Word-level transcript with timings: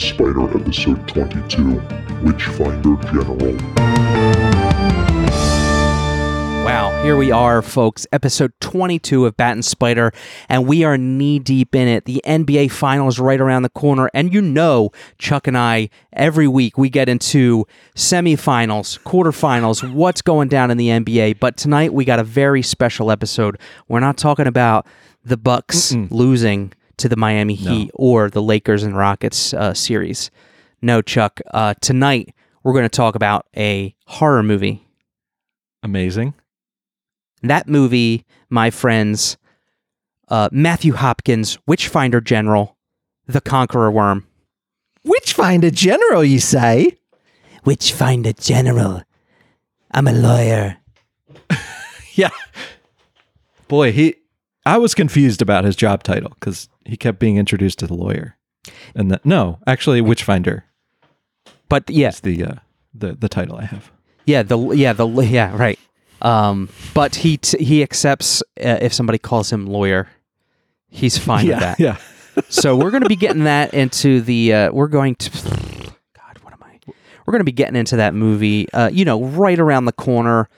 and 0.00 0.08
Spider 0.08 0.58
Episode 0.58 1.08
22 1.08 1.74
Witchfinder 2.22 2.96
General. 3.10 3.56
Wow, 6.64 7.02
here 7.02 7.16
we 7.16 7.30
are, 7.30 7.62
folks. 7.62 8.06
Episode 8.12 8.52
22 8.60 9.26
of 9.26 9.36
Bat 9.36 9.52
and 9.52 9.64
Spider, 9.64 10.12
and 10.48 10.66
we 10.66 10.84
are 10.84 10.96
knee 10.96 11.38
deep 11.38 11.74
in 11.74 11.88
it. 11.88 12.04
The 12.04 12.22
NBA 12.24 12.70
Finals 12.70 13.18
right 13.18 13.40
around 13.40 13.62
the 13.62 13.70
corner, 13.70 14.10
and 14.14 14.32
you 14.32 14.40
know, 14.40 14.90
Chuck 15.18 15.46
and 15.46 15.58
I, 15.58 15.90
every 16.12 16.46
week 16.46 16.78
we 16.78 16.88
get 16.88 17.08
into 17.08 17.66
semifinals, 17.94 19.00
quarterfinals, 19.00 19.92
what's 19.92 20.22
going 20.22 20.48
down 20.48 20.70
in 20.70 20.76
the 20.76 20.88
NBA. 20.88 21.40
But 21.40 21.56
tonight 21.56 21.92
we 21.92 22.04
got 22.04 22.18
a 22.18 22.24
very 22.24 22.62
special 22.62 23.10
episode. 23.10 23.58
We're 23.88 24.00
not 24.00 24.16
talking 24.16 24.46
about 24.46 24.86
the 25.24 25.36
Bucks 25.36 25.92
losing 25.92 26.72
to 27.00 27.08
the 27.08 27.16
Miami 27.16 27.54
Heat 27.54 27.90
or 27.94 28.30
the 28.30 28.42
Lakers 28.42 28.82
and 28.82 28.96
Rockets 28.96 29.52
uh, 29.54 29.74
series. 29.74 30.30
No, 30.82 31.02
Chuck. 31.02 31.40
Uh, 31.52 31.74
tonight 31.80 32.34
we're 32.62 32.72
going 32.72 32.84
to 32.84 32.88
talk 32.88 33.14
about 33.14 33.46
a 33.56 33.94
horror 34.06 34.42
movie. 34.42 34.86
Amazing. 35.82 36.34
That 37.42 37.68
movie, 37.68 38.24
my 38.50 38.70
friends, 38.70 39.38
uh, 40.28 40.48
Matthew 40.52 40.92
Hopkins, 40.92 41.58
Witchfinder 41.66 42.20
General, 42.20 42.76
The 43.26 43.40
Conqueror 43.40 43.90
Worm. 43.90 44.26
Witchfinder 45.04 45.70
General, 45.70 46.22
you 46.22 46.38
say? 46.38 46.98
Witchfinder 47.64 48.32
General. 48.34 49.02
I'm 49.90 50.06
a 50.06 50.12
lawyer. 50.12 50.76
Yeah. 52.14 52.30
Boy, 53.68 53.92
he. 53.92 54.16
I 54.66 54.76
was 54.76 54.94
confused 54.94 55.40
about 55.40 55.64
his 55.64 55.74
job 55.76 56.02
title 56.02 56.30
because 56.30 56.68
he 56.90 56.96
kept 56.96 57.18
being 57.18 57.36
introduced 57.36 57.78
to 57.80 57.86
the 57.86 57.94
lawyer, 57.94 58.36
and 58.94 59.10
that 59.10 59.24
no, 59.24 59.58
actually, 59.66 60.00
Witchfinder 60.00 60.64
But 61.68 61.88
yeah, 61.88 62.08
is 62.08 62.20
the 62.20 62.44
uh, 62.44 62.54
the 62.94 63.14
the 63.14 63.28
title 63.28 63.56
I 63.56 63.64
have. 63.64 63.90
yeah, 64.26 64.42
the 64.42 64.58
yeah 64.72 64.92
the 64.92 65.06
yeah 65.08 65.56
right. 65.56 65.78
Um, 66.22 66.68
but 66.92 67.16
he 67.16 67.38
t- 67.38 67.64
he 67.64 67.82
accepts 67.82 68.42
uh, 68.62 68.78
if 68.82 68.92
somebody 68.92 69.18
calls 69.18 69.50
him 69.52 69.66
lawyer. 69.66 70.08
He's 70.88 71.16
fine 71.16 71.46
with 71.46 71.60
that. 71.60 71.78
yeah. 71.80 71.96
so 72.48 72.76
we're 72.76 72.90
going 72.90 73.02
to 73.02 73.08
be 73.08 73.16
getting 73.16 73.44
that 73.44 73.72
into 73.74 74.20
the 74.20 74.52
uh, 74.52 74.72
we're 74.72 74.88
going 74.88 75.14
to 75.16 75.30
god 76.14 76.38
what 76.42 76.52
am 76.52 76.62
i 76.62 76.78
we're 77.26 77.32
going 77.32 77.40
to 77.40 77.44
be 77.44 77.52
getting 77.52 77.76
into 77.76 77.96
that 77.96 78.14
movie 78.14 78.70
uh, 78.72 78.88
you 78.92 79.04
know 79.04 79.22
right 79.24 79.58
around 79.58 79.84
the 79.86 79.92
corner 79.92 80.48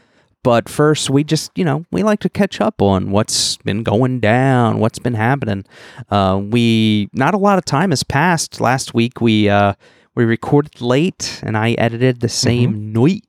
but 0.43 0.69
first 0.69 1.11
we 1.11 1.25
just 1.25 1.51
you 1.57 1.65
know 1.65 1.85
we 1.91 2.03
like 2.03 2.21
to 2.21 2.29
catch 2.29 2.61
up 2.61 2.83
on 2.83 3.11
what's 3.11 3.57
been 3.59 3.83
going 3.83 4.21
down 4.21 4.79
what's 4.79 4.99
been 4.99 5.15
happening. 5.15 5.65
Uh, 6.11 6.41
we 6.43 7.09
not 7.13 7.35
a 7.35 7.39
lot 7.39 7.59
of 7.59 7.65
time 7.65 7.91
has 7.91 8.03
passed. 8.03 8.61
Last 8.61 8.95
week 8.95 9.21
we 9.21 9.49
uh, 9.49 9.75
we 10.15 10.25
recorded 10.25 10.81
late 10.81 11.41
and 11.43 11.57
i 11.57 11.73
edited 11.73 12.21
the 12.21 12.29
same 12.29 12.93
night 12.93 13.25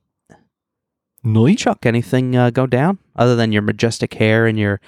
Noit. 1.24 1.58
chuck 1.58 1.86
anything 1.86 2.36
uh, 2.36 2.50
go 2.50 2.66
down? 2.66 2.98
Other 3.16 3.36
than 3.36 3.52
your 3.52 3.62
majestic 3.62 4.14
hair 4.14 4.46
and 4.46 4.58
your 4.58 4.80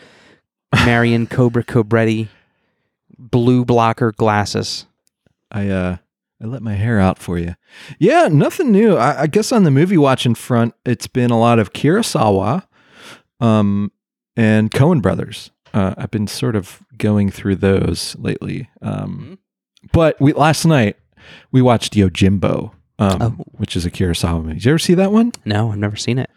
marion 0.85 1.27
cobra 1.31 1.65
cobretti 1.65 2.29
blue 3.19 3.65
blocker 3.65 4.13
glasses. 4.13 4.87
I 5.51 5.69
uh 5.69 5.97
I 6.43 6.47
let 6.47 6.63
my 6.63 6.75
hair 6.75 7.01
out 7.01 7.19
for 7.19 7.39
you. 7.39 7.55
Yeah, 7.99 8.29
nothing 8.31 8.71
new. 8.71 8.97
I, 8.97 9.23
I 9.23 9.27
guess 9.27 9.53
on 9.53 9.65
the 9.65 9.71
movie 9.71 9.97
watching 9.97 10.35
front, 10.35 10.75
it's 10.85 11.07
been 11.07 11.31
a 11.31 11.39
lot 11.39 11.59
of 11.59 11.73
Kurosawa, 11.73 12.65
um, 13.41 13.91
and 14.37 14.71
Coen 14.71 15.01
Brothers. 15.01 15.51
Uh, 15.73 15.95
I've 15.97 16.11
been 16.11 16.27
sort 16.27 16.57
of 16.57 16.83
going 16.99 17.31
through 17.31 17.57
those 17.57 18.17
lately. 18.19 18.69
Um, 18.83 19.39
but 19.93 20.21
we 20.21 20.33
last 20.33 20.65
night 20.67 20.97
we 21.53 21.63
watched 21.63 21.95
Yojimbo, 21.95 22.73
um, 22.99 23.23
Oh. 23.23 23.45
which 23.53 23.77
is 23.77 23.85
a 23.87 23.91
Kurosawa 23.91 24.43
movie. 24.43 24.55
Did 24.55 24.65
you 24.67 24.71
ever 24.73 24.79
see 24.79 24.95
that 24.95 25.13
one? 25.13 25.33
No, 25.45 25.71
I've 25.73 25.79
never 25.79 25.97
seen 25.97 26.19
it. 26.19 26.31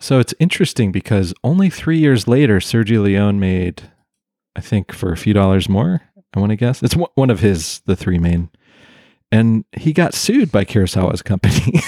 So 0.00 0.18
it's 0.18 0.34
interesting 0.40 0.90
because 0.90 1.32
only 1.44 1.70
three 1.70 1.98
years 1.98 2.26
later, 2.26 2.58
Sergio 2.58 3.02
Leone 3.04 3.38
made, 3.38 3.84
I 4.56 4.60
think, 4.60 4.92
for 4.92 5.12
a 5.12 5.16
few 5.16 5.32
dollars 5.32 5.68
more. 5.68 6.02
I 6.34 6.40
want 6.40 6.50
to 6.50 6.56
guess 6.56 6.82
it's 6.82 6.96
one 7.14 7.30
of 7.30 7.40
his 7.40 7.80
the 7.86 7.94
three 7.94 8.18
main, 8.18 8.48
and 9.32 9.64
he 9.72 9.92
got 9.92 10.14
sued 10.14 10.52
by 10.52 10.64
Kurosawa's 10.64 11.22
company 11.22 11.72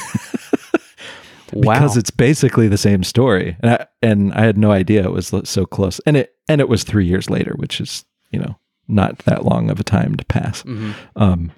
because 1.53 1.95
wow. 1.95 1.99
it's 1.99 2.11
basically 2.11 2.67
the 2.67 2.79
same 2.79 3.05
story, 3.05 3.57
and 3.61 3.73
I, 3.73 3.87
and 4.03 4.33
I 4.33 4.45
had 4.45 4.59
no 4.59 4.73
idea 4.73 5.05
it 5.05 5.13
was 5.13 5.33
so 5.45 5.67
close, 5.67 6.01
and 6.07 6.17
it 6.17 6.35
and 6.49 6.61
it 6.61 6.69
was 6.69 6.83
three 6.83 7.07
years 7.07 7.31
later, 7.31 7.53
which 7.57 7.81
is 7.81 8.05
you 8.33 8.41
know 8.41 8.57
not 8.89 9.19
that 9.19 9.45
long 9.45 9.71
of 9.71 9.79
a 9.79 9.85
time 9.85 10.17
to 10.17 10.25
pass. 10.25 10.63
Mhm. 10.63 10.95
Um, 11.17 11.53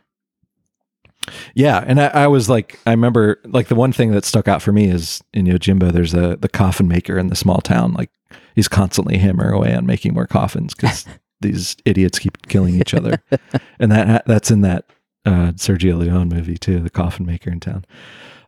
yeah, 1.55 1.85
and 1.87 2.01
I, 2.01 2.07
I 2.09 2.27
was 2.27 2.49
like, 2.49 2.79
I 2.87 2.91
remember 2.91 3.41
like 3.47 3.69
the 3.69 3.75
one 3.75 3.93
thing 3.93 4.13
that 4.13 4.25
stuck 4.25 4.49
out 4.49 4.63
for 4.63 4.73
me 4.73 4.89
is 4.89 5.23
in 5.33 5.47
Yojimbo, 5.47 5.93
there's 5.93 6.15
a 6.15 6.37
the 6.37 6.49
coffin 6.49 6.89
maker 6.89 7.17
in 7.17 7.29
the 7.29 7.37
small 7.37 7.61
town. 7.61 7.93
Like 7.93 8.11
he's 8.55 8.69
constantly 8.69 9.19
hammering 9.19 9.55
away 9.55 9.75
on 9.75 9.87
making 9.87 10.15
more 10.15 10.27
coffins 10.27 10.75
because 10.75 11.05
these 11.41 11.77
idiots 11.85 12.19
keep 12.19 12.49
killing 12.49 12.81
each 12.81 12.93
other, 12.93 13.23
and 13.79 13.93
that 13.93 14.27
that's 14.27 14.51
in 14.51 14.63
that 14.63 14.87
uh, 15.27 15.53
Sergio 15.57 15.99
Leone 15.99 16.29
movie 16.29 16.57
too, 16.57 16.79
the 16.81 16.89
coffin 16.91 17.27
maker 17.27 17.51
in 17.51 17.61
town. 17.61 17.85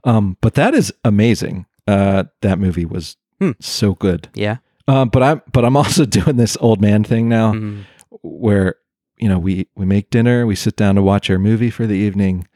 Um, 0.05 0.37
but 0.41 0.55
that 0.55 0.75
is 0.75 0.93
amazing. 1.05 1.66
Uh, 1.87 2.25
that 2.43 2.59
movie 2.59 2.84
was 2.87 3.16
Hmm. 3.41 3.53
so 3.61 3.94
good. 3.94 4.28
Yeah. 4.34 4.56
Uh, 4.87 5.05
but 5.05 5.22
I'm 5.22 5.43
but 5.53 5.65
I'm 5.65 5.77
also 5.77 6.05
doing 6.19 6.37
this 6.37 6.56
old 6.61 6.81
man 6.81 7.05
thing 7.05 7.28
now 7.28 7.53
Mhm. 7.53 7.84
where 8.22 8.77
you 9.19 9.28
know 9.28 9.38
we 9.38 9.67
we 9.77 9.84
make 9.84 10.11
dinner, 10.11 10.47
we 10.47 10.55
sit 10.55 10.77
down 10.77 10.94
to 10.94 11.03
watch 11.03 11.28
our 11.31 11.38
movie 11.38 11.71
for 11.71 11.87
the 11.87 11.94
evening, 11.97 12.47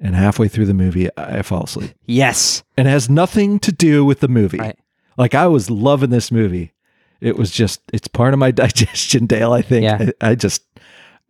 and 0.00 0.14
halfway 0.14 0.48
through 0.48 0.66
the 0.66 0.74
movie, 0.74 1.08
I 1.16 1.38
I 1.38 1.42
fall 1.42 1.64
asleep. 1.64 1.92
Yes. 2.06 2.62
And 2.76 2.86
it 2.88 2.90
has 2.90 3.10
nothing 3.10 3.58
to 3.60 3.72
do 3.72 4.04
with 4.04 4.20
the 4.20 4.28
movie. 4.28 4.58
Right. 4.58 4.78
Like 5.18 5.34
I 5.34 5.46
was 5.48 5.70
loving 5.70 6.10
this 6.10 6.30
movie. 6.32 6.72
It 7.20 7.36
was 7.36 7.50
just 7.50 7.80
it's 7.92 8.08
part 8.08 8.32
of 8.34 8.38
my 8.38 8.50
digestion, 8.62 9.26
Dale. 9.26 9.52
I 9.52 9.62
think. 9.62 9.84
Yeah. 9.84 10.10
I, 10.20 10.30
I 10.30 10.34
just 10.34 10.62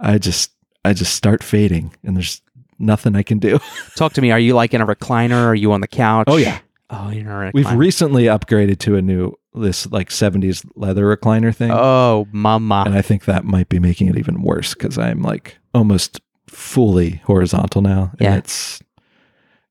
I 0.01 0.19
just 0.19 0.53
I 0.85 0.93
just 0.93 1.15
start 1.15 1.43
fading, 1.43 1.95
and 2.05 2.17
there's 2.17 2.42
nothing 2.83 3.17
I 3.17 3.23
can 3.23 3.39
do. 3.39 3.59
Talk 3.97 4.13
to 4.15 4.21
me. 4.21 4.31
Are 4.33 4.39
you 4.39 4.55
like 4.55 4.75
in 4.75 4.81
a 4.81 4.87
recliner? 4.87 5.47
Are 5.47 5.55
you 5.55 5.73
on 5.73 5.81
the 5.81 5.89
couch? 5.89 6.25
Oh, 6.29 6.37
yeah. 6.37 6.59
Oh, 6.91 7.09
you're 7.11 7.21
in 7.21 7.27
a 7.27 7.31
recliner. 7.31 7.53
We've 7.55 7.73
recently 7.73 8.25
upgraded 8.25 8.79
to 8.81 8.97
a 8.97 9.03
new 9.03 9.35
this 9.55 9.87
like 9.93 10.09
70s 10.09 10.67
leather 10.77 11.05
recliner 11.15 11.55
thing. 11.55 11.71
oh, 11.73 12.27
mama. 12.33 12.85
And 12.87 12.95
I 12.95 13.03
think 13.03 13.25
that 13.27 13.45
might 13.45 13.69
be 13.69 13.79
making 13.79 14.09
it 14.09 14.17
even 14.17 14.43
worse 14.43 14.75
because 14.75 14.99
I'm 14.99 15.23
like 15.23 15.59
almost 15.75 16.21
fully 16.49 17.23
horizontal 17.25 17.83
now. 17.83 18.11
And 18.13 18.21
Yeah. 18.21 18.37
it's 18.37 18.81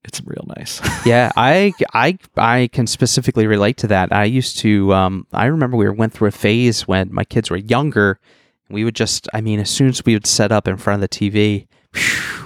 it's 0.03 0.19
real 0.25 0.45
nice. 0.57 0.81
yeah, 1.05 1.31
I, 1.35 1.73
I, 1.93 2.17
I 2.35 2.69
can 2.73 2.87
specifically 2.87 3.45
relate 3.45 3.77
to 3.77 3.87
that. 3.87 4.11
I 4.11 4.23
used 4.23 4.57
to. 4.59 4.91
Um, 4.95 5.27
I 5.31 5.45
remember 5.45 5.77
we 5.77 5.87
went 5.91 6.11
through 6.13 6.27
a 6.29 6.31
phase 6.31 6.87
when 6.87 7.13
my 7.13 7.23
kids 7.23 7.51
were 7.51 7.57
younger. 7.57 8.19
We 8.69 8.83
would 8.83 8.95
just. 8.95 9.27
I 9.31 9.41
mean, 9.41 9.59
as 9.59 9.69
soon 9.69 9.89
as 9.89 10.03
we 10.03 10.13
would 10.15 10.25
set 10.25 10.51
up 10.51 10.67
in 10.67 10.77
front 10.77 11.03
of 11.03 11.07
the 11.09 11.15
TV, 11.15 11.67
phew, 11.93 12.40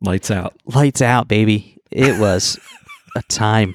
Lights 0.00 0.30
out. 0.30 0.54
lights 0.64 1.02
out, 1.02 1.26
baby. 1.28 1.78
It 1.90 2.18
was 2.20 2.58
a 3.16 3.22
time. 3.22 3.74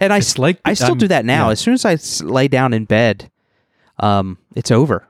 And 0.00 0.12
I, 0.12 0.18
It's 0.18 0.38
like 0.38 0.60
I 0.64 0.74
still 0.74 0.88
I'm- 0.90 0.98
do 0.98 1.08
that 1.08 1.24
now. 1.24 1.46
yeah. 1.46 1.52
As 1.52 1.60
soon 1.60 1.74
as 1.74 1.84
I 1.84 1.96
lay 2.24 2.48
down 2.48 2.72
in 2.72 2.84
bed, 2.84 3.30
um, 3.98 4.38
it's 4.54 4.70
over. 4.70 5.06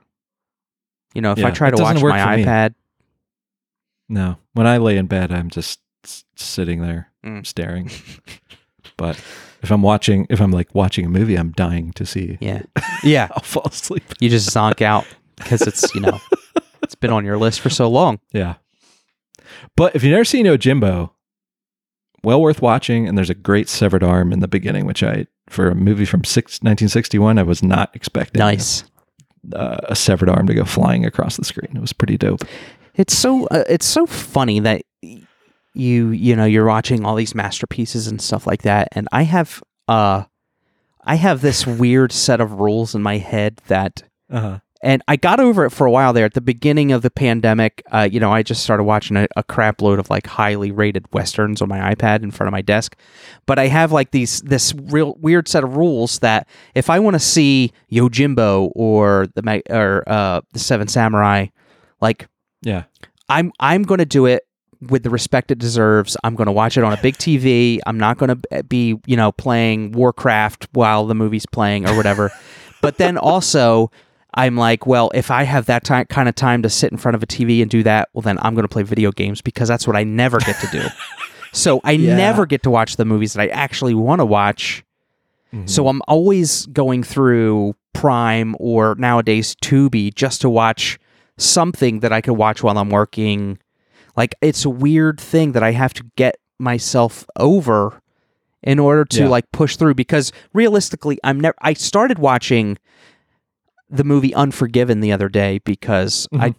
You 1.13 1.21
know, 1.21 1.31
if 1.31 1.43
I 1.43 1.51
try 1.51 1.69
to 1.71 1.81
watch 1.81 2.01
work 2.01 2.11
my 2.13 2.23
for 2.23 2.37
me. 2.37 2.43
iPad, 2.43 2.73
No. 4.09 4.37
When 4.53 4.67
I 4.67 4.77
lay 4.77 4.97
in 4.97 5.05
bed, 5.07 5.31
I'm 5.31 5.49
just 5.49 5.79
s- 6.03 6.23
sitting 6.35 6.81
there 6.81 7.09
Mm. 7.25 7.45
staring. 7.45 7.89
but 8.97 9.17
if 9.61 9.71
I'm 9.71 9.81
watching 9.81 10.25
if 10.29 10.41
I'm 10.41 10.51
like 10.51 10.73
watching 10.75 11.05
a 11.05 11.09
movie, 11.09 11.35
I'm 11.35 11.51
dying 11.51 11.91
to 11.93 12.05
see. 12.05 12.37
yeah, 12.41 12.63
yeah, 13.03 13.27
I'll 13.31 13.43
fall 13.43 13.63
asleep. 13.67 14.03
you 14.19 14.29
just 14.29 14.49
zonk 14.49 14.81
out 14.81 15.05
because 15.37 15.61
it's 15.61 15.93
you 15.95 16.01
know 16.01 16.19
it's 16.81 16.95
been 16.95 17.11
on 17.11 17.23
your 17.25 17.37
list 17.37 17.61
for 17.61 17.69
so 17.69 17.89
long. 17.89 18.19
Yeah. 18.31 18.55
But 19.75 19.95
if 19.95 20.03
you've 20.03 20.11
never 20.11 20.25
seen 20.25 20.45
Yojimbo, 20.45 21.11
well 22.23 22.41
worth 22.41 22.61
watching. 22.61 23.07
And 23.07 23.17
there's 23.17 23.29
a 23.29 23.35
great 23.35 23.67
severed 23.69 24.03
arm 24.03 24.31
in 24.31 24.39
the 24.39 24.47
beginning, 24.47 24.85
which 24.85 25.03
I, 25.03 25.27
for 25.49 25.69
a 25.69 25.75
movie 25.75 26.05
from 26.05 26.23
six, 26.23 26.53
1961, 26.61 27.37
I 27.37 27.43
was 27.43 27.61
not 27.63 27.93
expecting 27.95 28.39
Nice. 28.39 28.83
uh, 29.53 29.77
a 29.89 29.95
severed 29.95 30.29
arm 30.29 30.47
to 30.47 30.53
go 30.53 30.63
flying 30.65 31.05
across 31.05 31.37
the 31.37 31.43
screen. 31.45 31.71
It 31.75 31.81
was 31.81 31.93
pretty 31.93 32.17
dope. 32.17 32.43
It's 32.95 33.17
so 33.17 33.47
uh, 33.47 33.63
it's 33.67 33.85
so 33.87 34.05
funny 34.05 34.59
that 34.59 34.83
you 35.01 36.09
you 36.11 36.35
know 36.35 36.45
you're 36.45 36.67
watching 36.67 37.03
all 37.05 37.15
these 37.15 37.33
masterpieces 37.33 38.05
and 38.07 38.21
stuff 38.21 38.45
like 38.45 38.61
that, 38.61 38.89
and 38.91 39.07
I 39.11 39.23
have 39.23 39.63
uh 39.87 40.25
I 41.03 41.15
have 41.15 41.41
this 41.41 41.65
weird 41.65 42.11
set 42.11 42.39
of 42.39 42.53
rules 42.59 42.93
in 42.93 43.01
my 43.01 43.17
head 43.17 43.59
that 43.67 44.03
Uh-huh. 44.29 44.59
And 44.83 45.01
I 45.07 45.15
got 45.15 45.39
over 45.39 45.65
it 45.65 45.69
for 45.69 45.87
a 45.87 45.91
while 45.91 46.11
there 46.11 46.25
at 46.25 46.33
the 46.33 46.41
beginning 46.41 46.91
of 46.91 47.01
the 47.03 47.09
pandemic. 47.09 47.81
Uh, 47.89 48.07
you 48.11 48.19
know, 48.19 48.33
I 48.33 48.43
just 48.43 48.63
started 48.63 48.83
watching 48.83 49.15
a, 49.15 49.27
a 49.37 49.43
crap 49.43 49.81
load 49.81 49.97
of 49.97 50.09
like 50.09 50.27
highly 50.27 50.71
rated 50.71 51.05
westerns 51.13 51.61
on 51.61 51.69
my 51.69 51.95
iPad 51.95 52.21
in 52.21 52.31
front 52.31 52.49
of 52.49 52.51
my 52.51 52.61
desk. 52.61 52.97
But 53.45 53.57
I 53.57 53.67
have 53.67 53.93
like 53.93 54.11
these 54.11 54.41
this 54.41 54.73
real 54.75 55.15
weird 55.21 55.47
set 55.47 55.63
of 55.63 55.77
rules 55.77 56.19
that 56.19 56.49
if 56.75 56.89
I 56.89 56.99
want 56.99 57.13
to 57.13 57.19
see 57.19 57.71
Yojimbo 57.91 58.73
or 58.75 59.27
the 59.35 59.63
or 59.69 60.03
uh, 60.05 60.41
the 60.51 60.59
Seven 60.59 60.89
Samurai, 60.89 61.47
like 62.01 62.27
Yeah. 62.61 62.83
I'm 63.29 63.53
I'm 63.61 63.83
going 63.83 63.99
to 63.99 64.05
do 64.05 64.25
it 64.25 64.43
with 64.81 65.03
the 65.03 65.09
respect 65.09 65.49
it 65.49 65.59
deserves. 65.59 66.17
I'm 66.25 66.35
going 66.35 66.47
to 66.47 66.51
watch 66.51 66.77
it 66.77 66.83
on 66.83 66.91
a 66.91 67.01
big 67.01 67.15
TV. 67.15 67.79
I'm 67.85 67.97
not 67.97 68.17
going 68.17 68.37
to 68.37 68.63
be, 68.63 68.99
you 69.05 69.15
know, 69.15 69.31
playing 69.31 69.93
Warcraft 69.93 70.67
while 70.73 71.05
the 71.05 71.15
movie's 71.15 71.45
playing 71.45 71.87
or 71.87 71.95
whatever. 71.95 72.31
but 72.81 72.97
then 72.97 73.17
also, 73.17 73.91
I'm 74.35 74.55
like, 74.55 74.85
well, 74.87 75.11
if 75.13 75.29
I 75.31 75.43
have 75.43 75.65
that 75.67 75.83
time, 75.83 76.05
kind 76.05 76.27
of 76.27 76.35
time 76.35 76.61
to 76.63 76.69
sit 76.69 76.91
in 76.91 76.97
front 76.97 77.15
of 77.15 77.21
a 77.23 77.27
TV 77.27 77.61
and 77.61 77.69
do 77.69 77.83
that, 77.83 78.09
well, 78.13 78.21
then 78.23 78.37
I'm 78.41 78.55
going 78.55 78.63
to 78.63 78.67
play 78.69 78.83
video 78.83 79.11
games 79.11 79.41
because 79.41 79.67
that's 79.67 79.85
what 79.85 79.95
I 79.95 80.03
never 80.03 80.39
get 80.39 80.59
to 80.61 80.67
do. 80.67 80.83
so 81.51 81.81
I 81.83 81.91
Yeah. 81.91 82.15
never 82.15 82.45
get 82.45 82.63
to 82.63 82.69
watch 82.71 82.95
the 82.95 83.05
movies 83.05 83.33
that 83.33 83.41
I 83.41 83.47
actually 83.47 83.93
want 83.93 84.19
to 84.19 84.25
watch. 84.25 84.83
Mm-hmm. 85.53 85.67
So 85.67 85.87
I'm 85.87 86.01
always 86.07 86.65
going 86.67 87.03
through 87.03 87.75
Prime 87.93 88.55
or 88.59 88.95
nowadays 88.97 89.55
Tubi 89.63 90.13
just 90.13 90.41
to 90.41 90.49
watch 90.49 90.97
something 91.37 91.99
that 91.99 92.11
I 92.11 92.21
could 92.21 92.33
watch 92.33 92.63
while 92.63 92.77
I'm 92.77 92.89
working. 92.89 93.59
Like 94.15 94.33
it's 94.41 94.65
a 94.65 94.69
weird 94.69 95.19
thing 95.19 95.51
that 95.51 95.61
I 95.63 95.71
have 95.71 95.93
to 95.95 96.03
get 96.15 96.37
myself 96.59 97.25
over 97.37 98.01
in 98.63 98.79
order 98.79 99.03
to 99.05 99.23
Yeah. 99.23 99.27
like 99.29 99.51
push 99.51 99.75
through 99.75 99.93
because 99.95 100.31
realistically 100.53 101.19
I'm 101.23 101.39
never 101.39 101.55
I 101.61 101.73
started 101.73 102.17
watching 102.17 102.77
the 103.93 104.03
movie 104.03 104.33
Unforgiven 104.33 104.99
the 104.99 105.11
other 105.11 105.29
day 105.29 105.59
because 105.65 106.27
I 106.33 106.55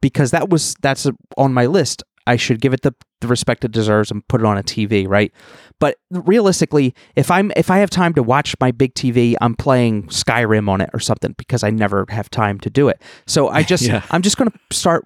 because 0.00 0.32
that 0.32 0.48
was 0.50 0.74
that's 0.82 1.06
on 1.36 1.54
my 1.54 1.66
list. 1.66 2.02
I 2.24 2.36
should 2.36 2.60
give 2.60 2.72
it 2.72 2.82
the, 2.82 2.94
the 3.20 3.26
respect 3.26 3.64
it 3.64 3.72
deserves 3.72 4.12
and 4.12 4.26
put 4.28 4.40
it 4.40 4.46
on 4.46 4.56
a 4.56 4.62
TV, 4.62 5.08
right? 5.08 5.32
But 5.80 5.96
realistically, 6.10 6.94
if 7.16 7.30
I'm 7.30 7.52
if 7.56 7.70
I 7.70 7.78
have 7.78 7.90
time 7.90 8.14
to 8.14 8.22
watch 8.22 8.54
my 8.60 8.70
big 8.70 8.94
TV, 8.94 9.34
I'm 9.40 9.54
playing 9.56 10.04
Skyrim 10.04 10.68
on 10.68 10.80
it 10.80 10.90
or 10.92 11.00
something 11.00 11.34
because 11.36 11.64
I 11.64 11.70
never 11.70 12.06
have 12.10 12.30
time 12.30 12.60
to 12.60 12.70
do 12.70 12.88
it. 12.88 13.00
So 13.26 13.48
I 13.48 13.62
just 13.72 13.82
Yeah. 13.84 14.02
I'm 14.10 14.22
just 14.22 14.36
going 14.36 14.50
to 14.50 14.58
start 14.76 15.04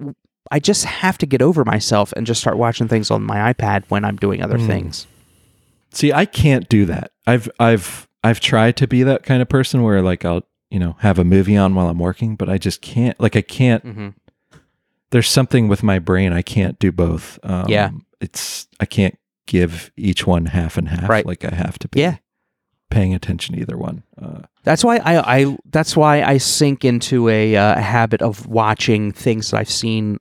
I 0.51 0.61
just 0.61 0.85
have 0.85 1.19
to 1.19 1.27
get 1.27 1.43
over 1.43 1.65
myself 1.65 2.13
and 2.13 2.27
just 2.27 2.41
start 2.41 2.57
watching 2.59 2.87
things 2.87 3.11
on 3.11 3.23
my 3.23 3.53
iPad 3.53 3.85
when 3.89 4.05
I'm 4.05 4.17
doing 4.17 4.43
other 4.43 4.59
Mm. 4.59 4.67
things. 4.67 5.07
See, 5.93 6.13
I 6.13 6.25
can't 6.27 6.69
do 6.69 6.85
that. 6.87 7.13
I've 7.27 7.49
I've 7.59 8.07
I've 8.23 8.41
tried 8.41 8.77
to 8.77 8.87
be 8.87 9.03
that 9.05 9.23
kind 9.23 9.41
of 9.41 9.49
person 9.49 9.83
where 9.83 10.03
like 10.03 10.25
I'll, 10.25 10.43
you 10.71 10.79
know, 10.79 10.97
have 11.01 11.19
a 11.19 11.25
movie 11.25 11.57
on 11.57 11.75
while 11.75 11.89
I'm 11.89 11.99
working, 11.99 12.37
but 12.37 12.49
I 12.49 12.59
just 12.59 12.81
can't 12.83 13.19
like 13.21 13.37
I 13.37 13.43
can't 13.43 13.85
Mhm. 13.85 14.15
there's 15.11 15.29
something 15.29 15.69
with 15.69 15.83
my 15.83 15.99
brain 15.99 16.33
I 16.33 16.43
can't 16.43 16.79
do 16.79 16.91
both. 16.93 17.39
Um, 17.43 17.67
Yeah. 17.69 17.91
It's 18.21 18.67
I 18.81 18.87
can't 18.87 19.17
give 19.47 19.93
each 19.97 20.27
one 20.27 20.47
half 20.47 20.77
and 20.77 20.89
half. 20.89 21.09
Right. 21.09 21.25
Like 21.27 21.45
I 21.45 21.55
have 21.55 21.79
to 21.81 21.89
be 21.89 22.01
Yeah. 22.01 22.17
paying 22.91 23.15
attention 23.15 23.55
to 23.55 23.61
either 23.61 23.77
one. 23.77 24.03
Uh, 24.21 24.41
That's 24.65 24.83
why 24.83 24.97
I, 24.99 25.39
I 25.41 25.57
that's 25.71 25.97
why 25.97 26.23
I 26.23 26.39
sink 26.39 26.85
into 26.85 27.29
a 27.29 27.55
uh, 27.57 27.79
habit 27.81 28.21
of 28.23 28.47
watching 28.47 29.13
things 29.13 29.51
that 29.51 29.59
I've 29.59 29.71
seen 29.71 30.19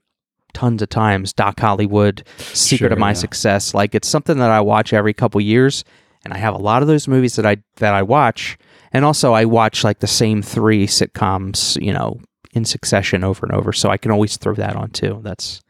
tons 0.53 0.81
of 0.81 0.89
times. 0.89 1.33
Doc 1.33 1.59
Hollywood, 1.59 2.23
Secret 2.37 2.87
Sure, 2.89 2.93
of 2.93 2.99
My 2.99 3.09
yeah. 3.09 3.13
Success. 3.13 3.73
Like 3.73 3.95
it's 3.95 4.07
something 4.07 4.37
that 4.37 4.51
I 4.51 4.61
watch 4.61 4.93
every 4.93 5.13
couple 5.13 5.41
years, 5.41 5.83
and 6.23 6.33
I 6.33 6.37
have 6.37 6.53
a 6.53 6.59
lot 6.59 6.81
of 6.83 6.87
those 6.87 7.07
movies 7.07 7.35
that 7.37 7.45
I 7.45 7.57
that 7.77 7.93
I 7.95 8.03
watch, 8.03 8.57
and 8.95 9.05
also 9.05 9.33
I 9.33 9.45
watch 9.45 9.83
like 9.83 9.99
the 9.99 10.07
same 10.07 10.41
three 10.41 10.87
sitcoms, 10.87 11.79
you 11.81 11.93
know, 11.93 12.19
in 12.53 12.63
succession 12.65 13.23
over 13.23 13.45
and 13.45 13.53
over. 13.55 13.73
So 13.73 13.89
I 13.89 13.97
can 13.97 14.11
always 14.11 14.37
throw 14.37 14.55
that 14.55 14.75
on 14.75 14.89
too. 14.91 15.19
That's 15.23 15.61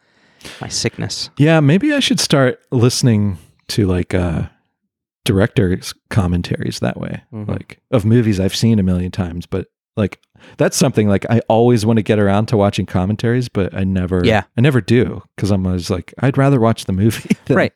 my 0.62 0.68
sickness. 0.70 1.30
yeah, 1.38 1.60
maybe 1.60 1.94
I 1.94 2.00
should 2.00 2.20
start 2.20 2.60
listening 2.72 3.38
to 3.70 3.88
like 3.88 4.14
uh 4.14 4.44
directors 5.24 5.94
commentaries 6.10 6.80
that 6.80 6.98
way. 7.00 7.24
Mhm. 7.34 7.48
Like 7.48 7.80
of 7.92 8.06
movies 8.06 8.40
I've 8.40 8.56
seen 8.56 8.78
a 8.80 8.84
million 8.84 9.12
times, 9.12 9.46
but 9.48 9.68
like 9.98 10.20
that's 10.58 10.78
something 10.78 11.08
like 11.08 11.26
I 11.30 11.42
always 11.50 11.86
want 11.86 11.98
to 11.98 12.04
get 12.04 12.20
around 12.20 12.46
to 12.48 12.58
watching 12.58 12.86
commentaries, 12.86 13.50
but 13.50 13.74
I 13.74 13.84
never 13.86 14.22
Yeah. 14.24 14.44
I 14.58 14.62
never 14.62 14.82
do 14.82 15.24
because 15.36 15.50
I'm 15.52 15.66
always 15.66 15.90
like 15.90 16.14
I'd 16.20 16.38
rather 16.38 16.60
watch 16.60 16.86
the 16.86 16.94
movie 16.94 17.36
than 17.46 17.58
Right. 17.58 17.74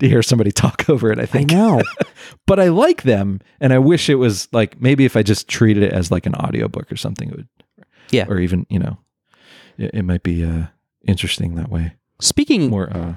To 0.00 0.08
hear 0.08 0.22
somebody 0.22 0.50
talk 0.64 0.88
over 0.88 1.10
it, 1.12 1.18
I 1.18 1.26
think. 1.26 1.52
I 1.52 1.54
know. 1.56 1.82
but 2.46 2.58
I 2.60 2.68
like 2.68 3.02
them 3.02 3.40
and 3.60 3.72
I 3.72 3.78
wish 3.78 4.08
it 4.08 4.16
was 4.16 4.48
like 4.52 4.80
maybe 4.80 5.04
if 5.04 5.16
I 5.16 5.22
just 5.22 5.48
treated 5.48 5.82
it 5.82 5.92
as 5.92 6.10
like 6.10 6.26
an 6.26 6.34
audiobook 6.34 6.90
or 6.92 6.96
something 6.96 7.28
it 7.30 7.36
would 7.36 7.48
Yeah. 8.10 8.26
or 8.28 8.38
even, 8.38 8.66
you 8.70 8.78
know, 8.78 8.98
it, 9.76 9.90
it 9.94 10.02
might 10.02 10.22
be 10.22 10.44
uh 10.44 10.66
interesting 11.06 11.54
that 11.56 11.70
way. 11.70 11.94
Speaking 12.20 12.68
More 12.70 12.90
uh 12.90 13.14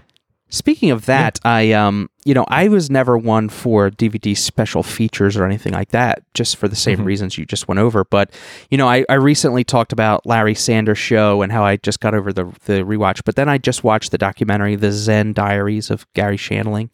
Speaking 0.53 0.91
of 0.91 1.05
that, 1.05 1.39
I 1.45 1.71
um 1.71 2.09
you 2.25 2.33
know 2.33 2.43
I 2.49 2.67
was 2.67 2.89
never 2.89 3.17
one 3.17 3.47
for 3.49 3.89
DVD 3.89 4.37
special 4.37 4.83
features 4.83 5.37
or 5.37 5.45
anything 5.45 5.71
like 5.73 5.89
that, 5.91 6.23
just 6.33 6.57
for 6.57 6.67
the 6.67 6.75
same 6.75 6.99
Mhm. 6.99 7.05
reasons 7.05 7.37
you 7.37 7.45
just 7.45 7.67
went 7.69 7.79
over. 7.79 8.03
But 8.03 8.31
you 8.69 8.77
know, 8.77 8.87
I, 8.87 9.05
I 9.09 9.13
recently 9.13 9.63
talked 9.63 9.93
about 9.93 10.25
Larry 10.25 10.53
Sanders 10.53 10.97
show 10.99 11.41
and 11.41 11.51
how 11.53 11.63
I 11.63 11.77
just 11.77 12.01
got 12.01 12.13
over 12.13 12.33
the 12.33 12.45
the 12.65 12.83
rewatch. 12.83 13.21
But 13.25 13.37
then 13.37 13.47
I 13.47 13.57
just 13.57 13.83
watched 13.85 14.11
the 14.11 14.17
documentary, 14.17 14.75
The 14.75 14.91
Zen 14.91 15.33
Diaries 15.33 15.89
of 15.89 16.05
Garry 16.13 16.37
Shandling, 16.37 16.93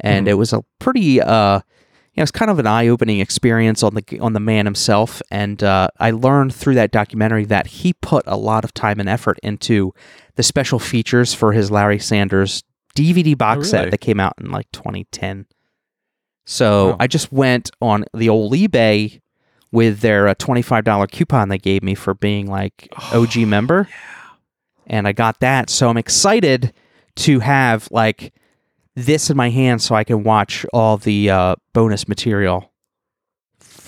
and 0.00 0.26
Mhm. 0.26 0.30
it 0.30 0.34
was 0.34 0.52
a 0.52 0.62
pretty 0.78 1.20
uh 1.22 1.60
you 2.16 2.20
know, 2.20 2.22
it's 2.22 2.30
kind 2.30 2.48
of 2.50 2.60
an 2.60 2.66
eye-opening 2.68 3.18
experience 3.18 3.82
on 3.82 3.94
the 3.96 4.04
on 4.20 4.34
the 4.34 4.40
man 4.40 4.66
himself, 4.66 5.20
and 5.32 5.64
uh, 5.64 5.88
I 5.98 6.12
learned 6.12 6.54
through 6.54 6.74
that 6.76 6.92
documentary 6.92 7.44
that 7.46 7.66
he 7.66 7.92
put 7.94 8.22
a 8.28 8.36
lot 8.36 8.62
of 8.62 8.72
time 8.72 9.00
and 9.00 9.08
effort 9.08 9.40
into 9.42 9.92
the 10.36 10.44
special 10.44 10.78
features 10.78 11.34
for 11.34 11.52
his 11.52 11.72
Larry 11.72 11.98
Sanders 11.98 12.62
DVD 12.94 13.36
box 13.36 13.60
Oh, 13.60 13.70
set 13.70 13.90
that 13.90 13.98
came 13.98 14.20
out 14.20 14.34
in 14.40 14.50
like 14.50 14.70
2010. 14.72 15.46
So 16.46 16.90
Wow. 16.90 16.96
I 17.00 17.06
just 17.06 17.32
went 17.32 17.70
on 17.80 18.04
the 18.14 18.28
old 18.28 18.52
eBay 18.52 19.20
with 19.72 20.00
their 20.00 20.28
uh, 20.28 20.34
$25 20.34 21.10
coupon 21.10 21.48
they 21.48 21.58
gave 21.58 21.82
me 21.82 21.94
for 21.94 22.14
being 22.14 22.46
like 22.46 22.88
OG 23.12 23.38
member. 23.38 23.88
And 24.86 25.08
I 25.08 25.12
got 25.12 25.40
that. 25.40 25.70
So 25.70 25.88
I'm 25.88 25.96
excited 25.96 26.72
to 27.16 27.40
have 27.40 27.88
like 27.90 28.32
this 28.94 29.30
in 29.30 29.36
my 29.36 29.50
hand 29.50 29.82
so 29.82 29.94
I 29.94 30.04
can 30.04 30.22
watch 30.22 30.64
all 30.72 30.96
the 30.98 31.30
uh, 31.30 31.56
bonus 31.72 32.06
material. 32.06 32.70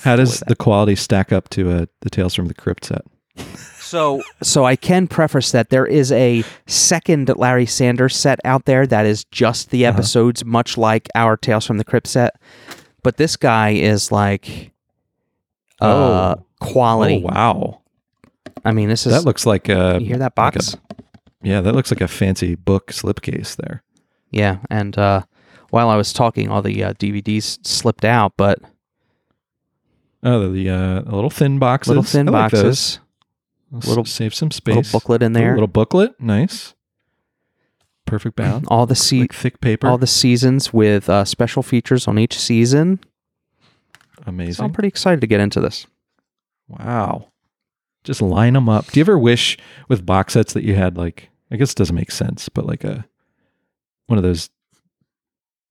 how 0.03 0.17
does 0.17 0.41
the 0.49 0.57
quality 0.57 0.97
stack 0.97 1.33
up 1.33 1.49
to 1.51 1.71
uh, 1.71 1.87
the 2.01 2.11
Tales 2.11 2.35
from 2.35 2.47
the 2.47 2.55
Crypt 2.55 2.87
set? 2.87 3.03
So, 3.87 4.23
so 4.43 4.65
I 4.65 4.75
can 4.77 5.07
preface 5.07 5.53
that 5.53 5.71
there 5.71 5.87
is 5.87 6.11
a 6.13 6.43
second 6.67 7.31
Larry 7.37 7.67
Sanders 7.67 8.17
set 8.17 8.41
out 8.45 8.65
there 8.65 8.87
that 8.87 9.07
is 9.07 9.25
just 9.25 9.71
the 9.71 9.87
Uh-huh. 9.87 9.95
episodes, 9.99 10.45
much 10.45 10.77
like 10.77 11.09
our 11.15 11.37
Tales 11.37 11.65
from 11.65 11.79
the 11.79 11.85
Crypt 11.85 12.07
set. 12.09 12.35
But 13.03 13.17
this 13.17 13.37
guy 13.37 13.71
is 13.71 14.11
like, 14.11 14.73
uh, 15.81 16.35
Oh. 16.39 16.45
quality. 16.61 17.23
Oh 17.25 17.33
wow. 17.33 17.81
I 18.65 18.73
mean, 18.73 18.89
this 18.89 19.07
is. 19.07 19.13
That 19.13 19.25
looks 19.25 19.47
like 19.47 19.69
a 19.69 19.99
you 20.01 20.07
hear 20.07 20.19
that 20.19 20.33
like 20.37 20.57
a- 20.57 20.59
box? 20.59 20.77
yeah, 21.43 21.61
that 21.61 21.75
looks 21.75 21.93
like 21.93 22.01
a 22.01 22.09
fancy 22.09 22.57
book 22.57 22.89
slipcase 22.91 23.55
there. 23.55 23.83
yeah, 24.33 24.57
and 24.69 24.99
uh, 24.99 25.23
while 25.71 25.89
I 25.89 25.97
was 25.97 26.13
talking, 26.13 26.49
all 26.49 26.63
the 26.63 26.83
uh, 26.83 26.93
DVDs 26.95 27.65
slipped 27.65 28.05
out, 28.05 28.33
but 28.37 28.59
Oh, 30.25 30.51
the 30.51 30.69
uh, 30.69 31.01
the 31.03 31.15
little 31.15 31.31
thin 31.31 31.59
boxes. 31.61 31.89
little 31.89 32.03
thin 32.03 32.29
I 32.29 32.33
like 32.33 32.51
boxes, 32.53 32.99
Little 32.99 33.06
Little- 33.71 34.05
save 34.05 34.35
some 34.35 34.51
space. 34.51 34.77
little 34.77 34.93
booklet 35.01 35.23
in 35.23 35.33
Ooh, 35.33 35.41
there, 35.41 35.53
little 35.55 35.67
booklet, 35.67 36.19
nice. 36.21 36.75
Perfect 38.07 38.37
balance. 38.37 38.67
all 38.71 38.87
the 38.87 38.95
se- 38.95 39.21
like 39.21 39.33
thick 39.33 39.61
paper. 39.61 39.89
all 39.89 39.99
the 39.99 40.07
seasons 40.07 40.73
with 40.73 41.09
uh, 41.11 41.25
special 41.25 41.63
features 41.63 42.07
on 42.07 42.19
each 42.19 42.39
season. 42.39 43.01
So 44.19 44.23
Amazing. 44.27 44.65
I'm 44.65 44.73
pretty 44.73 44.89
excited 44.89 45.21
to 45.21 45.27
get 45.27 45.41
into 45.41 45.61
this. 45.61 45.87
Wow. 46.69 47.29
Just 48.05 48.23
line 48.23 48.53
them 48.55 48.69
up. 48.69 48.87
Do 48.87 48.99
you 49.01 49.03
ever 49.03 49.19
wish 49.19 49.59
with 49.89 50.07
box 50.07 50.35
sets 50.35 50.53
that 50.53 50.63
you 50.65 50.75
had 50.77 50.97
like 50.97 51.29
I 51.51 51.57
guess 51.57 51.73
it 51.73 51.77
doesn't 51.77 51.95
make 51.95 52.11
sense, 52.13 52.49
but 52.49 52.65
like 52.67 52.85
a 52.85 53.05
one 54.07 54.17
of 54.19 54.23
those 54.23 54.49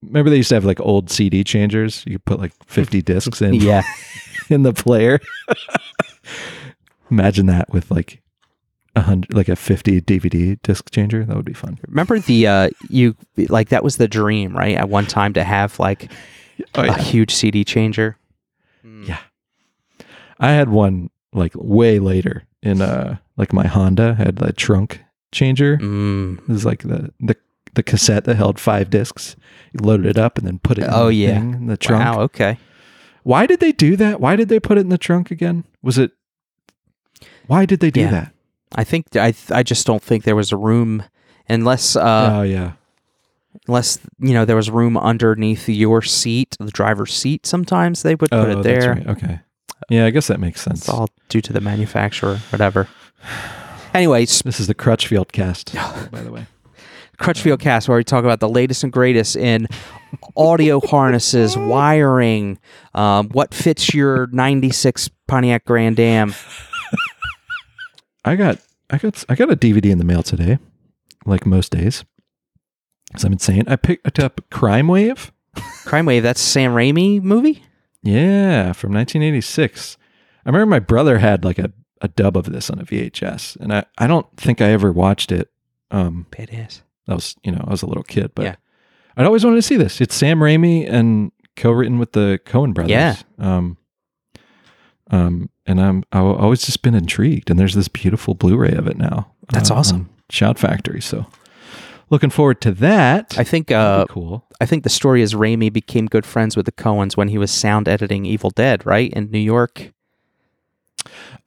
Remember 0.02 0.28
they 0.30 0.36
used 0.36 0.50
to 0.50 0.54
have 0.54 0.64
like 0.66 0.78
old 0.80 1.10
CD 1.10 1.42
changers? 1.42 2.04
You 2.06 2.14
could 2.18 2.24
put 2.26 2.38
like 2.40 2.52
50 2.66 3.00
discs 3.02 3.40
in 3.40 3.54
Yeah. 3.54 3.82
in 4.50 4.62
the 4.62 4.74
player. 4.74 5.18
Imagine 7.10 7.46
that 7.46 7.72
with 7.72 7.90
like 7.90 8.22
a 8.94 9.02
hundred 9.02 9.32
like 9.34 9.48
a 9.48 9.56
50 9.56 10.00
DVD 10.00 10.58
disc 10.62 10.90
changer. 10.90 11.24
That 11.24 11.36
would 11.36 11.44
be 11.44 11.52
fun. 11.52 11.78
Remember 11.86 12.18
the 12.18 12.46
uh 12.46 12.70
you 12.88 13.14
like 13.36 13.68
that 13.68 13.84
was 13.84 13.96
the 13.98 14.08
dream, 14.08 14.56
right? 14.56 14.76
At 14.76 14.88
one 14.88 15.06
time 15.06 15.32
to 15.34 15.44
have 15.44 15.78
like 15.78 16.10
Oh, 16.74 16.82
a 16.84 16.94
huge 17.02 17.34
CD 17.34 17.64
changer. 17.64 18.16
Yeah. 19.04 19.18
I 20.40 20.52
had 20.52 20.68
one 20.70 21.10
like 21.32 21.52
way 21.54 21.98
later 21.98 22.44
in 22.62 22.80
uh 22.80 23.16
like 23.36 23.52
my 23.52 23.66
Honda 23.66 24.14
had 24.14 24.36
the 24.36 24.52
trunk 24.52 25.02
changer. 25.32 25.76
Mm. 25.76 26.38
It 26.38 26.48
was 26.48 26.64
like 26.64 26.82
the 26.82 27.12
the 27.20 27.36
the 27.74 27.82
cassette 27.82 28.24
that 28.24 28.36
held 28.36 28.58
five 28.58 28.88
discs. 28.88 29.36
You 29.72 29.80
loaded 29.86 30.06
it 30.06 30.16
up 30.18 30.38
and 30.38 30.46
then 30.46 30.58
put 30.60 30.78
it 30.78 30.84
in 30.84 30.90
Oh, 30.90 31.08
the 31.08 31.14
yeah. 31.14 31.34
thing, 31.38 31.52
in 31.54 31.66
the 31.66 31.76
trunk. 31.76 32.02
Wow, 32.04 32.20
okay. 32.22 32.56
Why 33.22 33.44
did 33.44 33.60
they 33.60 33.72
do 33.72 33.96
that? 33.96 34.18
Why 34.20 34.34
did 34.36 34.48
they 34.48 34.58
put 34.60 34.78
it 34.78 34.82
in 34.82 34.88
the 34.88 34.96
trunk 34.96 35.30
again? 35.30 35.64
Was 35.82 35.98
it 35.98 36.12
why 37.46 37.66
did 37.66 37.80
they 37.80 37.90
do 37.90 38.00
Yeah. 38.00 38.10
that? 38.10 38.32
I 38.74 38.84
think 38.84 39.14
I 39.16 39.32
I 39.50 39.62
just 39.62 39.86
don't 39.86 40.02
think 40.02 40.24
there 40.24 40.36
was 40.36 40.52
a 40.52 40.56
room 40.56 41.02
unless 41.48 41.96
uh 41.96 42.30
oh 42.38 42.42
yeah. 42.42 42.72
unless 43.68 43.98
you 44.18 44.34
know 44.34 44.44
there 44.44 44.56
was 44.56 44.70
room 44.70 44.96
underneath 44.96 45.68
your 45.68 46.02
seat, 46.02 46.56
the 46.58 46.70
driver's 46.70 47.14
seat 47.14 47.46
sometimes 47.46 48.02
they 48.02 48.14
would 48.14 48.30
put 48.30 48.48
oh, 48.48 48.60
it 48.60 48.62
there. 48.62 48.94
right. 48.94 49.06
Okay. 49.08 49.40
Yeah, 49.88 50.06
I 50.06 50.10
guess 50.10 50.26
that 50.26 50.40
makes 50.40 50.60
sense. 50.62 50.80
It's 50.80 50.88
all 50.88 51.08
due 51.28 51.40
to 51.42 51.52
the 51.52 51.60
manufacturer, 51.60 52.38
whatever. 52.50 52.88
Anyways, 53.94 54.42
This 54.42 54.58
is 54.58 54.66
the 54.66 54.74
Crutchfield 54.74 55.32
cast, 55.32 55.74
by 56.10 56.22
the 56.22 56.32
way. 56.32 56.46
Crutchfield 57.18 57.60
Cast, 57.60 57.88
where 57.88 57.96
we 57.96 58.04
talk 58.04 58.24
about 58.24 58.40
the 58.40 58.48
latest 58.48 58.84
and 58.84 58.92
greatest 58.92 59.36
in 59.36 59.68
audio 60.36 60.80
harnesses, 60.86 61.56
wiring, 61.56 62.58
um, 62.94 63.28
what 63.30 63.54
fits 63.54 63.94
your 63.94 64.26
'96 64.32 65.08
Pontiac 65.26 65.64
Grand 65.64 65.98
Am. 65.98 66.34
I 68.26 68.36
got 68.36 68.58
I 68.90 68.98
got 68.98 69.24
I 69.28 69.34
got 69.34 69.50
a 69.50 69.56
DVD 69.56 69.90
in 69.90 69.98
the 69.98 70.04
mail 70.04 70.22
today, 70.22 70.58
like 71.24 71.46
most 71.46 71.72
days. 71.72 72.04
As 73.14 73.24
I'm 73.24 73.32
insane. 73.32 73.64
I 73.68 73.76
picked 73.76 74.18
up 74.18 74.40
Crime 74.50 74.88
Wave. 74.88 75.32
Crime 75.84 76.06
Wave. 76.06 76.22
That's 76.22 76.40
Sam 76.40 76.72
Raimi 76.74 77.22
movie. 77.22 77.62
Yeah, 78.02 78.72
from 78.72 78.92
1986. 78.92 79.96
I 80.44 80.48
remember 80.48 80.66
my 80.66 80.80
brother 80.80 81.18
had 81.18 81.44
like 81.44 81.58
a, 81.58 81.72
a 82.02 82.08
dub 82.08 82.36
of 82.36 82.44
this 82.52 82.68
on 82.68 82.78
a 82.78 82.84
VHS, 82.84 83.56
and 83.56 83.72
I, 83.72 83.84
I 83.98 84.06
don't 84.06 84.26
think 84.36 84.60
I 84.60 84.70
ever 84.70 84.92
watched 84.92 85.32
it. 85.32 85.50
Um, 85.90 86.26
Badass. 86.30 86.82
I 87.08 87.14
was 87.14 87.36
you 87.44 87.52
know 87.52 87.64
I 87.66 87.70
was 87.70 87.82
a 87.82 87.86
little 87.86 88.02
kid, 88.02 88.32
but 88.34 88.44
Yeah. 88.44 88.56
I'd 89.16 89.24
always 89.24 89.44
wanted 89.44 89.56
to 89.56 89.62
see 89.62 89.76
this. 89.76 90.00
It's 90.00 90.14
Sam 90.14 90.40
Raimi 90.40 90.86
and 90.90 91.32
co-written 91.54 91.98
with 91.98 92.12
the 92.12 92.38
Coen 92.44 92.74
brothers. 92.74 92.90
Yeah. 92.90 93.16
Um, 93.38 93.78
um, 95.10 95.50
and 95.66 95.80
I'm 95.80 96.04
I've 96.12 96.24
always 96.24 96.64
just 96.64 96.82
been 96.82 96.94
intrigued, 96.94 97.50
and 97.50 97.58
there's 97.58 97.74
this 97.74 97.88
beautiful 97.88 98.34
Blu-ray 98.34 98.72
of 98.72 98.86
it 98.86 98.96
now. 98.96 99.32
That's 99.52 99.70
awesome. 99.70 100.08
Shout 100.30 100.58
Factory. 100.58 101.00
So 101.00 101.26
looking 102.10 102.30
forward 102.30 102.60
to 102.62 102.72
that. 102.72 103.38
I 103.38 103.44
think. 103.44 103.70
Uh, 103.70 104.06
cool. 104.08 104.44
I 104.60 104.66
think 104.66 104.84
the 104.84 104.90
story 104.90 105.22
is 105.22 105.34
Raimi 105.34 105.72
became 105.72 106.06
good 106.06 106.24
friends 106.26 106.56
with 106.56 106.66
the 106.66 106.72
Coens 106.72 107.16
when 107.16 107.28
he 107.28 107.38
was 107.38 107.50
sound 107.50 107.88
editing 107.88 108.24
Evil 108.24 108.50
Dead, 108.50 108.84
right 108.86 109.12
in 109.12 109.30
New 109.30 109.38
York. 109.38 109.92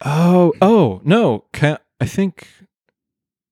Oh, 0.05 0.53
oh 0.61 1.01
no! 1.03 1.45
Ca 1.53 1.77
I 1.99 2.05
think, 2.05 2.47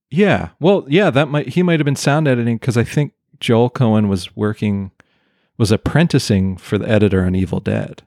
yeah. 0.09 0.49
Well, 0.59 0.85
yeah. 0.87 1.09
That 1.09 1.27
might 1.27 1.49
he 1.49 1.63
might 1.63 1.79
have 1.79 1.85
been 1.85 1.97
sound 1.97 2.27
editing 2.27 2.57
because 2.57 2.77
I 2.77 2.83
think 2.85 3.13
Joel 3.39 3.69
Coen 3.69 4.07
was 4.07 4.35
working, 4.35 4.91
was 5.57 5.71
apprenticing 5.71 6.55
for 6.57 6.77
the 6.77 6.89
editor 6.89 7.25
on 7.25 7.35
Evil 7.35 7.59
Dead. 7.59 8.03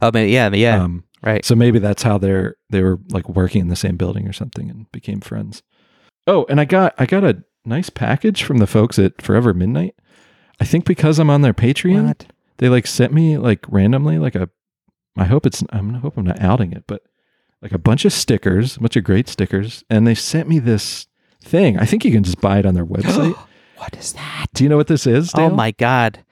Oh, 0.00 0.10
man, 0.12 0.28
yeah, 0.28 0.50
yeah, 0.52 0.82
Um, 0.82 1.04
right. 1.22 1.44
so 1.44 1.54
maybe 1.54 1.78
that's 1.78 2.02
how 2.02 2.18
they're 2.18 2.56
they 2.70 2.82
were 2.82 2.98
like 3.10 3.28
working 3.28 3.60
in 3.62 3.68
the 3.68 3.76
same 3.76 3.96
building 3.96 4.26
or 4.28 4.32
something 4.32 4.70
and 4.70 4.90
became 4.92 5.20
friends. 5.20 5.62
Oh, 6.26 6.46
and 6.48 6.60
I 6.60 6.64
got 6.64 6.94
I 6.98 7.06
got 7.06 7.24
a 7.24 7.42
nice 7.64 7.90
package 7.90 8.42
from 8.42 8.58
the 8.58 8.66
folks 8.66 8.98
at 8.98 9.20
Forever 9.20 9.52
Midnight. 9.54 9.94
I 10.60 10.64
think 10.64 10.84
because 10.84 11.18
I'm 11.18 11.30
on 11.30 11.40
their 11.42 11.54
Patreon, 11.54 12.06
What? 12.06 12.26
they 12.58 12.68
like 12.68 12.86
sent 12.86 13.12
me 13.12 13.38
like 13.38 13.64
randomly 13.68 14.18
like 14.18 14.34
a 14.34 14.48
I 15.16 15.24
hope 15.24 15.46
it's 15.46 15.62
I'm 15.70 15.94
I 15.94 15.98
hope 15.98 16.16
I'm 16.16 16.24
not 16.26 16.40
outing 16.40 16.72
it, 16.72 16.84
but 16.86 17.02
like 17.62 17.72
a 17.72 17.78
bunch 17.78 18.04
of 18.04 18.12
stickers, 18.12 18.76
a 18.76 18.80
bunch 18.80 18.96
of 18.96 19.04
great 19.04 19.28
stickers, 19.28 19.84
and 19.90 20.06
they 20.06 20.14
sent 20.14 20.48
me 20.48 20.58
this 20.58 21.06
thing. 21.42 21.78
I 21.78 21.84
think 21.84 22.04
you 22.04 22.12
can 22.12 22.22
just 22.22 22.40
buy 22.40 22.58
it 22.58 22.66
on 22.66 22.74
their 22.74 22.86
website. 22.86 23.36
What 23.76 23.96
is 23.96 24.12
that? 24.14 24.46
Do 24.54 24.62
you 24.64 24.70
know 24.70 24.76
what 24.76 24.86
this 24.88 25.06
is? 25.06 25.32
Oh 25.34 25.50
my 25.50 25.70
god, 25.72 26.22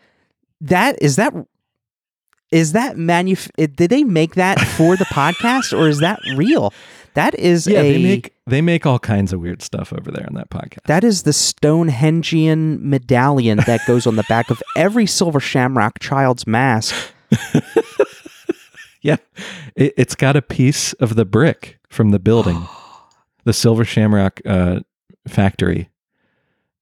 that 0.61 1.01
is 1.03 1.17
that 1.17 1.35
is 2.51 2.73
that 2.73 2.97
manuf? 2.97 3.51
Did 3.57 3.91
they 3.91 4.05
make 4.05 4.35
that 4.37 4.59
for 4.61 4.97
the 4.97 5.05
podcast 5.07 5.77
or 5.79 5.89
is 5.89 6.01
that 6.01 6.21
real? 6.37 6.73
That 7.15 7.35
is 7.35 7.67
Yeah, 7.67 7.81
a 7.81 7.93
they 7.93 8.03
make 8.03 8.35
they 8.47 8.61
make 8.63 8.87
all 8.87 8.99
kinds 8.99 9.33
of 9.33 9.41
weird 9.41 9.61
stuff 9.63 9.93
over 9.93 10.11
there 10.11 10.25
on 10.29 10.35
that 10.35 10.51
podcast. 10.51 10.85
that 10.87 11.03
is 11.05 11.25
the 11.25 11.33
Stonehengian 11.33 12.81
medallion 12.81 13.59
that 13.67 13.81
goes 13.87 14.07
on 14.07 14.17
the 14.17 14.25
back 14.29 14.51
of 14.51 14.63
every 14.77 15.07
silver 15.07 15.41
shamrock 15.41 15.99
child's 15.99 16.47
mask. 16.47 16.95
Yeah, 19.01 19.17
it, 19.77 19.95
it's 19.97 20.17
got 20.17 20.35
a 20.35 20.43
piece 20.43 20.93
of 20.95 21.15
the 21.15 21.25
brick 21.25 21.79
from 21.89 22.11
the 22.11 22.19
building, 22.19 22.67
the 23.45 23.53
Silver 23.53 23.85
Shamrock 23.85 24.41
uh, 24.45 24.81
factory. 25.29 25.89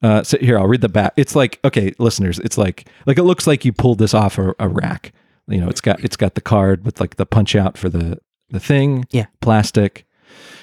Uh, 0.02 0.22
so 0.22 0.38
here, 0.38 0.58
I'll 0.58 0.66
read 0.66 0.80
the 0.80 0.88
back. 0.88 1.12
It's 1.18 1.36
like 1.36 1.60
okay, 1.62 1.92
listeners. 1.98 2.38
It's 2.38 2.56
like 2.56 2.88
like 3.04 3.18
it 3.18 3.24
looks 3.24 3.46
like 3.46 3.66
you 3.66 3.72
pulled 3.72 3.98
this 3.98 4.14
off 4.14 4.38
a, 4.38 4.54
a 4.58 4.66
rack. 4.66 5.12
You 5.48 5.60
know, 5.60 5.68
it's 5.68 5.80
got 5.80 6.02
it's 6.02 6.16
got 6.16 6.34
the 6.34 6.40
card 6.40 6.84
with 6.84 7.00
like 7.00 7.16
the 7.16 7.26
punch 7.26 7.54
out 7.54 7.78
for 7.78 7.88
the 7.88 8.18
the 8.50 8.60
thing. 8.60 9.06
Yeah. 9.10 9.26
plastic. 9.40 10.06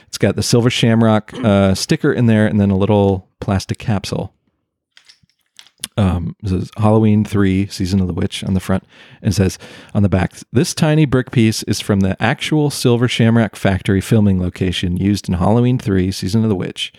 It's 0.08 0.18
got 0.18 0.36
the 0.36 0.44
Silver 0.44 0.70
Shamrock 0.70 1.34
uh, 1.34 1.74
sticker 1.74 2.14
in 2.14 2.28
there, 2.28 2.46
and 2.46 2.62
then 2.62 2.70
a 2.70 2.78
little 2.78 3.30
plastic 3.40 3.80
capsule. 3.80 4.34
Um, 5.98 6.36
is 6.44 6.72
Halloween 6.78 7.24
3 7.24 7.68
Season 7.68 8.00
of 8.00 8.08
the 8.08 8.14
Witch 8.14 8.44
on 8.44 8.56
the 8.56 8.60
front 8.60 8.84
and 9.22 9.36
says 9.36 9.60
on 9.94 10.02
the 10.02 10.10
back 10.10 10.34
this 10.52 10.74
tiny 10.74 11.06
brick 11.06 11.30
piece 11.30 11.62
is 11.64 11.80
from 11.80 12.00
the 12.00 12.16
actual 12.22 12.72
Silver 12.72 13.08
Shamrock 13.08 13.56
factory 13.56 14.02
filming 14.02 14.42
location 14.42 14.98
used 14.98 15.28
in 15.28 15.36
Halloween 15.36 15.78
3 15.78 16.12
Season 16.12 16.42
of 16.44 16.50
the 16.50 16.56
Witch. 16.56 16.94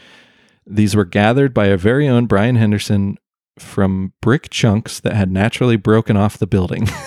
These 0.66 0.94
were 0.94 1.04
gathered 1.04 1.52
by 1.52 1.70
our 1.70 1.76
very 1.76 2.06
own 2.06 2.26
Brian 2.26 2.56
Henderson 2.56 3.18
from 3.58 4.12
brick 4.20 4.50
chunks 4.50 5.00
that 5.00 5.14
had 5.14 5.30
naturally 5.30 5.76
broken 5.76 6.16
off 6.16 6.38
the 6.38 6.46
building. 6.46 6.88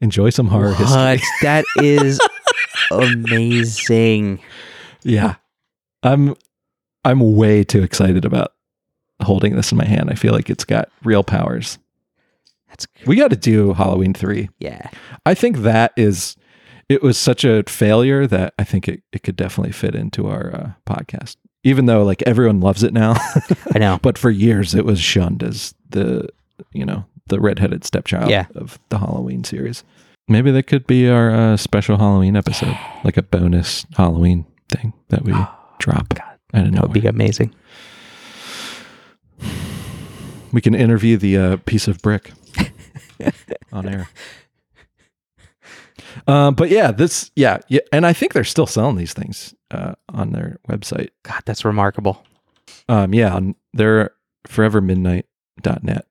Enjoy 0.00 0.30
some 0.30 0.48
horror 0.48 0.72
history. 0.72 0.96
What? 0.96 1.20
That 1.42 1.64
is 1.76 2.20
amazing. 2.90 4.40
Yeah. 5.02 5.36
I'm 6.02 6.34
I'm 7.04 7.36
way 7.36 7.64
too 7.64 7.82
excited 7.82 8.24
about 8.24 8.52
holding 9.22 9.56
this 9.56 9.72
in 9.72 9.78
my 9.78 9.84
hand. 9.84 10.10
I 10.10 10.14
feel 10.14 10.32
like 10.32 10.50
it's 10.50 10.64
got 10.64 10.90
real 11.04 11.22
powers. 11.22 11.78
That's 12.68 12.86
We 13.06 13.16
got 13.16 13.30
to 13.30 13.36
do 13.36 13.72
Halloween 13.74 14.14
3. 14.14 14.48
yeah. 14.58 14.88
I 15.26 15.34
think 15.34 15.58
that 15.58 15.92
is 15.96 16.36
it 16.88 17.02
was 17.02 17.18
such 17.18 17.44
a 17.44 17.62
failure 17.68 18.26
that 18.26 18.54
I 18.58 18.64
think 18.64 18.88
it, 18.88 19.02
it 19.12 19.22
could 19.22 19.36
definitely 19.36 19.72
fit 19.72 19.94
into 19.94 20.26
our 20.28 20.54
uh, 20.54 20.70
podcast. 20.86 21.36
Even 21.62 21.86
though 21.86 22.02
like 22.04 22.22
everyone 22.22 22.60
loves 22.60 22.82
it 22.82 22.92
now, 22.94 23.14
I 23.74 23.78
know. 23.78 23.98
but 24.02 24.16
for 24.16 24.30
years 24.30 24.74
it 24.74 24.84
was 24.84 24.98
shunned 25.00 25.42
as 25.42 25.74
the 25.90 26.28
you 26.72 26.84
know 26.86 27.04
the 27.30 27.40
redheaded 27.40 27.84
stepchild 27.84 28.30
Yeah. 28.30 28.46
of 28.54 28.78
the 28.90 28.98
Halloween 28.98 29.42
series. 29.44 29.82
Maybe 30.28 30.50
that 30.52 30.64
could 30.64 30.86
be 30.86 31.08
our 31.08 31.30
uh, 31.30 31.56
special 31.56 31.96
Halloween 31.98 32.36
episode, 32.36 32.76
like 33.02 33.16
a 33.16 33.22
bonus 33.22 33.84
Halloween 33.96 34.44
thing 34.68 34.92
that 35.08 35.22
we 35.24 35.32
drop. 35.78 36.10
God, 36.14 36.38
I 36.54 36.58
don't 36.60 36.70
know. 36.72 36.82
That 36.82 36.90
would 36.90 37.02
be 37.02 37.08
amazing. 37.08 37.54
We 40.52 40.60
can 40.60 40.74
interview 40.74 41.16
the 41.16 41.38
uh, 41.38 41.56
piece 41.64 41.86
of 41.86 42.02
brick 42.02 42.32
on 43.72 43.88
air. 43.88 44.08
Um, 46.26 46.54
but 46.56 46.70
yeah, 46.70 46.90
this 46.90 47.30
yeah, 47.36 47.58
yeah, 47.68 47.80
and 47.92 48.04
I 48.04 48.12
think 48.12 48.32
they're 48.32 48.42
still 48.42 48.66
selling 48.66 48.96
these 48.96 49.12
things 49.12 49.54
uh, 49.70 49.94
on 50.08 50.32
their 50.32 50.58
website. 50.68 51.10
God, 51.22 51.42
that's 51.46 51.64
remarkable. 51.64 52.24
Um, 52.88 53.14
yeah, 53.14 53.32
on 53.32 53.54
they're 53.74 54.10
forevermidnight.net. 54.48 56.06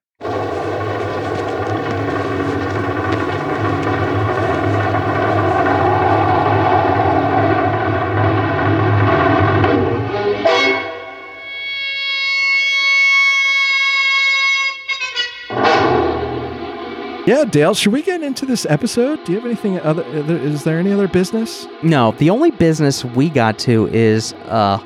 Yeah, 17.29 17.45
Dale, 17.45 17.75
should 17.75 17.93
we 17.93 18.01
get 18.01 18.23
into 18.23 18.47
this 18.47 18.65
episode? 18.65 19.23
Do 19.23 19.31
you 19.33 19.37
have 19.37 19.45
anything 19.45 19.79
other? 19.81 20.01
Is 20.03 20.63
there 20.63 20.79
any 20.79 20.91
other 20.91 21.07
business? 21.07 21.67
No, 21.83 22.11
the 22.13 22.31
only 22.31 22.49
business 22.49 23.05
we 23.05 23.29
got 23.29 23.59
to 23.59 23.85
is 23.93 24.33
uh, 24.47 24.77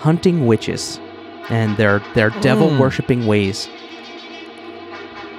hunting 0.00 0.44
witches 0.44 0.98
and 1.48 1.76
their 1.76 2.00
their 2.16 2.30
devil 2.40 2.70
Mm. 2.70 2.80
worshipping 2.80 3.28
ways. 3.28 3.68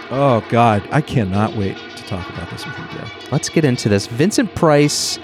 Oh 0.09 0.41
God, 0.47 0.87
I 0.89 1.01
cannot 1.01 1.53
wait 1.57 1.75
to 1.97 2.03
talk 2.05 2.29
about 2.29 2.49
this 2.49 2.65
with 2.65 2.77
you, 2.79 2.85
Dale. 2.97 3.09
Let's 3.29 3.49
get 3.49 3.65
into 3.65 3.89
this. 3.89 4.07
Vincent 4.07 4.55
Price, 4.55 5.19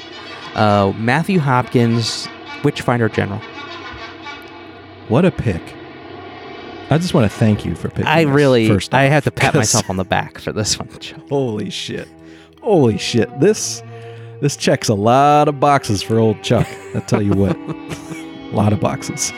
uh, 0.56 0.92
Matthew 0.98 1.40
Hopkins, 1.40 2.28
Witchfinder 2.66 3.08
General. 3.08 3.40
What 5.08 5.24
a 5.24 5.32
pick! 5.32 5.62
I 6.92 6.98
just 6.98 7.14
want 7.14 7.32
to 7.32 7.38
thank 7.38 7.66
you 7.66 7.76
for 7.76 7.90
picking. 7.90 8.06
I 8.08 8.26
this 8.26 8.34
really, 8.34 8.68
first 8.68 8.94
I 8.94 9.04
have 9.04 9.24
to 9.26 9.32
pat 9.32 9.54
myself 9.56 9.90
on 9.90 9.98
the 9.98 10.04
back 10.04 10.40
for 10.40 10.52
this 10.52 10.78
one. 10.80 10.90
Holy 11.30 11.70
shit! 11.70 12.08
Holy 12.62 12.98
shit! 12.98 13.40
This 13.40 13.84
this 14.42 14.56
checks 14.56 14.90
a 14.90 14.96
lot 14.96 15.48
of 15.48 15.60
boxes 15.60 16.02
for 16.02 16.18
old 16.18 16.42
Chuck. 16.44 16.68
I 16.96 17.00
tell 17.02 17.22
you 17.22 17.34
what, 17.34 17.56
a 17.58 18.52
lot 18.54 18.74
of 18.74 18.80
boxes. 18.80 19.32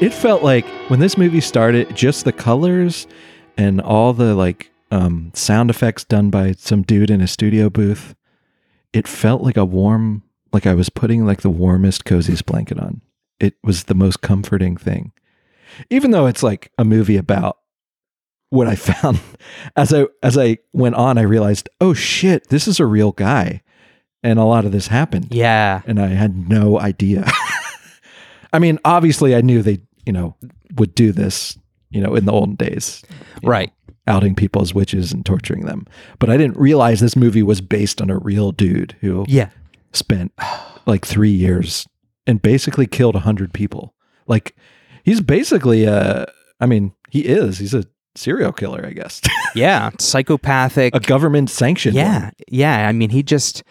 It 0.00 0.14
felt 0.14 0.44
like 0.44 0.64
when 0.88 1.00
this 1.00 1.18
movie 1.18 1.40
started, 1.40 1.94
just 1.94 2.24
the 2.24 2.32
colors 2.32 3.08
and 3.56 3.80
all 3.80 4.12
the 4.12 4.34
like 4.36 4.70
um, 4.92 5.32
sound 5.34 5.70
effects 5.70 6.04
done 6.04 6.30
by 6.30 6.52
some 6.52 6.82
dude 6.82 7.10
in 7.10 7.20
a 7.20 7.26
studio 7.26 7.68
booth. 7.68 8.14
It 8.92 9.08
felt 9.08 9.42
like 9.42 9.56
a 9.56 9.64
warm, 9.64 10.22
like 10.52 10.66
I 10.66 10.74
was 10.74 10.88
putting 10.88 11.26
like 11.26 11.42
the 11.42 11.50
warmest, 11.50 12.04
coziest 12.04 12.46
blanket 12.46 12.78
on. 12.78 13.02
It 13.40 13.54
was 13.62 13.84
the 13.84 13.94
most 13.94 14.20
comforting 14.20 14.76
thing, 14.76 15.12
even 15.90 16.10
though 16.10 16.26
it's 16.26 16.42
like 16.42 16.70
a 16.78 16.84
movie 16.84 17.16
about 17.16 17.58
what 18.50 18.66
I 18.66 18.74
found 18.76 19.20
as 19.76 19.92
I 19.92 20.06
as 20.22 20.36
I 20.38 20.58
went 20.72 20.94
on. 20.94 21.18
I 21.18 21.22
realized, 21.22 21.68
oh 21.80 21.94
shit, 21.94 22.48
this 22.48 22.66
is 22.68 22.80
a 22.80 22.86
real 22.86 23.12
guy, 23.12 23.62
and 24.22 24.38
a 24.38 24.44
lot 24.44 24.64
of 24.64 24.72
this 24.72 24.86
happened 24.88 25.28
Yeah, 25.30 25.82
and 25.86 26.00
I 26.00 26.08
had 26.08 26.48
no 26.48 26.78
idea. 26.80 27.24
I 28.52 28.58
mean, 28.58 28.78
obviously, 28.84 29.34
I 29.34 29.40
knew 29.42 29.62
they, 29.62 29.80
you 30.06 30.12
know, 30.12 30.34
would 30.76 30.94
do 30.94 31.12
this 31.12 31.58
you 31.90 32.02
know, 32.02 32.14
in 32.14 32.26
the 32.26 32.32
olden 32.32 32.54
days. 32.54 33.02
Right. 33.42 33.72
know, 33.86 33.94
outing 34.14 34.34
people 34.34 34.60
as 34.60 34.74
witches 34.74 35.10
and 35.12 35.24
torturing 35.24 35.64
them. 35.64 35.86
But 36.18 36.28
I 36.28 36.36
didn't 36.36 36.58
realize 36.58 37.00
this 37.00 37.16
movie 37.16 37.42
was 37.42 37.62
based 37.62 38.02
on 38.02 38.10
a 38.10 38.18
real 38.18 38.52
dude 38.52 38.94
who 39.00 39.24
Yeah. 39.26 39.48
spent 39.92 40.32
like 40.86 41.06
three 41.06 41.30
years 41.30 41.86
and 42.26 42.42
basically 42.42 42.86
killed 42.86 43.16
a 43.16 43.20
hundred 43.20 43.54
people. 43.54 43.94
Like 44.26 44.54
he's 45.04 45.20
basically 45.20 45.84
a, 45.84 46.26
I 46.60 46.66
mean, 46.66 46.92
he 47.10 47.20
is, 47.20 47.58
he's 47.58 47.74
a 47.74 47.84
serial 48.14 48.52
killer, 48.52 48.84
I 48.84 48.92
guess. 48.92 49.20
Yeah. 49.54 49.90
Psychopathic. 49.98 50.94
a 50.94 51.00
government 51.00 51.48
sanctioned 51.48 51.96
yeah. 51.96 52.24
one. 52.24 52.32
Yeah. 52.48 52.86
I 52.86 52.92
mean, 52.92 53.08
he 53.08 53.22
just 53.22 53.64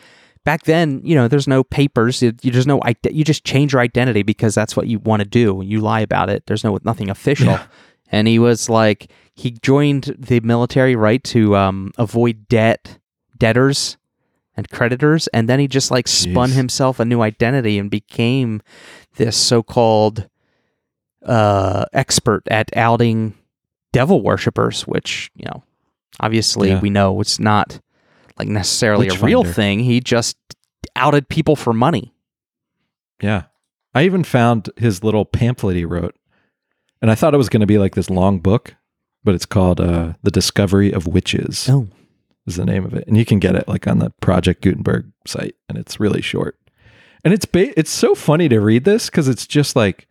back 0.43 0.63
then, 0.63 1.01
you 1.03 1.13
know, 1.13 1.27
there's 1.27 1.47
no 1.47 1.63
papers. 1.63 2.21
You, 2.21 2.33
you 2.41 2.51
just 2.51 2.67
no. 2.67 2.81
You 3.09 3.23
just 3.23 3.45
change 3.45 3.73
your 3.73 3.81
identity 3.81 4.23
because 4.23 4.55
that's 4.55 4.75
what 4.75 4.87
you 4.87 4.99
want 4.99 5.21
to 5.21 5.27
do. 5.27 5.61
You 5.63 5.79
lie 5.79 5.99
about 5.99 6.29
it. 6.29 6.47
There's 6.47 6.63
no 6.63 6.77
nothing 6.83 7.09
official. 7.09 7.47
Yeah. 7.47 7.67
And 8.11 8.27
he 8.27 8.39
was 8.39 8.69
like, 8.69 9.11
he 9.35 9.51
joined 9.51 10.15
the 10.17 10.39
military 10.39 10.95
right 10.95 11.23
to 11.25 11.55
um, 11.55 11.91
avoid 11.97 12.47
debt, 12.47 12.97
debtors, 13.37 13.97
and 14.55 14.69
creditors, 14.69 15.27
and 15.27 15.47
then 15.47 15.59
he 15.59 15.67
just 15.67 15.91
like 15.91 16.07
spun 16.07 16.49
Jeez. 16.49 16.55
himself 16.55 16.99
a 16.99 17.05
new 17.05 17.21
identity 17.21 17.77
and 17.77 17.91
became 17.91 18.61
this 19.17 19.37
so-called 19.37 20.27
uh, 21.27 21.85
expert 21.93 22.43
at 22.49 22.75
outing 22.75 23.33
devil 23.93 24.21
worshippers, 24.21 24.83
which 24.87 25.29
you 25.35 25.45
know, 25.45 25.63
obviously 26.19 26.69
Yeah. 26.69 26.79
we 26.79 26.89
know 26.89 27.19
it's 27.21 27.39
not 27.39 27.79
like 28.39 28.47
necessarily 28.47 29.07
a 29.07 29.13
real 29.15 29.39
Witchfinder. 29.39 29.53
thing. 29.53 29.79
He 29.81 29.99
just 29.99 30.37
outed 30.95 31.27
people 31.29 31.55
for 31.55 31.73
money. 31.73 32.13
Yeah. 33.21 33.43
I 33.93 34.03
even 34.03 34.23
found 34.23 34.69
his 34.77 35.03
little 35.03 35.25
pamphlet 35.25 35.75
he 35.75 35.85
wrote. 35.85 36.15
And 37.01 37.09
I 37.11 37.15
thought 37.15 37.33
it 37.33 37.37
was 37.37 37.49
going 37.49 37.61
to 37.61 37.67
be 37.67 37.77
like 37.77 37.95
this 37.95 38.09
long 38.09 38.39
book, 38.39 38.75
but 39.23 39.35
it's 39.35 39.45
called 39.45 39.79
uh, 39.79 40.13
The 40.23 40.31
Discovery 40.31 40.91
of 40.91 41.07
Witches 41.07 41.67
Oh, 41.69 41.87
is 42.45 42.55
the 42.57 42.65
name 42.65 42.85
of 42.85 42.93
it. 42.93 43.07
And 43.07 43.17
you 43.17 43.25
can 43.25 43.39
get 43.39 43.55
it 43.55 43.67
like 43.67 43.87
on 43.87 43.99
the 43.99 44.11
Project 44.21 44.61
Gutenberg 44.61 45.11
site 45.25 45.55
and 45.69 45.77
it's 45.77 45.99
really 45.99 46.21
short. 46.21 46.57
And 47.23 47.33
it's 47.33 47.45
ba- 47.45 47.77
it's 47.79 47.91
so 47.91 48.13
funny 48.15 48.47
to 48.49 48.59
read 48.59 48.83
this 48.83 49.09
cuz 49.09 49.27
it's 49.27 49.47
just 49.47 49.75
like 49.75 50.07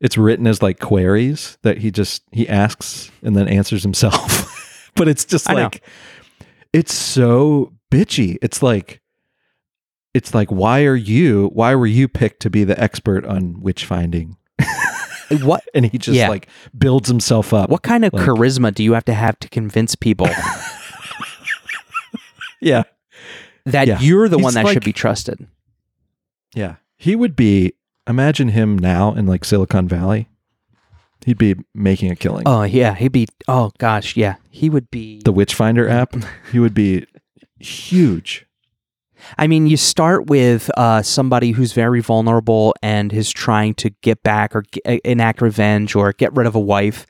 it's 0.00 0.16
written 0.18 0.46
as 0.46 0.62
like 0.62 0.78
queries 0.80 1.58
that 1.62 1.78
he 1.78 1.90
just 1.90 2.22
he 2.32 2.48
asks 2.48 3.10
and 3.22 3.36
then 3.36 3.48
answers 3.48 3.82
himself. 3.82 4.90
but 4.96 5.08
it's 5.08 5.24
just 5.24 5.48
I 5.48 5.54
know. 5.54 5.62
like 5.64 5.82
it's 6.72 6.94
so 6.94 7.72
bitchy. 7.90 8.36
It's 8.42 8.62
like 8.62 9.00
it's 10.14 10.34
like 10.34 10.48
why 10.50 10.84
are 10.84 10.96
you 10.96 11.48
why 11.52 11.74
were 11.74 11.86
you 11.86 12.08
picked 12.08 12.40
to 12.42 12.50
be 12.50 12.64
the 12.64 12.78
expert 12.80 13.24
on 13.26 13.60
witch 13.60 13.84
finding? 13.84 14.36
what 15.42 15.62
And 15.74 15.86
he 15.86 15.98
just 15.98 16.16
Yeah. 16.16 16.28
like 16.28 16.48
builds 16.76 17.08
himself 17.08 17.52
up. 17.54 17.70
what 17.70 17.82
kind 17.82 18.04
of 18.04 18.12
Like- 18.12 18.26
charisma 18.26 18.74
do 18.74 18.82
you 18.82 18.94
have 18.94 19.04
to 19.04 19.14
have 19.14 19.38
to 19.40 19.48
convince 19.48 19.94
people 19.94 20.28
Yeah. 22.60 22.82
that 23.66 23.86
Yeah. 23.88 23.98
you're 24.00 24.28
the 24.28 24.36
He's 24.36 24.44
one 24.44 24.54
that 24.54 24.64
like- 24.64 24.74
should 24.74 24.84
be 24.84 24.92
trusted? 24.92 25.46
Yeah. 26.54 26.76
He 26.96 27.16
would 27.16 27.36
be 27.36 27.74
imagine 28.10 28.48
him 28.48 28.76
now 28.78 29.14
in 29.14 29.26
like 29.26 29.44
Silicon 29.44 29.88
Valley. 29.88 30.28
He'd 31.24 31.38
be 31.38 31.54
making 31.74 32.10
a 32.10 32.16
killing. 32.16 32.44
Oh 32.46 32.62
yeah, 32.62 32.94
he'd 32.94 33.12
be. 33.12 33.26
Oh 33.46 33.70
gosh, 33.78 34.16
yeah, 34.16 34.36
he 34.50 34.70
would 34.70 34.90
be. 34.90 35.20
the 35.24 35.32
Witchfinder 35.32 35.88
app, 35.88 36.14
he 36.50 36.58
would 36.58 36.74
be 36.74 37.06
huge. 37.58 38.46
I 39.36 39.46
mean, 39.46 39.66
you 39.66 39.76
start 39.76 40.26
with 40.28 40.70
uh, 40.78 41.02
somebody 41.02 41.50
who's 41.50 41.74
very 41.74 42.00
vulnerable 42.00 42.74
and 42.82 43.12
is 43.12 43.30
trying 43.30 43.74
to 43.74 43.90
get 44.00 44.22
back 44.22 44.56
or 44.56 44.62
g- 44.72 45.00
enact 45.04 45.42
revenge 45.42 45.94
or 45.94 46.12
get 46.14 46.34
rid 46.34 46.46
of 46.46 46.54
a 46.54 46.60
wife, 46.60 47.06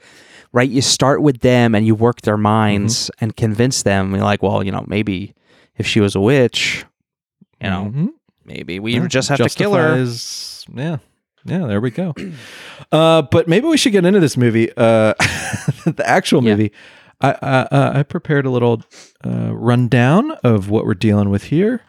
right? 0.53 0.69
You 0.69 0.83
start 0.83 1.23
with 1.23 1.39
them 1.41 1.73
and 1.77 1.87
you 1.87 1.95
work 1.95 2.23
their 2.23 2.37
minds 2.37 3.13
and 3.21 3.37
convince 3.37 3.85
them. 3.85 4.13
You're 4.13 4.25
like, 4.25 4.43
well, 4.43 4.65
you 4.65 4.73
know, 4.73 4.85
maybe 4.89 5.35
if 5.77 5.87
she 5.87 6.01
was 6.01 6.17
a 6.17 6.21
witch, 6.21 6.85
you 7.63 7.71
know, 7.71 7.93
Mhm. 7.95 8.09
maybe 8.45 8.81
we 8.81 8.95
Yeah, 8.95 9.07
just 9.07 9.29
have 9.29 9.39
to 9.39 9.49
kill 9.49 9.75
her. 9.75 9.95
Yeah. 10.75 10.99
Yeah, 11.45 11.67
there 11.67 11.81
we 11.81 11.91
go. 11.91 12.15
Uh, 12.93 13.23
but 13.23 13.47
maybe 13.47 13.69
we 13.69 13.77
should 13.77 13.93
get 13.93 14.05
into 14.05 14.19
this 14.19 14.37
movie, 14.37 14.69
uh, 14.77 15.15
the 15.85 16.03
actual 16.05 16.43
Yeah. 16.43 16.51
movie. 16.57 16.73
I, 17.21 17.31
I, 17.41 17.57
uh, 17.61 17.93
I 17.99 18.03
prepared 18.03 18.47
a 18.47 18.51
little 18.51 18.83
uh, 19.25 19.55
rundown 19.55 20.33
of 20.43 20.71
what 20.71 20.85
we're 20.85 20.95
dealing 20.95 21.31
with 21.31 21.45
here. 21.45 21.83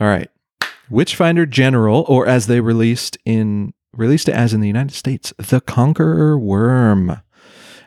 All 0.00 0.06
right, 0.06 0.30
Witchfinder 0.90 1.44
General, 1.46 2.04
or 2.08 2.26
as 2.26 2.46
they 2.46 2.60
released 2.60 3.18
in 3.26 3.72
released 3.94 4.28
it 4.28 4.34
as 4.34 4.54
in 4.54 4.60
the 4.60 4.68
United 4.68 4.94
States, 4.94 5.32
The 5.38 5.60
Conqueror 5.60 6.38
Worm. 6.38 7.20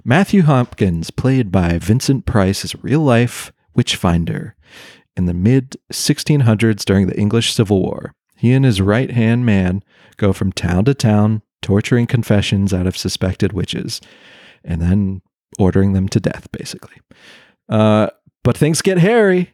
Matthew 0.03 0.41
Hopkins, 0.43 1.10
played 1.12 1.51
by 1.51 1.77
Vincent 1.77 2.25
Price, 2.25 2.63
is 2.65 2.73
a 2.73 2.77
real 2.82 3.01
life 3.01 3.51
witchfinder 3.75 4.55
in 5.19 5.25
the 5.25 5.34
mid 5.34 5.75
1600s 5.91 6.86
during 6.86 7.08
the 7.08 7.19
English 7.19 7.53
Civil 7.53 7.82
War. 7.82 8.15
He 8.38 8.53
and 8.53 8.63
his 8.63 8.82
right 8.82 9.12
hand 9.12 9.45
man 9.45 9.84
go 10.15 10.32
from 10.32 10.53
town 10.53 10.86
to 10.86 10.93
town, 10.93 11.41
torturing 11.62 12.08
confessions 12.08 12.73
out 12.73 12.88
of 12.88 12.95
suspected 12.95 13.51
witches, 13.51 13.99
and 14.63 14.82
then 14.82 15.21
ordering 15.60 15.91
them 15.91 16.08
to 16.08 16.21
death, 16.21 16.49
basically. 16.53 16.95
Uh, 17.67 18.08
but 18.45 18.58
things 18.58 18.82
get 18.82 18.97
hairy 18.97 19.51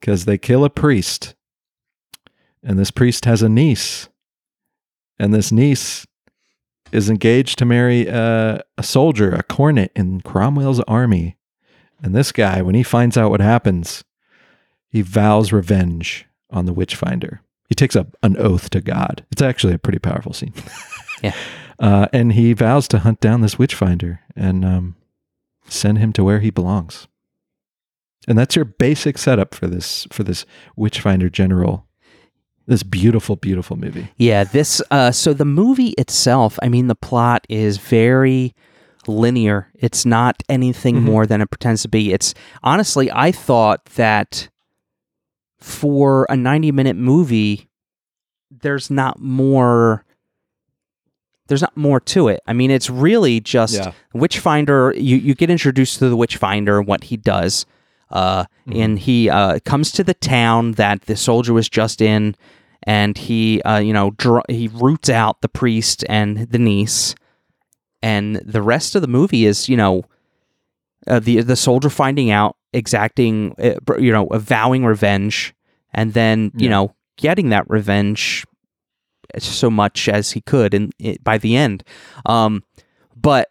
because 0.00 0.24
they 0.24 0.36
kill 0.36 0.64
a 0.64 0.70
priest. 0.70 1.36
And 2.64 2.76
this 2.76 2.90
priest 2.90 3.24
has 3.24 3.40
a 3.40 3.48
niece. 3.48 4.08
And 5.16 5.32
this 5.32 5.52
niece 5.52 6.08
is 6.90 7.08
engaged 7.08 7.56
to 7.58 7.64
marry 7.64 8.10
uh, 8.10 8.58
a 8.76 8.82
soldier, 8.82 9.32
a 9.32 9.44
cornet 9.44 9.92
in 9.94 10.22
Cromwell's 10.22 10.80
army. 10.80 11.36
And 12.02 12.16
this 12.16 12.32
guy, 12.32 12.62
when 12.62 12.74
he 12.74 12.82
finds 12.82 13.16
out 13.16 13.30
what 13.30 13.40
happens, 13.40 14.02
he 14.94 15.02
vows 15.02 15.52
revenge 15.52 16.24
on 16.50 16.66
the 16.66 16.72
witchfinder. 16.72 17.40
He 17.68 17.74
takes 17.74 17.96
up 17.96 18.14
an 18.22 18.36
oath 18.38 18.70
to 18.70 18.80
God. 18.80 19.24
It's 19.32 19.42
actually 19.42 19.74
a 19.74 19.78
pretty 19.78 19.98
powerful 19.98 20.32
scene. 20.32 20.54
Yeah. 21.22 21.34
Uh, 21.78 22.06
and 22.12 22.32
he 22.34 22.52
vows 22.52 22.86
to 22.88 22.98
hunt 22.98 23.20
down 23.20 23.40
this 23.40 23.58
witchfinder 23.58 24.20
and 24.36 24.64
um, 24.64 24.96
send 25.66 25.96
him 25.98 26.12
to 26.14 26.24
where 26.24 26.40
he 26.40 26.50
belongs. 26.50 27.06
And 28.28 28.36
that's 28.36 28.54
your 28.56 28.64
basic 28.66 29.16
setup 29.16 29.54
for 29.54 29.66
this 29.66 30.06
for 30.12 30.22
this 30.22 30.44
witchfinder 30.76 31.30
general. 31.30 31.86
This 32.66 32.82
beautiful, 32.82 33.36
beautiful 33.36 33.76
movie. 33.76 34.08
Yeah, 34.18 34.44
this. 34.44 34.82
Uh, 34.90 35.12
so 35.12 35.32
the 35.32 35.44
movie 35.46 35.94
itself, 35.98 36.58
I 36.62 36.68
mean, 36.68 36.88
the 36.88 36.94
plot 36.94 37.46
is 37.48 37.78
very 37.78 38.54
linear. 39.06 39.68
It's 39.74 40.04
not 40.04 40.42
anything 40.48 40.96
Mhm. 40.96 41.02
more 41.02 41.26
than 41.26 41.40
it 41.40 41.50
pretends 41.50 41.82
to 41.82 41.88
be. 41.88 42.12
It's 42.12 42.34
honestly, 42.62 43.10
I 43.12 43.32
thought 43.32 43.84
that 43.96 44.48
for 45.64 46.26
a 46.28 46.36
ninety-minute 46.36 46.94
movie, 46.96 47.68
there's 48.50 48.90
not 48.90 49.18
more. 49.20 50.04
There's 51.46 51.62
not 51.62 51.76
more 51.76 52.00
to 52.00 52.28
it. 52.28 52.40
I 52.46 52.52
mean, 52.52 52.70
it's 52.70 52.88
really 52.90 53.40
just 53.40 53.74
Yeah. 53.74 53.92
Witchfinder. 54.12 54.92
You 54.96 55.16
you 55.16 55.34
get 55.34 55.50
introduced 55.50 55.98
to 55.98 56.08
the 56.08 56.16
Witchfinder, 56.16 56.78
and 56.78 56.86
what 56.86 57.04
he 57.04 57.16
does. 57.16 57.66
Uh, 58.10 58.44
Mm-hmm. 58.68 58.80
and 58.80 58.98
he 58.98 59.28
uh, 59.28 59.58
comes 59.64 59.90
to 59.92 60.02
the 60.04 60.14
town 60.14 60.72
that 60.72 61.02
the 61.02 61.16
soldier 61.16 61.52
was 61.52 61.68
just 61.68 62.00
in, 62.00 62.34
and 62.84 63.18
he, 63.18 63.60
uh, 63.62 63.78
you 63.78 63.92
know, 63.92 64.12
dr- 64.12 64.44
he 64.48 64.68
roots 64.68 65.10
out 65.10 65.40
the 65.42 65.48
priest 65.50 66.02
and 66.08 66.38
the 66.50 66.58
niece, 66.58 67.14
and 68.02 68.36
the 68.36 68.62
rest 68.62 68.94
of 68.94 69.02
the 69.02 69.08
movie 69.08 69.44
is, 69.46 69.68
you 69.68 69.76
know, 69.76 70.04
uh, 71.06 71.18
the 71.18 71.42
the 71.42 71.56
soldier 71.56 71.90
finding 71.90 72.30
out, 72.30 72.56
exacting, 72.72 73.54
uh, 73.58 73.74
you 73.98 74.12
know, 74.12 74.28
vowing 74.32 74.84
revenge, 74.86 75.53
and 75.94 76.12
then 76.14 76.50
you 76.56 76.64
Yeah. 76.64 76.70
know 76.70 76.94
getting 77.16 77.48
that 77.50 77.68
revenge 77.70 78.44
so 79.38 79.70
much 79.70 80.08
as 80.08 80.32
he 80.32 80.40
could, 80.40 80.74
and 80.74 80.92
it, 80.98 81.22
by 81.24 81.38
the 81.38 81.56
end, 81.56 81.82
um, 82.26 82.62
but 83.16 83.48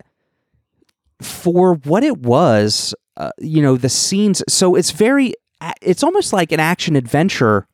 for 1.22 1.76
what 1.76 2.04
it 2.04 2.18
was, 2.20 2.94
uh, 3.18 3.32
you 3.40 3.62
know, 3.62 3.78
the 3.78 3.90
scenes. 3.90 4.44
So 4.48 4.76
it's 4.76 4.92
very, 4.92 5.34
it's 5.82 6.04
almost 6.04 6.34
like 6.34 6.52
an 6.52 6.60
action 6.60 6.96
adventure 6.96 7.68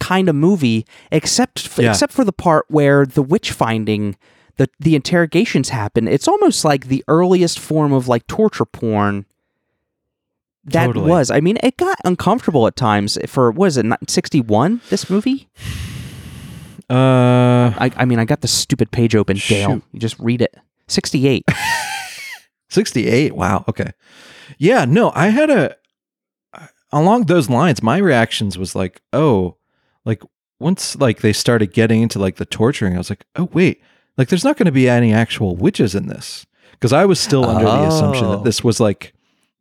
kind 0.00 0.28
of 0.28 0.34
movie, 0.34 0.84
except 1.10 1.66
f- 1.66 1.78
Yeah. 1.78 1.90
except 1.90 2.12
for 2.12 2.24
the 2.24 2.32
part 2.32 2.66
where 2.68 3.06
the 3.06 3.22
witch 3.22 3.52
finding, 3.52 4.16
the 4.56 4.68
the 4.80 4.94
interrogations 4.96 5.68
happen. 5.68 6.08
It's 6.08 6.26
almost 6.28 6.64
like 6.64 6.86
the 6.88 7.04
earliest 7.08 7.58
form 7.58 7.92
of 7.92 8.08
like 8.08 8.26
torture 8.26 8.64
porn. 8.64 9.26
That 10.64 10.86
Totally. 10.86 11.10
was. 11.10 11.30
I 11.30 11.40
mean, 11.40 11.58
it 11.62 11.76
got 11.76 11.98
uncomfortable 12.04 12.66
at 12.68 12.76
times. 12.76 13.18
For 13.26 13.50
what 13.50 13.66
is 13.66 13.76
it? 13.76 13.86
Sixty 14.08 14.40
one. 14.40 14.80
This 14.90 15.10
movie. 15.10 15.48
Uh, 16.90 17.72
I, 17.78 17.90
I 17.96 18.04
mean, 18.04 18.18
I 18.18 18.24
got 18.24 18.42
the 18.42 18.48
stupid 18.48 18.90
page 18.90 19.14
open. 19.16 19.38
Dale, 19.48 19.80
you 19.92 19.98
just 20.00 20.18
read 20.18 20.42
it. 20.42 20.54
Sixty 20.88 21.26
eight. 21.26 21.44
68. 22.68 23.34
Wow. 23.36 23.64
Okay. 23.68 23.92
Yeah. 24.56 24.86
No, 24.86 25.12
I 25.14 25.28
had 25.28 25.50
a, 25.50 25.76
along 26.90 27.24
those 27.26 27.50
lines, 27.50 27.82
my 27.82 27.98
reactions 27.98 28.56
was 28.56 28.74
like, 28.74 29.02
oh, 29.12 29.56
like 30.06 30.22
once 30.58 30.96
like 30.96 31.20
they 31.20 31.34
started 31.34 31.74
getting 31.74 32.00
into 32.00 32.18
like 32.18 32.36
the 32.36 32.46
torturing, 32.46 32.94
I 32.94 32.98
was 32.98 33.10
like, 33.10 33.26
oh, 33.36 33.50
wait, 33.52 33.82
Like, 34.16 34.28
there's 34.28 34.44
not 34.44 34.56
going 34.56 34.66
to 34.66 34.72
be 34.72 34.88
any 34.88 35.12
actual 35.12 35.54
witches 35.54 35.94
in 35.94 36.06
this 36.06 36.46
because 36.72 36.92
I 36.94 37.04
was 37.04 37.20
still 37.20 37.44
under 37.44 37.64
the 37.66 37.88
assumption 37.88 38.24
Oh. 38.26 38.30
that 38.36 38.44
this 38.44 38.64
was 38.64 38.80
like 38.80 39.12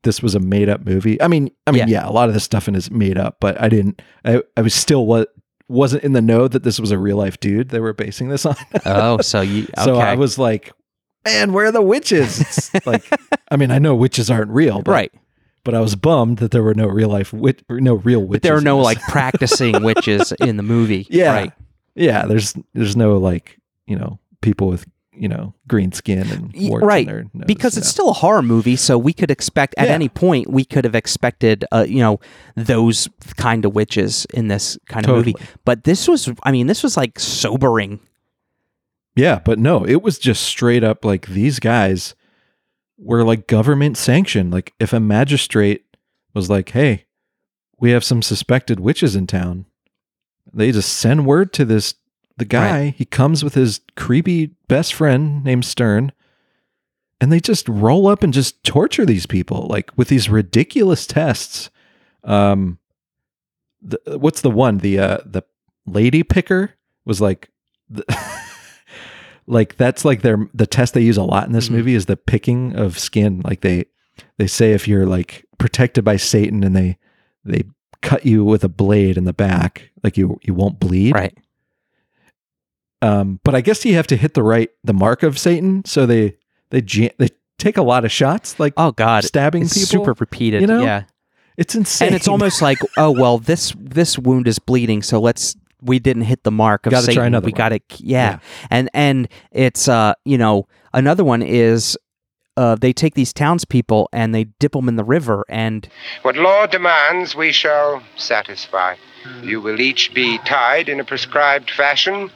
this 0.04 0.22
was 0.24 0.36
a 0.36 0.40
made 0.40 0.70
up 0.70 0.86
movie. 0.86 1.22
I 1.22 1.28
mean, 1.28 1.52
I 1.68 1.72
mean, 1.72 1.88
Yeah. 1.88 2.02
yeah, 2.04 2.10
a 2.10 2.12
lot 2.12 2.28
of 2.28 2.34
this 2.34 2.44
stuff 2.44 2.68
in 2.68 2.76
is 2.76 2.90
made 2.92 3.18
up, 3.18 3.38
but 3.40 3.60
I 3.62 3.70
didn't. 3.70 4.02
I, 4.26 4.42
I 4.58 4.62
was 4.62 4.74
still 4.74 5.06
what 5.06 5.30
wasn't 5.68 6.04
in 6.04 6.12
the 6.14 6.22
know 6.22 6.48
that 6.48 6.64
this 6.64 6.80
was 6.80 6.92
a 6.92 6.98
real 6.98 7.16
life 7.18 7.40
dude 7.40 7.70
they 7.70 7.80
were 7.80 7.94
basing 7.94 8.28
this 8.30 8.46
on. 8.46 8.56
Oh, 8.86 9.18
so 9.22 9.42
you 9.42 9.64
okay? 9.64 9.84
So 9.86 9.98
I 9.98 10.16
was 10.16 10.38
like, 10.38 10.74
man, 11.26 11.54
where 11.54 11.68
are 11.68 11.72
the 11.72 11.82
witches? 11.82 12.40
It's 12.74 12.86
like, 12.86 13.04
I 13.50 13.56
mean, 13.58 13.72
I 13.72 13.80
know 13.80 13.96
witches 13.96 14.30
aren't 14.30 14.52
real, 14.52 14.82
but, 14.82 14.92
right. 14.92 15.14
But 15.64 15.76
I 15.76 15.80
was 15.80 15.96
bummed 15.96 16.40
that 16.40 16.50
there 16.52 16.64
were 16.64 16.74
no 16.74 16.88
real 16.88 17.10
life 17.10 17.32
wit, 17.32 17.64
no 17.70 17.94
real 17.94 18.20
witches. 18.22 18.42
But 18.42 18.42
there 18.42 18.58
are 18.58 18.62
no 18.62 18.80
like 18.80 19.00
practicing 19.04 19.84
witches 19.84 20.32
in 20.40 20.58
the 20.58 20.64
movie. 20.64 21.06
Yeah. 21.10 21.32
Right. 21.34 21.54
yeah. 21.96 22.26
There's 22.26 22.56
there's 22.74 22.96
no 22.96 23.18
like 23.18 23.60
you 23.86 23.96
know 23.96 24.18
people 24.42 24.68
with 24.68 24.86
you 25.14 25.28
know 25.28 25.54
green 25.68 25.92
skin 25.92 26.30
and 26.32 26.54
warts 26.70 26.86
right. 26.86 27.06
nose, 27.06 27.26
because 27.46 27.78
it's 27.78 27.88
still 27.90 28.10
a 28.10 28.14
horror 28.14 28.42
movie, 28.42 28.76
so 28.76 28.98
we 28.98 29.14
could 29.14 29.30
expect 29.32 29.76
at 29.78 29.88
Yeah. 29.88 29.94
any 29.94 30.08
point 30.10 30.50
we 30.50 30.64
could 30.64 30.86
have 30.86 30.96
expected, 30.96 31.66
uh, 31.72 31.86
you 31.88 32.00
know, 32.00 32.20
those 32.56 33.10
kind 33.36 33.66
of 33.66 33.74
witches 33.76 34.26
in 34.34 34.48
this 34.48 34.78
kind 34.88 35.06
of 35.08 35.16
movie. 35.16 35.36
But 35.66 35.84
this 35.84 36.08
was, 36.08 36.30
I 36.44 36.52
mean, 36.52 36.68
this 36.68 36.82
was 36.84 36.96
like 36.98 37.20
sobering. 37.20 38.00
yeah, 39.16 39.40
but 39.44 39.60
no, 39.60 39.86
it 39.86 40.02
was 40.02 40.18
just 40.18 40.44
straight 40.44 40.84
up 40.84 41.04
like 41.04 41.28
these 41.28 41.60
guys 41.60 42.16
were 42.98 43.24
like 43.24 43.48
government 43.48 43.98
sanctioned. 43.98 44.52
Like 44.52 44.74
if 44.80 44.94
a 44.94 45.00
magistrate 45.00 45.84
was 46.34 46.50
like, 46.50 46.70
"Hey, 46.70 47.06
we 47.80 47.92
have 47.92 48.04
some 48.06 48.22
suspected 48.22 48.80
witches 48.80 49.16
in 49.16 49.28
town," 49.28 49.66
they 50.54 50.72
just 50.72 50.94
send 50.94 51.26
word 51.26 51.52
to 51.54 51.66
this 51.66 51.96
the 52.42 52.46
guy. 52.46 52.90
He 52.90 53.06
comes 53.06 53.44
with 53.44 53.54
his 53.54 53.80
creepy 53.96 54.48
best 54.68 54.94
friend 54.94 55.44
named 55.44 55.64
Stern. 55.66 56.12
And 57.22 57.32
they 57.32 57.40
just 57.40 57.70
roll 57.70 58.08
up 58.08 58.24
and 58.24 58.34
just 58.34 58.64
torture 58.64 59.06
these 59.06 59.28
people 59.28 59.68
like 59.70 59.92
with 59.96 60.08
these 60.08 60.28
ridiculous 60.28 61.06
tests. 61.06 61.70
Um, 62.24 62.80
the, 63.82 64.00
what's 64.18 64.42
the 64.42 64.50
one? 64.50 64.80
The 64.80 64.98
uh, 65.00 65.18
the 65.26 65.44
lady 65.86 66.24
picker 66.24 66.72
was 67.06 67.22
like, 67.22 67.50
the, 67.90 68.04
like 69.48 69.78
that's 69.78 70.04
like 70.06 70.22
their 70.24 70.50
the 70.54 70.66
test 70.68 70.94
they 70.94 71.02
use 71.02 71.18
a 71.18 71.24
lot 71.24 71.46
in 71.46 71.54
this 71.54 71.70
Mhm. 71.70 71.74
movie 71.74 71.94
is 71.96 72.06
the 72.08 72.18
picking 72.18 72.76
of 72.76 72.98
skin. 72.98 73.42
Like 73.46 73.62
they 73.62 73.86
they 74.38 74.48
say 74.48 74.72
if 74.74 74.88
you're 74.88 75.06
like 75.06 75.46
protected 75.60 76.04
by 76.04 76.16
Satan 76.18 76.64
and 76.64 76.76
they 76.76 76.98
they 77.46 77.64
cut 78.02 78.26
you 78.26 78.44
with 78.44 78.64
a 78.64 78.70
blade 78.70 79.18
in 79.18 79.26
the 79.26 79.34
back, 79.34 79.92
like 80.04 80.18
you 80.18 80.40
you 80.44 80.54
won't 80.56 80.80
bleed. 80.80 81.14
Right. 81.14 81.38
Um, 83.02 83.40
but 83.44 83.56
I 83.56 83.62
guess 83.62 83.84
you 83.86 83.96
have 83.96 84.08
to 84.08 84.18
hit 84.18 84.34
the 84.36 84.44
right 84.44 84.70
the 84.84 84.94
mark 84.94 85.24
of 85.24 85.38
Satan. 85.40 85.84
So 85.86 86.06
they 86.06 86.38
they 86.70 86.82
they 86.82 87.30
take 87.58 87.78
a 87.78 87.82
lot 87.84 88.06
of 88.06 88.12
shots, 88.12 88.60
like 88.60 88.74
Oh 88.78 88.92
God. 88.92 89.24
stabbing 89.24 89.64
it's 89.64 89.74
people. 89.74 90.06
super 90.06 90.14
repeated. 90.20 90.62
you 90.62 90.68
know? 90.68 90.84
Yeah. 90.84 91.04
it's 91.58 91.76
insane. 91.76 92.08
And 92.08 92.16
it's 92.16 92.28
almost 92.28 92.62
like, 92.62 92.78
oh 92.98 93.12
well, 93.12 93.38
this 93.40 93.74
this 93.80 94.18
wound 94.20 94.48
is 94.48 94.60
bleeding, 94.60 95.02
so 95.02 95.20
let's 95.20 95.56
we 95.82 95.98
didn't 95.98 96.24
hit 96.24 96.44
the 96.44 96.52
mark 96.52 96.86
of 96.86 96.92
Gotta 96.92 97.08
try 97.08 97.14
Satan. 97.14 97.28
another 97.28 97.46
we 97.48 97.52
got 97.54 97.70
to, 97.70 97.80
yeah. 97.98 98.32
Yeah. 98.34 98.40
And 98.70 98.90
and 98.94 99.28
it's 99.52 99.88
uh 99.88 100.14
you 100.26 100.38
know 100.38 100.68
another 100.94 101.24
one 101.24 101.42
is 101.42 101.98
uh 102.58 102.76
they 102.76 102.94
take 102.94 103.16
these 103.16 103.34
townspeople 103.34 104.08
and 104.14 104.36
they 104.36 104.44
dip 104.60 104.74
them 104.74 104.88
in 104.88 104.96
the 104.96 105.04
river 105.04 105.44
and 105.50 105.88
What 106.22 106.36
law 106.36 106.68
demands, 106.68 107.36
we 107.36 107.52
shall 107.52 108.04
satisfy. 108.16 108.96
You 109.44 109.62
will 109.62 109.80
each 109.82 110.14
be 110.16 110.38
tied 110.46 110.90
in 110.90 111.00
a 111.00 111.04
prescribed 111.04 111.70
fashion 111.72 112.30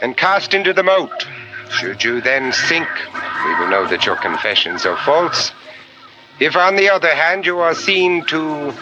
and 0.00 0.16
cast 0.16 0.54
into 0.54 0.72
the 0.72 0.82
moat. 0.82 1.26
Should 1.70 2.02
you 2.02 2.20
then 2.20 2.52
sink, 2.52 2.88
we 3.44 3.54
will 3.54 3.68
know 3.68 3.86
that 3.86 4.04
your 4.06 4.16
confessions 4.16 4.84
are 4.84 4.96
false. 4.98 5.52
If, 6.40 6.56
on 6.56 6.76
the 6.76 6.90
other 6.90 7.14
hand, 7.14 7.46
you 7.46 7.58
are 7.60 7.74
seen 7.74 8.24
to 8.26 8.74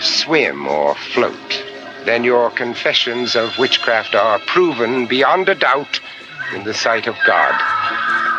swim 0.00 0.66
or 0.66 0.94
float, 0.94 1.64
then 2.04 2.24
your 2.24 2.50
confessions 2.50 3.36
of 3.36 3.56
witchcraft 3.58 4.14
are 4.14 4.38
proven 4.40 5.06
beyond 5.06 5.48
a 5.48 5.54
doubt 5.54 6.00
in 6.54 6.64
the 6.64 6.74
sight 6.74 7.06
of 7.06 7.16
God, 7.26 7.54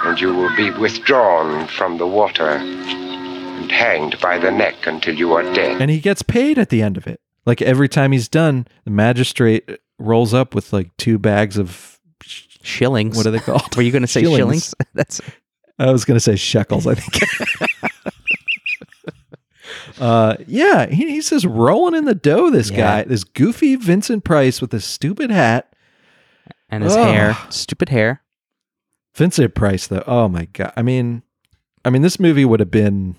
and 0.08 0.20
you 0.20 0.34
will 0.34 0.56
be 0.56 0.72
withdrawn 0.72 1.68
from 1.68 1.98
the 1.98 2.08
water 2.08 2.48
and 2.48 3.72
hanged 3.72 4.20
by 4.22 4.38
the 4.38 4.52
neck 4.52 4.76
until 4.86 5.16
you 5.16 5.34
are 5.34 5.44
dead. 5.54 5.82
and 5.82 5.92
he 5.92 6.00
gets 6.00 6.22
paid 6.22 6.58
at 6.58 6.70
the 6.70 6.82
end 6.82 6.98
of 6.98 7.08
it. 7.08 7.20
Like 7.46 7.62
every 7.62 7.90
time 7.90 8.12
he's 8.12 8.28
done, 8.28 8.68
the 8.84 8.92
magistrate 8.92 9.70
rolls 10.00 10.34
up 10.34 10.54
with 10.54 10.74
like 10.74 10.96
two 10.98 11.18
bags 11.18 11.58
of 11.58 11.97
shillings. 12.68 13.18
what 13.18 13.26
are 13.26 13.32
they 13.32 13.40
called? 13.40 13.76
Were 13.76 13.82
you 13.84 13.92
going 13.92 14.02
to 14.04 14.08
say 14.08 14.22
Shillings. 14.22 14.38
shillings? 14.40 14.76
That's 14.94 15.20
I 15.80 15.92
was 15.92 16.06
going 16.06 16.16
to 16.16 16.20
say 16.22 16.36
shekels, 16.36 16.86
I 16.88 16.96
think. 16.96 17.24
uh, 20.00 20.36
yeah, 20.48 20.88
he, 20.88 21.12
he's 21.12 21.30
just 21.30 21.46
rolling 21.46 21.94
in 21.96 22.06
the 22.06 22.16
dough. 22.16 22.50
This 22.50 22.70
Yeah. 22.72 22.78
guy, 22.78 23.04
this 23.04 23.24
goofy 23.24 23.76
Vincent 23.76 24.24
Price 24.24 24.60
with 24.62 24.72
his 24.72 24.86
stupid 24.86 25.30
hat. 25.32 25.72
and 26.70 26.84
his 26.84 26.96
Ugh. 26.96 27.08
hair, 27.08 27.38
stupid 27.50 27.90
hair. 27.90 28.22
Vincent 29.16 29.54
Price, 29.56 29.86
though. 29.88 30.04
Oh 30.08 30.28
my 30.28 30.46
god. 30.46 30.74
I 30.76 30.82
mean, 30.82 31.22
I 31.86 31.90
mean, 31.92 32.02
this 32.02 32.20
movie 32.20 32.46
would 32.46 32.60
have 32.60 32.72
been 32.72 33.16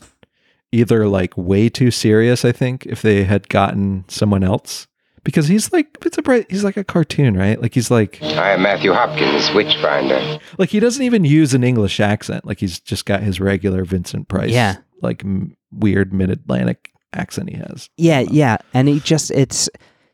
either 0.72 1.06
like 1.08 1.36
way 1.36 1.68
too 1.68 1.90
serious. 1.92 2.44
I 2.44 2.50
think 2.52 2.86
if 2.86 3.02
they 3.02 3.22
had 3.24 3.48
gotten 3.48 4.04
someone 4.08 4.42
else, 4.44 4.86
because 5.28 5.46
he's 5.46 5.70
like 5.74 6.02
Vincent 6.02 6.24
Price. 6.24 6.46
He's 6.48 6.64
like 6.64 6.78
a 6.78 6.84
cartoon, 6.84 7.36
right? 7.36 7.60
Like 7.60 7.74
he's 7.74 7.90
like 7.90 8.18
I 8.22 8.52
am 8.52 8.62
Matthew 8.62 8.94
Hopkins, 8.94 9.52
Witchfinder. 9.52 10.38
like 10.56 10.70
he 10.70 10.80
doesn't 10.80 11.02
even 11.02 11.22
use 11.26 11.52
an 11.52 11.62
English 11.62 12.00
accent. 12.00 12.46
Like 12.46 12.58
he's 12.58 12.80
just 12.80 13.04
got 13.04 13.22
his 13.22 13.38
regular 13.38 13.84
Vincent 13.84 14.28
Price. 14.28 14.48
Yeah. 14.48 14.76
Like 15.02 15.22
m- 15.22 15.54
weird 15.70 16.14
mid 16.14 16.30
Atlantic 16.30 16.92
accent 17.12 17.50
he 17.50 17.56
has. 17.58 17.90
Yeah, 17.98 18.20
yeah, 18.20 18.56
and 18.72 18.88
he 18.88 19.00
just 19.00 19.30
it's 19.32 19.68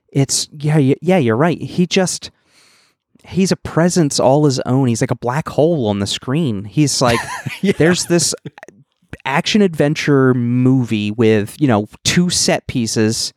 it's 0.08 0.48
yeah 0.50 0.78
yeah 1.00 1.18
you're 1.18 1.36
right. 1.36 1.62
He 1.62 1.86
just 1.86 2.32
he's 3.24 3.52
a 3.52 3.56
presence 3.56 4.18
all 4.18 4.44
his 4.46 4.58
own. 4.66 4.88
He's 4.88 5.00
like 5.00 5.12
a 5.12 5.16
black 5.16 5.48
hole 5.48 5.86
on 5.86 6.00
the 6.00 6.08
screen. 6.08 6.64
He's 6.64 7.00
like 7.00 7.20
yeah. 7.60 7.74
there's 7.78 8.06
this 8.06 8.34
action 9.24 9.62
adventure 9.62 10.34
movie 10.34 11.12
with 11.12 11.54
you 11.60 11.68
know 11.68 11.86
two 12.02 12.30
set 12.30 12.66
pieces 12.66 13.32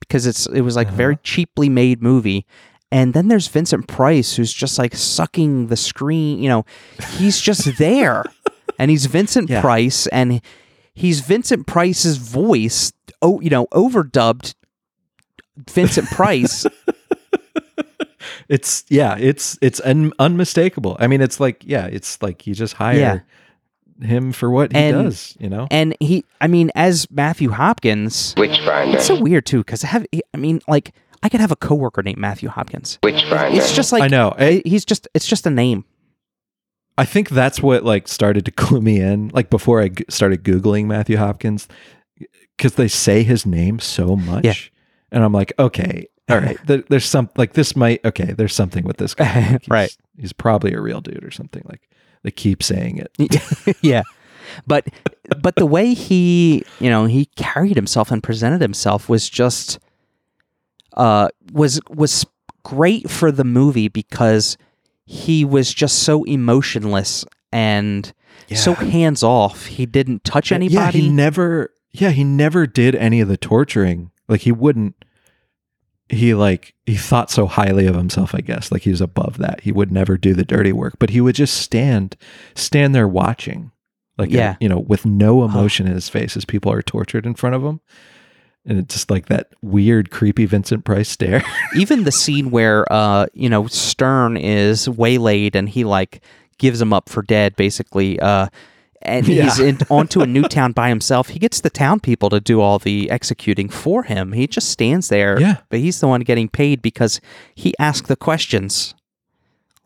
because 0.00 0.26
it's 0.26 0.46
it 0.46 0.62
was 0.62 0.76
like 0.76 0.88
a 0.88 0.92
very 0.92 1.14
uh-huh. 1.14 1.22
cheaply 1.22 1.68
made 1.68 2.02
movie. 2.02 2.46
And 2.92 3.14
then 3.14 3.28
there's 3.28 3.48
Vincent 3.48 3.88
Price, 3.88 4.36
who's 4.36 4.52
just 4.52 4.78
like 4.78 4.94
sucking 4.94 5.66
the 5.66 5.76
screen. 5.76 6.38
You 6.38 6.48
know, 6.48 6.64
he's 7.16 7.40
just 7.40 7.76
there, 7.78 8.24
and 8.78 8.90
he's 8.90 9.06
Vincent 9.06 9.50
Yeah. 9.50 9.60
Price, 9.60 10.06
and 10.08 10.40
he's 10.94 11.20
Vincent 11.20 11.66
Price's 11.66 12.16
voice. 12.16 12.92
Oh, 13.20 13.40
you 13.40 13.50
know, 13.50 13.66
overdubbed 13.66 14.54
Vincent 15.70 16.08
Price. 16.10 16.66
It's 18.48 18.84
yeah, 18.88 19.16
it's 19.18 19.58
it's 19.60 19.80
un- 19.84 20.12
unmistakable. 20.18 20.96
I 21.00 21.06
mean, 21.08 21.20
it's 21.20 21.40
like 21.40 21.64
yeah, 21.64 21.86
it's 21.86 22.22
like 22.22 22.46
you 22.46 22.54
just 22.54 22.74
hire 22.74 23.24
him 24.02 24.32
for 24.32 24.50
what 24.50 24.72
he 24.72 24.78
And- 24.78 25.04
does. 25.04 25.36
You 25.38 25.48
know, 25.48 25.66
and 25.70 25.96
he, 26.00 26.24
I 26.40 26.46
mean, 26.46 26.70
as 26.74 27.10
Matthew 27.10 27.50
Hopkins, 27.50 28.34
Witchfinder. 28.36 28.96
it's 28.96 29.06
so 29.06 29.20
weird 29.20 29.46
too 29.46 29.58
because 29.58 29.84
I 29.84 29.88
have 29.88 30.06
I 30.34 30.36
mean, 30.36 30.60
like 30.68 30.92
I 31.22 31.28
could 31.28 31.40
have 31.40 31.50
a 31.50 31.56
coworker 31.56 32.02
named 32.02 32.18
Matthew 32.18 32.48
Hopkins. 32.48 32.98
Witchfinder. 33.02 33.56
It's 33.56 33.74
just 33.74 33.92
like 33.92 34.02
I 34.02 34.08
know. 34.08 34.34
I, 34.38 34.62
he's 34.64 34.84
just 34.84 35.08
it's 35.14 35.26
just 35.26 35.46
a 35.46 35.50
name. 35.50 35.84
I 36.98 37.04
think 37.04 37.28
that's 37.28 37.60
what 37.62 37.84
like 37.84 38.08
started 38.08 38.44
to 38.46 38.50
clue 38.62 38.80
me 38.80 39.00
in. 39.00 39.28
Like 39.34 39.50
before 39.50 39.80
I 39.80 39.88
g- 39.88 40.04
started 40.08 40.42
googling 40.44 40.86
Matthew 40.86 41.16
Hopkins, 41.16 41.68
because 42.56 42.74
they 42.74 42.88
say 42.88 43.22
his 43.22 43.44
name 43.44 43.78
so 43.80 44.16
much, 44.16 44.44
Yeah. 44.44 44.54
and 45.12 45.22
I'm 45.24 45.32
like, 45.32 45.52
okay, 45.58 46.08
all 46.28 46.38
right, 46.38 46.58
there, 46.66 46.82
there's 46.88 47.04
some 47.06 47.28
like 47.36 47.52
this 47.52 47.76
might 47.76 48.04
okay, 48.04 48.32
there's 48.32 48.54
something 48.54 48.84
with 48.84 48.96
this 48.96 49.14
guy. 49.14 49.24
Like, 49.34 49.48
he's- 49.62 49.68
Right. 49.68 49.96
he's 50.18 50.32
probably 50.32 50.72
a 50.72 50.80
real 50.80 51.00
dude 51.00 51.24
or 51.24 51.30
something. 51.30 51.62
Like 51.66 51.82
they 52.26 52.32
keep 52.32 52.60
saying 52.60 52.98
it. 52.98 53.76
yeah. 53.82 54.02
But 54.66 54.88
but 55.40 55.54
the 55.54 55.64
way 55.64 55.94
he, 55.94 56.64
you 56.80 56.90
know, 56.90 57.04
he 57.06 57.26
carried 57.36 57.76
himself 57.76 58.10
and 58.10 58.20
presented 58.20 58.60
himself 58.60 59.08
was 59.08 59.30
just 59.30 59.78
uh 60.94 61.28
was 61.52 61.80
was 61.88 62.26
great 62.64 63.08
for 63.08 63.30
the 63.30 63.44
movie 63.44 63.86
because 63.86 64.56
he 65.04 65.44
was 65.44 65.72
just 65.72 66.00
so 66.00 66.24
emotionless 66.24 67.24
and 67.52 68.12
so 68.52 68.74
hands 68.74 69.22
off. 69.22 69.66
He 69.66 69.86
didn't 69.86 70.24
touch 70.24 70.50
anybody. 70.50 70.98
Yeah, 70.98 71.04
he 71.04 71.08
never. 71.08 71.72
Yeah, 71.92 72.10
he 72.10 72.24
never 72.24 72.66
did 72.66 72.96
any 72.96 73.20
of 73.20 73.28
the 73.28 73.36
torturing. 73.36 74.10
Like 74.28 74.40
he 74.40 74.52
wouldn't. 74.52 74.96
He 76.08 76.34
like 76.34 76.74
he 76.86 76.94
thought 76.96 77.30
so 77.30 77.46
highly 77.46 77.86
of 77.86 77.96
himself. 77.96 78.34
I 78.34 78.40
guess 78.40 78.70
like 78.70 78.82
he 78.82 78.90
was 78.90 79.00
above 79.00 79.38
that. 79.38 79.60
He 79.62 79.72
would 79.72 79.90
never 79.90 80.16
do 80.16 80.34
the 80.34 80.44
dirty 80.44 80.72
work, 80.72 80.94
but 80.98 81.10
he 81.10 81.20
would 81.20 81.34
just 81.34 81.56
stand, 81.56 82.16
stand 82.54 82.94
there 82.94 83.08
watching, 83.08 83.72
like 84.16 84.30
Yeah. 84.30 84.56
you 84.60 84.68
know, 84.68 84.78
with 84.78 85.04
no 85.04 85.44
emotion 85.44 85.86
in 85.88 85.94
his 85.94 86.08
face 86.08 86.36
as 86.36 86.44
people 86.44 86.70
are 86.72 86.82
tortured 86.82 87.26
in 87.26 87.34
front 87.34 87.56
of 87.56 87.64
him, 87.64 87.80
and 88.64 88.78
it's 88.78 88.94
just 88.94 89.10
like 89.10 89.26
that 89.26 89.48
weird, 89.62 90.10
creepy 90.12 90.46
Vincent 90.46 90.84
Price 90.84 91.08
stare. 91.08 91.42
Even 91.76 92.04
the 92.04 92.12
scene 92.12 92.50
where 92.52 92.90
uh, 92.92 93.26
you 93.34 93.48
know, 93.48 93.66
Stern 93.66 94.36
is 94.36 94.88
waylaid 94.88 95.56
and 95.56 95.68
he 95.68 95.82
like 95.84 96.22
gives 96.58 96.80
him 96.80 96.92
up 96.92 97.08
for 97.08 97.22
dead, 97.22 97.56
basically. 97.56 98.20
Uh, 98.20 98.46
and 99.02 99.26
he's 99.26 99.58
in, 99.58 99.78
onto 99.90 100.20
a 100.20 100.26
new 100.26 100.42
town 100.44 100.72
by 100.72 100.88
himself. 100.88 101.28
He 101.28 101.38
gets 101.38 101.60
the 101.60 101.70
town 101.70 102.00
people 102.00 102.28
to 102.30 102.40
do 102.40 102.60
all 102.60 102.78
the 102.78 103.10
executing 103.10 103.68
for 103.68 104.02
him. 104.04 104.32
He 104.32 104.46
just 104.46 104.70
stands 104.70 105.08
there. 105.08 105.40
Yeah. 105.40 105.58
But 105.68 105.80
he's 105.80 106.00
the 106.00 106.08
one 106.08 106.20
getting 106.22 106.48
paid 106.48 106.82
because 106.82 107.20
he 107.54 107.74
asked 107.78 108.08
the 108.08 108.16
questions. 108.16 108.94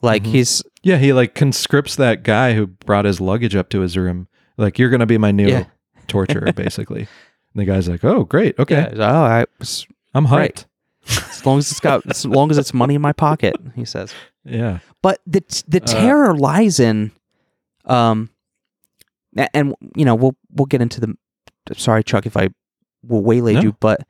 Like 0.02 0.22
Mm-hmm. 0.22 0.32
he's 0.32 0.62
Yeah, 0.82 0.96
he 0.96 1.12
like 1.12 1.34
conscripts 1.34 1.96
that 1.96 2.22
guy 2.22 2.54
who 2.54 2.66
brought 2.68 3.04
his 3.04 3.20
luggage 3.20 3.54
up 3.54 3.68
to 3.70 3.80
his 3.80 3.96
room. 3.96 4.28
Like, 4.56 4.78
you're 4.78 4.90
gonna 4.90 5.06
be 5.06 5.18
my 5.18 5.30
new 5.30 5.48
Yeah. 5.48 5.64
torturer, 6.06 6.52
basically. 6.52 7.00
And 7.02 7.60
the 7.60 7.64
guy's 7.64 7.88
like, 7.88 8.04
"Oh, 8.04 8.24
great, 8.24 8.58
okay, 8.58 8.92
yeah, 8.94 9.10
oh, 9.12 9.22
I, 9.24 9.44
as 9.60 9.86
I'm 10.14 10.26
hyped." 10.26 10.36
Right. 10.36 10.66
as 11.08 11.44
long 11.44 11.58
as 11.58 11.70
it's 11.70 11.80
got 11.80 12.08
as 12.10 12.24
long 12.24 12.50
as 12.50 12.58
it's 12.58 12.72
money 12.72 12.94
in 12.94 13.00
my 13.02 13.12
pocket, 13.12 13.56
he 13.74 13.84
says. 13.84 14.14
Yeah, 14.44 14.78
But 15.02 15.20
the 15.26 15.40
Uh, 15.40 15.62
the 15.68 15.80
terror 15.80 16.34
lies 16.36 16.78
in, 16.80 17.10
um, 17.86 18.30
and 19.54 19.74
you 19.96 20.04
know 20.04 20.14
we'll 20.14 20.36
we'll 20.52 20.66
get 20.66 20.80
into 20.82 21.00
the. 21.00 21.14
Sorry, 21.76 22.02
Chuck, 22.02 22.26
if 22.26 22.36
I 22.36 22.48
will 23.06 23.22
waylaid 23.22 23.56
No. 23.56 23.62
you, 23.62 23.76
but 23.80 24.06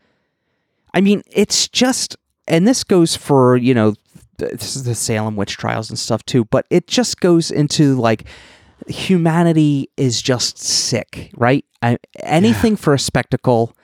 I 0.95 1.01
mean 1.01 1.23
it's 1.31 1.69
just, 1.69 2.17
and 2.49 2.67
this 2.67 2.85
goes 2.85 3.17
for 3.17 3.57
you 3.57 3.75
know 3.75 3.95
this 4.39 4.77
is 4.77 4.85
the 4.85 4.95
Salem 4.95 5.37
witch 5.37 5.57
trials 5.57 5.91
and 5.91 5.99
stuff 5.99 6.25
too, 6.25 6.45
but 6.47 6.67
it 6.71 6.87
just 6.87 7.21
goes 7.21 7.51
into 7.51 7.95
like 7.97 8.25
humanity 8.89 9.91
is 9.97 10.23
just 10.23 10.59
sick, 10.59 11.31
right? 11.37 11.65
I, 11.83 11.99
anything 12.23 12.77
for 12.77 12.95
a 12.95 12.99
spectacle, 12.99 13.77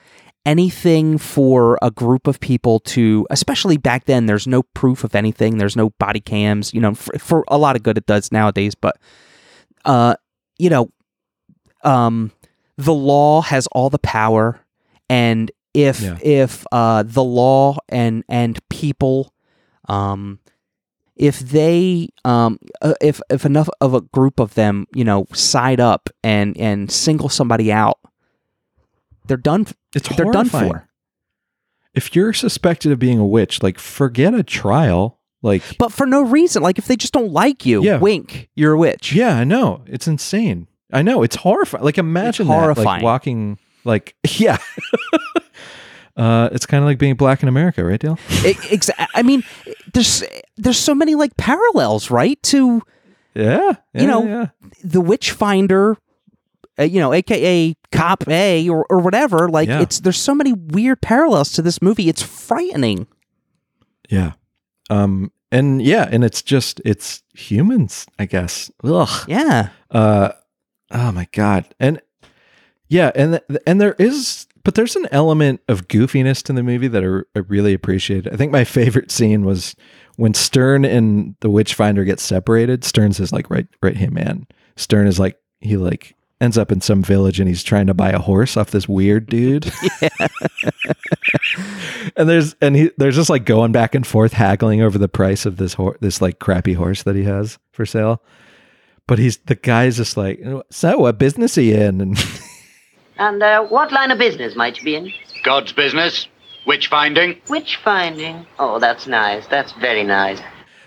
anything 0.45 1.17
for 1.17 1.77
a 1.81 1.91
group 1.91 2.27
of 2.27 2.39
people 2.39 2.79
to, 2.79 3.27
especially 3.29 3.77
back 3.77 4.05
then, 4.05 4.25
there's 4.25 4.47
no 4.47 4.63
proof 4.63 5.03
of 5.03 5.13
anything. 5.15 5.57
There's 5.57 5.75
no 5.75 5.91
body 5.99 6.19
cams, 6.19 6.73
you 6.73 6.81
know, 6.81 6.95
for, 6.95 7.17
for 7.19 7.43
a 7.47 7.57
lot 7.57 7.75
of 7.75 7.83
good 7.83 7.97
it 7.97 8.05
does 8.05 8.31
nowadays, 8.31 8.75
but, 8.75 8.97
uh, 9.85 10.15
you 10.57 10.69
know, 10.69 10.89
um, 11.87 12.31
the 12.77 12.93
law 12.93 13.41
has 13.41 13.67
all 13.71 13.89
the 13.89 13.99
power, 13.99 14.59
and 15.09 15.51
if 15.73 16.01
Yeah. 16.01 16.17
if 16.21 16.65
uh, 16.71 17.03
the 17.03 17.23
law 17.23 17.77
and 17.89 18.23
and 18.29 18.59
people, 18.69 19.33
um, 19.87 20.39
if 21.15 21.39
they 21.39 22.09
um 22.25 22.59
uh, 22.81 22.93
if 23.01 23.19
if 23.29 23.45
enough 23.45 23.69
of 23.81 23.93
a 23.93 24.01
group 24.01 24.39
of 24.39 24.53
them 24.53 24.85
you 24.93 25.03
know 25.03 25.25
side 25.33 25.79
up 25.79 26.09
and 26.23 26.55
and 26.57 26.91
single 26.91 27.29
somebody 27.29 27.71
out 27.71 27.97
they're 29.25 29.37
done 29.37 29.65
it's 29.95 30.07
they're 30.15 30.31
done 30.31 30.47
for 30.49 30.87
If 31.93 32.15
you're 32.15 32.33
suspected 32.33 32.91
of 32.91 32.99
being 32.99 33.17
a 33.17 33.25
witch, 33.25 33.63
like, 33.63 33.79
forget 33.79 34.33
a 34.35 34.43
trial. 34.43 35.17
Like, 35.41 35.63
but 35.79 35.91
for 35.91 36.05
no 36.05 36.21
reason 36.21 36.61
like 36.63 36.77
if 36.77 36.85
they 36.87 36.95
just 36.95 37.13
don't 37.13 37.31
like 37.31 37.65
you 37.65 37.83
Yeah. 37.83 37.97
wink 37.99 38.49
you're 38.55 38.73
a 38.73 38.77
witch 38.77 39.13
yeah, 39.13 39.37
I 39.37 39.43
know 39.43 39.83
it's 39.87 40.07
insane. 40.07 40.67
I 40.91 41.01
know 41.01 41.21
it's 41.23 41.35
horrifying. 41.35 41.83
Like, 41.83 41.97
imagine 41.97 42.47
that, 42.47 42.53
horrifying. 42.53 42.85
like 42.85 43.01
walking, 43.03 43.59
like, 43.83 44.15
yeah. 44.37 44.57
Uh, 46.15 46.49
it's 46.51 46.65
kind 46.65 46.83
of 46.83 46.87
like 46.87 46.97
being 46.97 47.13
black 47.15 47.43
in 47.43 47.49
America, 47.49 47.83
right, 47.83 47.99
Dale? 47.99 48.17
It- 48.29 48.57
exa- 48.71 49.05
i 49.13 49.21
mean 49.21 49.43
there's 49.93 50.23
there's 50.57 50.79
so 50.79 50.95
many 50.95 51.13
like 51.13 51.37
parallels 51.37 52.09
right 52.09 52.41
to 52.43 52.81
Yeah, 53.35 53.73
You 53.93 54.07
know, 54.07 54.23
yeah. 54.25 54.47
the 54.83 54.99
witch 55.01 55.31
finder 55.31 55.95
uh, 56.79 56.83
you 56.83 56.99
know 56.99 57.13
aka 57.13 57.75
cop 57.91 58.27
a 58.27 58.67
or, 58.67 58.83
or 58.89 58.97
whatever 58.99 59.47
like 59.47 59.69
Yeah. 59.69 59.81
it's 59.81 59.99
there's 59.99 60.17
so 60.19 60.33
many 60.33 60.53
weird 60.53 61.01
parallels 61.01 61.51
to 61.53 61.61
this 61.61 61.81
movie 61.83 62.09
it's 62.09 62.23
frightening 62.23 63.05
Yeah. 64.09 64.31
Um 64.89 65.31
and 65.51 65.81
yeah, 65.83 66.09
and 66.11 66.23
it's 66.25 66.41
just 66.41 66.81
it's 66.83 67.21
humans, 67.33 68.05
I 68.19 68.25
guess. 68.25 68.71
Ugh. 68.83 69.25
yeah 69.29 69.69
Uh 69.91 70.29
oh 70.91 71.11
my 71.11 71.27
god. 71.31 71.65
And 71.79 72.01
yeah, 72.89 73.11
and 73.15 73.41
th- 73.49 73.61
and 73.65 73.81
there 73.81 73.95
is 73.99 74.47
but 74.63 74.75
there's 74.75 74.97
an 74.97 75.07
element 75.11 75.61
of 75.69 75.87
goofiness 75.87 76.43
to 76.43 76.51
the 76.51 76.61
movie 76.61 76.89
that 76.89 77.01
I, 77.01 77.39
I 77.39 77.43
really 77.47 77.73
appreciate. 77.73 78.27
I 78.27 78.35
think 78.35 78.51
my 78.51 78.65
favorite 78.65 79.11
scene 79.11 79.45
was 79.45 79.75
when 80.17 80.33
Stern 80.33 80.83
and 80.83 81.35
the 81.39 81.49
Witchfinder 81.49 82.03
get 82.03 82.19
separated. 82.19 82.83
Stern 82.83 83.13
says 83.13 83.31
like 83.31 83.49
right 83.49 83.67
right 83.81 83.95
hand 83.95 84.13
man. 84.13 84.45
Stern 84.75 85.07
is 85.07 85.19
like 85.19 85.39
he 85.61 85.77
like 85.77 86.15
ends 86.39 86.57
up 86.57 86.71
in 86.71 86.81
some 86.81 87.01
village 87.01 87.39
and 87.39 87.47
he's 87.47 87.63
trying 87.63 87.87
to 87.87 87.93
buy 87.93 88.09
a 88.09 88.19
horse 88.19 88.57
off 88.57 88.71
this 88.71 88.87
weird 88.89 89.27
dude. 89.27 89.71
and 92.17 92.27
there's 92.29 92.55
and 92.61 92.75
he 92.75 92.91
there's 92.97 93.15
just 93.15 93.29
like 93.29 93.45
going 93.45 93.71
back 93.71 93.95
and 93.95 94.05
forth 94.05 94.33
haggling 94.33 94.81
over 94.81 94.97
the 94.97 95.07
price 95.07 95.45
of 95.45 95.57
this 95.57 95.73
horse 95.73 95.97
this 96.01 96.21
like 96.21 96.39
crappy 96.39 96.73
horse 96.73 97.03
that 97.03 97.15
he 97.15 97.23
has 97.23 97.57
for 97.71 97.85
sale 97.85 98.21
but 99.07 99.17
he's 99.19 99.37
the 99.45 99.55
guy's 99.55 99.97
just 99.97 100.17
like 100.17 100.39
so 100.69 100.99
what 100.99 101.17
business 101.17 101.57
are 101.57 101.61
you 101.61 101.75
in 101.75 102.01
and 102.01 102.17
And 103.19 103.41
uh, 103.41 103.63
what 103.65 103.91
line 103.91 104.11
of 104.11 104.19
business 104.19 104.55
might 104.55 104.77
you 104.77 104.83
be 104.83 104.95
in? 104.95 105.11
God's 105.43 105.73
business. 105.73 106.27
Witch 106.67 106.85
finding. 106.87 107.41
Witch 107.49 107.77
finding. 107.83 108.45
Oh, 108.59 108.77
that's 108.77 109.07
nice. 109.07 109.47
That's 109.47 109.71
very 109.73 110.03
nice. 110.03 110.39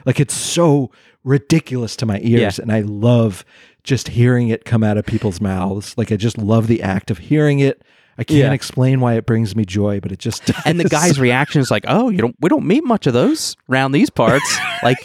like 0.07 0.21
it's 0.21 0.35
so 0.35 0.93
ridiculous 1.25 1.97
to 1.97 2.07
my 2.07 2.19
ears 2.23 2.59
Yeah. 2.59 2.63
and 2.63 2.73
i 2.73 2.81
love 2.81 3.45
just 3.83 4.09
hearing 4.09 4.49
it 4.49 4.65
come 4.65 4.83
out 4.83 4.97
of 4.97 5.05
people's 5.05 5.39
mouths 5.41 5.95
like 5.99 6.11
i 6.11 6.17
just 6.17 6.39
love 6.39 6.67
the 6.67 6.83
act 6.83 7.11
of 7.11 7.19
hearing 7.19 7.59
it 7.59 7.83
i 8.21 8.25
can't 8.25 8.39
Yeah. 8.39 8.53
explain 8.53 9.01
why 9.01 9.15
it 9.15 9.27
brings 9.27 9.57
me 9.57 9.65
joy 9.65 9.99
but 9.99 10.13
it 10.13 10.19
just 10.21 10.45
does. 10.47 10.57
and 10.67 10.79
the 10.79 10.89
guy's 10.89 11.19
reaction 11.19 11.61
is 11.61 11.71
like, 11.71 11.85
"Oh, 11.89 12.11
you 12.11 12.19
don't. 12.19 12.37
We 12.41 12.49
don't 12.49 12.67
meet 12.67 12.85
much 12.85 13.07
of 13.09 13.15
those 13.15 13.57
around 13.69 13.93
these 13.93 14.11
parts." 14.11 14.59
like 14.83 14.99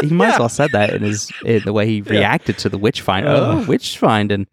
he 0.00 0.08
might 0.08 0.32
as 0.34 0.38
well 0.40 0.48
said 0.48 0.72
that 0.72 0.92
in 0.94 1.02
his 1.02 1.30
in 1.44 1.62
the 1.64 1.72
way 1.72 1.86
he 1.86 2.00
reacted 2.00 2.58
to 2.58 2.68
the 2.68 2.78
witch 2.78 3.00
find. 3.02 3.28
Oh, 3.28 3.60
Ugh. 3.60 3.68
witch 3.68 3.98
finding 3.98 4.46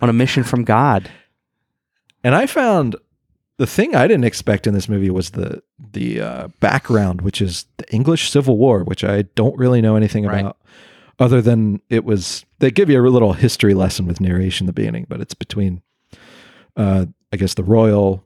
on 0.00 0.08
a 0.08 0.12
mission 0.12 0.44
from 0.44 0.64
God. 0.64 1.10
And 2.24 2.34
I 2.34 2.46
found 2.46 2.96
the 3.58 3.66
thing 3.66 3.94
I 3.96 4.06
didn't 4.06 4.24
expect 4.24 4.66
in 4.66 4.74
this 4.74 4.88
movie 4.88 5.10
was 5.10 5.30
the 5.30 5.62
the 5.92 6.20
uh, 6.20 6.48
background, 6.60 7.22
which 7.22 7.42
is 7.42 7.66
the 7.78 7.92
English 7.92 8.30
Civil 8.30 8.56
War, 8.56 8.84
which 8.84 9.02
I 9.04 9.22
don't 9.34 9.56
really 9.58 9.80
know 9.80 9.96
anything 9.96 10.24
Right. 10.26 10.40
about, 10.40 10.56
other 11.18 11.42
than 11.42 11.80
it 11.90 12.04
was. 12.04 12.44
They 12.60 12.70
give 12.70 12.88
you 12.90 13.00
a 13.00 13.06
little 13.08 13.32
history 13.34 13.74
lesson 13.74 14.06
with 14.06 14.20
narration 14.20 14.64
in 14.64 14.66
the 14.68 14.72
beginning, 14.72 15.06
but 15.08 15.20
it's 15.20 15.34
between, 15.34 15.82
uh, 16.76 17.06
I 17.32 17.36
guess, 17.36 17.54
the 17.54 17.64
royal 17.64 18.24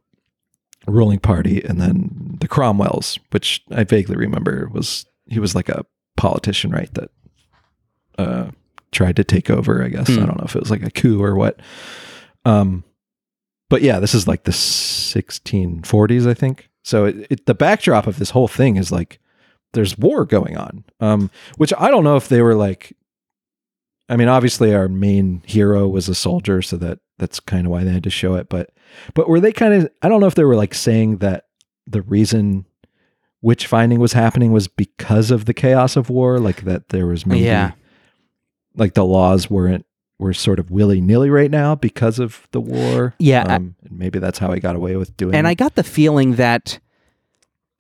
ruling 0.87 1.19
party 1.21 1.63
and 1.65 1.81
then 1.81 2.37
the 2.41 2.49
Cromwells, 2.49 3.19
which 3.31 3.63
I 3.71 3.85
vaguely 3.85 4.17
remember 4.17 4.69
was 4.73 5.07
he 5.27 5.39
was 5.39 5.55
like 5.55 5.69
a 5.69 5.87
politician, 6.17 6.71
right? 6.71 6.93
That 6.95 7.11
uh, 8.19 8.51
tried 8.91 9.17
to 9.17 9.25
take 9.25 9.49
over. 9.51 9.83
I 9.83 9.89
guess 9.89 10.09
Hmm. 10.09 10.23
I 10.23 10.27
don't 10.27 10.39
know 10.39 10.45
if 10.45 10.57
it 10.57 10.61
was 10.61 10.71
like 10.71 10.83
a 10.83 10.91
coup 10.91 11.23
or 11.23 11.35
what. 11.37 11.61
Um, 12.45 12.85
but 13.71 13.83
yeah, 13.83 14.01
this 14.01 14.15
is 14.15 14.27
like 14.29 14.45
the 14.45 14.53
1640s, 14.53 16.29
I 16.29 16.35
think. 16.35 16.69
So 16.85 17.07
it, 17.07 17.27
it, 17.31 17.47
the 17.47 17.55
backdrop 17.55 18.07
of 18.07 18.19
this 18.19 18.31
whole 18.31 18.49
thing 18.49 18.77
is 18.77 18.91
like 18.93 19.21
there's 19.73 19.97
war 19.97 20.25
going 20.25 20.57
on, 20.57 20.85
um, 21.01 21.31
which 21.57 21.73
I 21.79 21.91
don't 21.91 22.05
know 22.05 22.17
if 22.17 22.29
they 22.29 22.43
were 22.43 22.55
like. 22.55 22.95
I 24.09 24.17
mean, 24.17 24.29
obviously, 24.29 24.75
our 24.75 24.89
main 24.89 25.43
hero 25.47 25.89
was 25.89 26.09
a 26.09 26.15
soldier, 26.15 26.61
so 26.61 26.77
that 26.79 26.99
that's 27.19 27.41
kind 27.41 27.67
of 27.67 27.71
why 27.71 27.85
they 27.85 27.93
had 27.93 28.03
to 28.03 28.11
show 28.11 28.35
it. 28.35 28.49
But 28.51 28.71
but 29.15 29.29
were 29.29 29.41
they 29.41 29.53
kind 29.53 29.75
of? 29.75 29.91
I 30.03 30.09
don't 30.09 30.21
know 30.21 30.27
if 30.27 30.35
they 30.35 30.45
were 30.45 30.57
like 30.57 30.75
saying 30.75 31.19
that 31.19 31.47
the 31.87 32.03
reason 32.03 32.65
witch 33.41 33.67
finding 33.67 33.99
was 33.99 34.13
happening 34.13 34.53
was 34.53 34.69
because 34.69 35.31
of 35.31 35.47
the 35.47 35.55
chaos 35.55 35.97
of 35.97 36.09
war, 36.11 36.39
like 36.39 36.63
that 36.63 36.91
there 36.91 37.07
was 37.07 37.27
maybe 37.27 37.41
Yeah. 37.45 37.73
like 38.77 38.95
the 38.95 39.05
laws 39.05 39.51
weren't 39.51 39.85
were 40.19 40.33
sort 40.33 40.61
of 40.61 40.71
willy 40.71 41.01
nilly 41.01 41.29
right 41.31 41.51
now 41.51 41.75
because 41.75 42.21
of 42.21 42.47
the 42.53 42.61
war. 42.61 43.15
Yeah, 43.19 43.45
I- 43.49 43.55
um, 43.57 43.75
and 43.83 43.99
maybe 43.99 44.21
that's 44.21 44.39
how 44.39 44.53
he 44.53 44.61
got 44.61 44.77
away 44.77 44.95
with 44.97 45.17
doing. 45.17 45.35
It. 45.35 45.39
And 45.39 45.49
I 45.49 45.55
got 45.55 45.75
the 45.75 45.83
feeling 45.83 46.37
that 46.37 46.79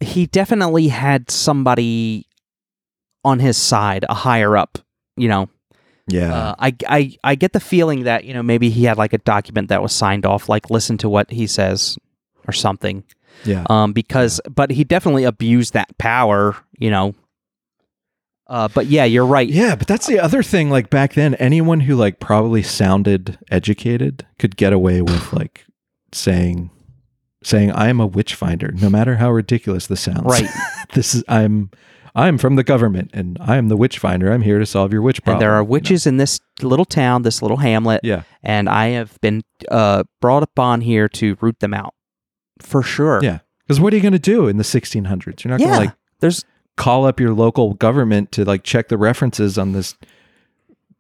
he 0.01 0.27
definitely 0.27 0.89
had 0.89 1.31
somebody 1.31 2.27
on 3.25 3.39
his 3.39 3.57
side, 3.57 4.05
a 4.09 4.15
higher 4.15 4.57
up. 4.57 4.79
You 5.17 5.29
know, 5.29 5.49
yeah, 6.09 6.35
uh, 6.35 6.55
I, 6.59 6.75
I 6.89 7.17
I 7.23 7.35
get 7.35 7.53
the 7.53 7.61
feeling 7.61 8.05
that 8.05 8.25
you 8.25 8.35
know 8.35 8.43
maybe 8.43 8.71
he 8.71 8.85
had 8.85 8.99
like 8.99 9.13
a 9.13 9.19
document 9.19 9.69
that 9.69 9.83
was 9.83 9.93
signed 9.93 10.27
off, 10.27 10.49
like 10.49 10.71
listen 10.71 10.99
to 10.99 11.09
what 11.09 11.31
he 11.31 11.47
says 11.47 11.99
or 12.47 12.53
something. 12.53 13.05
yeah, 13.45 13.65
um, 13.71 13.93
because 13.93 14.41
but 14.51 14.71
he 14.71 14.85
definitely 14.85 15.25
abused 15.25 15.75
that 15.75 15.97
power, 15.99 16.57
you 16.79 16.91
know. 16.91 17.15
Uh, 18.49 18.69
but 18.69 18.87
yeah, 18.87 19.05
you're 19.05 19.25
right. 19.25 19.49
yeah. 19.49 19.75
But 19.75 19.87
that's 19.87 20.07
the 20.07 20.19
other 20.19 20.43
thing. 20.43 20.69
Like 20.69 20.91
back 20.91 21.15
then, 21.15 21.35
anyone 21.37 21.81
who 21.81 21.95
like 21.95 22.21
probably 22.21 22.63
sounded 22.63 23.39
educated 23.51 24.27
could 24.39 24.57
get 24.57 24.73
away 24.73 25.01
with 25.01 25.33
like 25.33 25.65
saying 26.13 26.71
saying 27.43 27.73
I 27.73 27.89
am 27.89 28.01
a 28.01 28.07
witch 28.07 28.35
finder, 28.35 28.73
no 28.73 28.91
matter 28.91 29.17
how 29.17 29.31
ridiculous 29.31 29.87
this 29.87 30.01
sounds. 30.01 30.25
Right. 30.25 30.49
this 30.95 31.15
is 31.15 31.25
I'm 31.29 31.71
I'm 32.15 32.37
from 32.39 32.57
the 32.57 32.63
government 32.65 33.11
and 33.15 33.39
I 33.41 33.57
am 33.57 33.69
the 33.69 33.77
witch 33.77 33.99
finder. 33.99 34.33
I'm 34.33 34.43
here 34.43 34.59
to 34.59 34.67
solve 34.67 34.93
your 34.93 35.01
witch 35.03 35.23
problem. 35.23 35.37
And 35.37 35.43
there 35.43 35.53
are 35.55 35.61
you 35.63 35.67
know? 35.67 35.71
witches 35.71 36.07
in 36.07 36.19
this 36.19 36.41
little 36.61 36.85
town, 36.85 37.23
this 37.23 37.41
little 37.41 37.57
hamlet, 37.57 38.01
Yeah. 38.05 38.23
and 38.43 38.69
I 38.69 38.89
have 38.89 39.19
been 39.21 39.43
uh, 39.71 40.05
brought 40.21 40.43
upon 40.43 40.83
here 40.83 41.09
to 41.11 41.37
root 41.41 41.61
them 41.61 41.73
out, 41.73 41.95
for 42.61 42.83
sure. 42.83 43.21
Yeah. 43.23 43.39
Because 43.67 43.81
what 43.81 43.93
are 43.93 43.97
you 43.97 44.03
going 44.03 44.13
to 44.13 44.19
do 44.19 44.47
in 44.49 44.59
the 44.59 44.63
1600s? 44.65 45.43
You're 45.45 45.51
not 45.53 45.61
yeah. 45.61 45.67
going 45.67 45.79
to 45.81 45.87
like 45.87 45.95
There's 46.21 46.45
call 46.77 47.07
up 47.07 47.19
your 47.21 47.33
local 47.33 47.75
government 47.75 48.33
to 48.33 48.45
like 48.45 48.63
check 48.63 48.89
the 48.89 48.99
references 48.99 49.57
on 49.59 49.73
this 49.73 49.97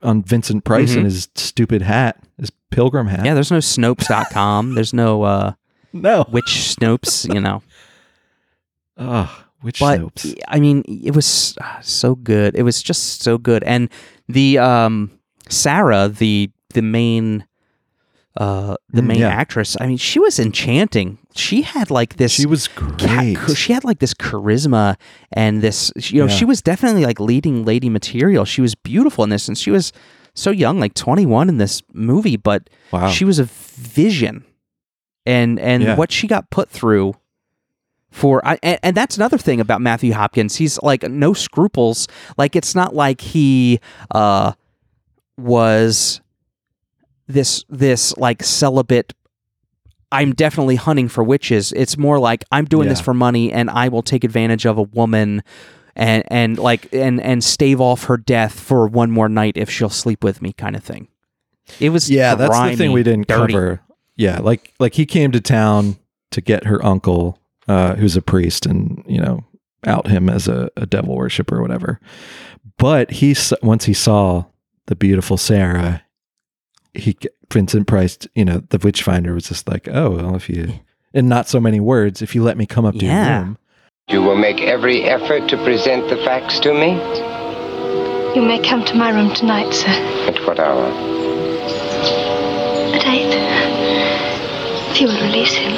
on 0.03 0.22
Vincent 0.22 0.64
Price 0.64 0.92
Mhm. 0.92 0.96
and 0.96 1.05
his 1.05 1.29
stupid 1.37 1.83
hat, 1.83 2.18
his 2.38 2.51
pilgrim 2.70 3.07
hat. 3.07 3.25
Yeah, 3.25 3.35
there's 3.35 3.51
no 3.53 3.59
Snopes.com. 3.59 4.75
there's 4.75 4.92
no 4.92 5.22
uh, 5.22 5.53
no. 5.92 6.25
Witch 6.33 6.75
Snopes, 6.79 7.33
you 7.33 7.40
know. 7.40 7.62
Oh, 8.98 9.44
which 9.62 9.81
But? 9.81 10.25
I 10.48 10.61
mean, 10.61 10.83
it 10.87 11.14
was 11.14 11.57
ah, 11.61 11.79
so 11.83 12.14
good. 12.14 12.55
It 12.55 12.62
was 12.62 12.83
just 12.83 13.22
so 13.22 13.38
good. 13.38 13.62
And 13.64 13.88
the 14.29 14.59
um 14.59 15.11
Sarah, 15.48 16.09
the 16.09 16.51
the 16.75 16.83
main 16.83 17.44
uh 18.37 18.77
the 18.90 19.03
Mm, 19.03 19.07
main 19.07 19.18
yeah. 19.20 19.29
actress, 19.29 19.77
I 19.81 19.87
mean, 19.87 19.98
she 19.98 20.18
was 20.18 20.38
enchanting. 20.38 21.18
She 21.35 21.62
had 21.62 21.90
like 21.90 22.16
this 22.16 22.33
She 22.33 22.46
was 22.46 22.68
cat- 22.68 22.98
great. 22.98 23.57
she 23.57 23.72
had 23.72 23.85
like 23.85 23.98
this 23.98 24.14
charisma 24.14 24.96
and 25.33 25.62
this 25.62 25.92
you 25.96 26.20
know 26.20 26.27
Yeah. 26.29 26.37
she 26.37 26.44
was 26.44 26.62
definitely 26.62 27.05
like 27.05 27.20
leading 27.20 27.64
lady 27.64 27.88
material 27.90 28.44
she 28.44 28.61
was 28.61 28.75
beautiful 28.75 29.25
in 29.25 29.31
this 29.31 29.48
and 29.48 29.57
she 29.57 29.70
was 29.70 29.92
so 30.35 30.51
young 30.51 30.79
like 30.81 30.92
21 30.94 31.48
in 31.48 31.57
this 31.59 31.83
movie 31.92 32.37
but 32.37 32.68
Wow. 32.90 33.09
she 33.09 33.25
was 33.25 33.38
a 33.38 33.44
vision 33.44 34.44
and 35.27 35.59
and 35.61 35.83
Yeah. 35.83 35.96
what 35.96 36.11
she 36.12 36.27
got 36.27 36.51
put 36.51 36.68
through 36.70 37.14
for 38.12 38.46
I, 38.46 38.59
and, 38.62 38.79
and 38.83 38.96
that's 38.96 39.16
another 39.16 39.38
thing 39.38 39.61
about 39.61 39.81
Matthew 39.81 40.12
Hopkins 40.12 40.55
he's 40.55 40.81
like 40.83 41.03
no 41.03 41.33
scruples 41.33 42.07
like 42.38 42.55
it's 42.55 42.75
not 42.75 42.94
like 42.94 43.20
he 43.20 43.81
uh 44.12 44.53
was 45.37 46.20
this 47.27 47.64
this 47.68 48.16
like 48.16 48.44
celibate 48.44 49.12
I'm 50.12 50.35
definitely 50.35 50.77
hunting 50.77 51.09
for 51.09 51.25
witches. 51.25 51.72
It's 51.72 51.96
more 51.96 52.18
like 52.18 52.44
I'm 52.53 52.66
doing 52.66 52.90
this 52.90 53.01
for 53.01 53.14
money 53.14 53.51
and 53.51 53.70
I 53.70 53.88
will 53.88 54.03
take 54.03 54.25
advantage 54.25 54.66
of 54.66 54.77
a 54.77 54.83
woman 54.83 55.42
and 55.96 56.22
and 56.29 56.59
like 56.59 56.92
and 56.92 57.20
and 57.20 57.42
stave 57.42 57.81
off 57.81 58.05
her 58.05 58.18
death 58.18 58.59
for 58.61 58.87
one 58.87 59.11
more 59.11 59.31
night 59.31 59.57
if 59.57 59.70
she'll 59.70 59.88
sleep 59.88 60.22
with 60.22 60.42
me 60.42 60.53
kind 60.53 60.77
of 60.77 60.85
thing. 60.85 61.09
It 61.81 61.90
was 61.90 62.11
yeah, 62.11 62.35
that's 62.35 62.59
the 62.59 62.77
thing 62.77 62.92
we 62.92 63.03
didn't 63.03 63.27
dirty. 63.27 63.55
cover. 63.55 63.81
Yeah, 64.16 64.38
like 64.40 64.75
like 64.79 64.94
he 64.94 65.07
came 65.07 65.33
to 65.33 65.40
town 65.40 65.96
to 66.31 66.42
get 66.42 66.66
her 66.66 66.85
uncle, 66.85 67.38
uh, 67.68 67.94
who's 67.96 68.16
a 68.16 68.22
priest, 68.22 68.66
and 68.66 69.03
you 69.07 69.20
know, 69.20 69.44
out 69.87 70.07
him 70.09 70.29
as 70.29 70.48
a, 70.48 70.70
a 70.77 70.87
devil 70.87 71.14
worshiper 71.16 71.59
or 71.59 71.62
whatever. 71.62 72.01
But 72.79 73.11
he 73.11 73.37
once 73.62 73.85
he 73.85 73.94
saw 73.94 74.44
the 74.87 74.96
beautiful 74.96 75.37
Sarah, 75.37 76.03
he 76.94 77.16
Vincent 77.53 77.87
Price, 77.87 78.18
you 78.35 78.44
know, 78.44 78.62
the 78.70 78.79
witch 78.79 79.03
finder 79.03 79.35
was 79.35 79.48
just 79.48 79.68
like, 79.68 79.87
oh, 79.88 80.11
well, 80.11 80.35
if 80.37 80.48
you 80.48 80.81
in 81.14 81.29
not 81.29 81.48
so 81.48 81.61
many 81.61 81.81
words, 81.81 82.22
if 82.22 82.35
you 82.35 82.42
let 82.42 82.57
me 82.57 82.64
come 82.66 82.85
up 82.85 82.94
to 82.94 83.05
Yeah. 83.05 83.29
your 83.37 83.44
room, 83.44 83.59
You 84.09 84.22
will 84.22 84.37
make 84.37 84.61
every 84.62 85.03
effort 85.05 85.48
to 85.51 85.57
present 85.64 86.09
the 86.09 86.16
facts 86.25 86.59
to 86.61 86.72
me? 86.72 86.92
You 88.35 88.42
may 88.42 88.59
come 88.66 88.83
to 88.87 88.94
my 88.94 89.11
room 89.11 89.35
tonight, 89.35 89.72
sir. 89.75 89.88
At 89.90 90.38
what 90.46 90.59
hour? 90.59 90.87
At 92.94 93.07
eight. 93.07 93.35
If 94.90 95.01
you 95.01 95.07
will 95.09 95.20
release 95.22 95.53
him. 95.53 95.72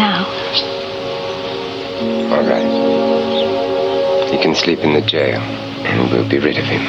Now. 0.00 0.24
All 2.32 2.42
right. 2.48 4.30
He 4.30 4.38
can 4.42 4.54
sleep 4.54 4.78
in 4.78 4.94
the 4.94 5.02
jail, 5.02 5.38
and 5.40 6.10
we'll 6.10 6.26
be 6.26 6.38
rid 6.38 6.56
of 6.56 6.64
him. 6.64 6.80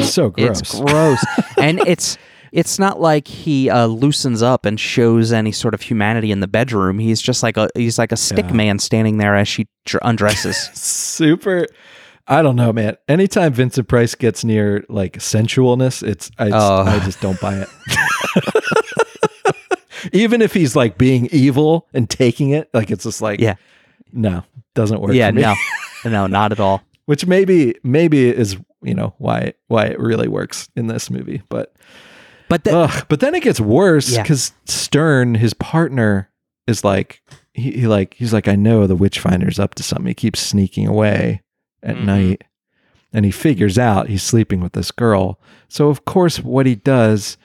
it's 0.00 0.10
so 0.12 0.30
gross. 0.30 0.60
It's 0.60 0.80
gross. 0.80 1.24
and 1.58 1.78
it's 1.86 2.18
it's 2.50 2.78
not 2.80 3.00
like 3.00 3.28
he 3.28 3.70
uh, 3.70 3.86
loosens 3.86 4.42
up 4.42 4.66
and 4.66 4.80
shows 4.80 5.32
any 5.32 5.52
sort 5.52 5.74
of 5.74 5.82
humanity 5.82 6.32
in 6.32 6.40
the 6.40 6.48
bedroom. 6.48 6.98
He's 6.98 7.20
just 7.22 7.44
like 7.44 7.56
a 7.56 7.68
he's 7.76 7.98
like 7.98 8.10
a 8.10 8.16
stick 8.16 8.46
Yeah. 8.48 8.54
man 8.54 8.78
standing 8.80 9.18
there 9.18 9.36
as 9.36 9.46
she 9.46 9.68
undresses. 10.02 10.56
super 10.74 11.66
I 12.26 12.42
don't 12.42 12.56
know, 12.56 12.72
man. 12.72 12.96
Anytime 13.08 13.52
Vincent 13.54 13.86
Price 13.88 14.14
gets 14.14 14.44
near 14.44 14.84
like 14.88 15.14
sensualness, 15.18 16.02
it's 16.06 16.30
I, 16.38 16.50
just- 16.50 16.56
Oh. 16.56 16.82
I 16.84 16.98
just 17.04 17.20
don't 17.20 17.40
buy 17.40 17.54
it. 17.54 17.68
Even 20.12 20.42
if 20.42 20.52
he's 20.54 20.74
like 20.76 20.98
being 20.98 21.28
evil 21.32 21.88
and 21.94 22.08
taking 22.08 22.50
it, 22.50 22.68
like 22.74 22.90
it's 22.90 23.04
just 23.04 23.20
like 23.22 23.40
Yeah. 23.40 23.54
no, 24.12 24.44
doesn't 24.74 25.00
work. 25.00 25.12
yeah, 25.12 25.28
for 25.30 25.34
me. 25.36 25.42
no, 26.04 26.10
no, 26.10 26.26
not 26.26 26.52
at 26.52 26.60
all. 26.60 26.82
Which 27.06 27.26
maybe 27.26 27.74
maybe 27.82 28.28
is 28.28 28.56
you 28.82 28.94
know 28.94 29.14
why 29.18 29.54
why 29.66 29.86
it 29.86 29.98
really 29.98 30.28
works 30.28 30.68
in 30.76 30.86
this 30.88 31.10
movie, 31.10 31.42
but 31.48 31.74
But 32.48 32.64
the, 32.64 32.76
Ugh, 32.76 33.06
but 33.08 33.20
then 33.20 33.34
it 33.34 33.42
gets 33.42 33.60
worse 33.60 34.10
Yeah. 34.10 34.22
because 34.22 34.52
Stearne, 34.66 35.36
his 35.36 35.54
partner, 35.54 36.30
is 36.66 36.84
like 36.84 37.22
he, 37.54 37.72
he 37.72 37.86
like 37.86 38.14
he's 38.14 38.32
like 38.32 38.46
I 38.48 38.56
know 38.56 38.86
the 38.86 38.96
Witchfinder's 38.96 39.58
up 39.58 39.74
to 39.76 39.82
something. 39.82 40.06
He 40.06 40.14
keeps 40.14 40.40
sneaking 40.40 40.86
away 40.86 41.42
at 41.82 41.96
Mhm. 41.96 42.04
night, 42.04 42.44
and 43.12 43.24
he 43.24 43.30
figures 43.30 43.78
out 43.78 44.08
he's 44.08 44.22
sleeping 44.22 44.60
with 44.60 44.72
this 44.74 44.90
girl. 44.90 45.40
So 45.68 45.88
of 45.88 46.04
course, 46.04 46.38
what 46.40 46.66
he 46.66 46.74
does, 46.74 47.36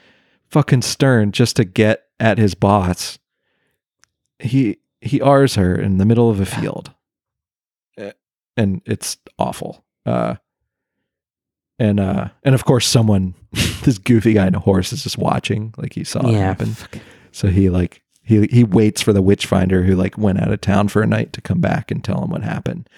fucking 0.50 0.80
Stearne, 0.82 1.30
just 1.32 1.56
to 1.56 1.64
get 1.64 2.03
at 2.24 2.38
his 2.38 2.54
boss, 2.54 3.18
he 4.38 4.78
he 5.02 5.20
R's 5.20 5.56
her 5.56 5.76
in 5.76 5.98
the 5.98 6.06
middle 6.06 6.30
of 6.30 6.40
a 6.40 6.46
field, 6.46 6.92
and 8.56 8.80
it's 8.86 9.18
awful. 9.38 9.84
Uh, 10.06 10.36
and 11.78 12.00
uh, 12.00 12.28
and 12.42 12.54
of 12.54 12.64
course, 12.64 12.86
someone, 12.86 13.34
this 13.82 13.98
goofy 13.98 14.32
guy 14.32 14.46
in 14.46 14.54
a 14.54 14.60
horse, 14.60 14.92
is 14.92 15.02
just 15.02 15.18
watching, 15.18 15.74
like 15.76 15.92
he 15.92 16.02
saw 16.02 16.26
it 16.26 16.32
yeah, 16.32 16.38
happen. 16.38 16.74
So 17.30 17.48
he 17.48 17.68
like 17.68 18.02
he 18.22 18.46
he 18.46 18.64
waits 18.64 19.02
for 19.02 19.12
the 19.12 19.22
witch 19.22 19.44
finder 19.44 19.82
who 19.82 19.94
like 19.94 20.16
went 20.16 20.40
out 20.40 20.50
of 20.50 20.62
town 20.62 20.88
for 20.88 21.02
a 21.02 21.06
night 21.06 21.34
to 21.34 21.42
come 21.42 21.60
back 21.60 21.90
and 21.90 22.02
tell 22.02 22.24
him 22.24 22.30
what 22.30 22.42
happened. 22.42 22.88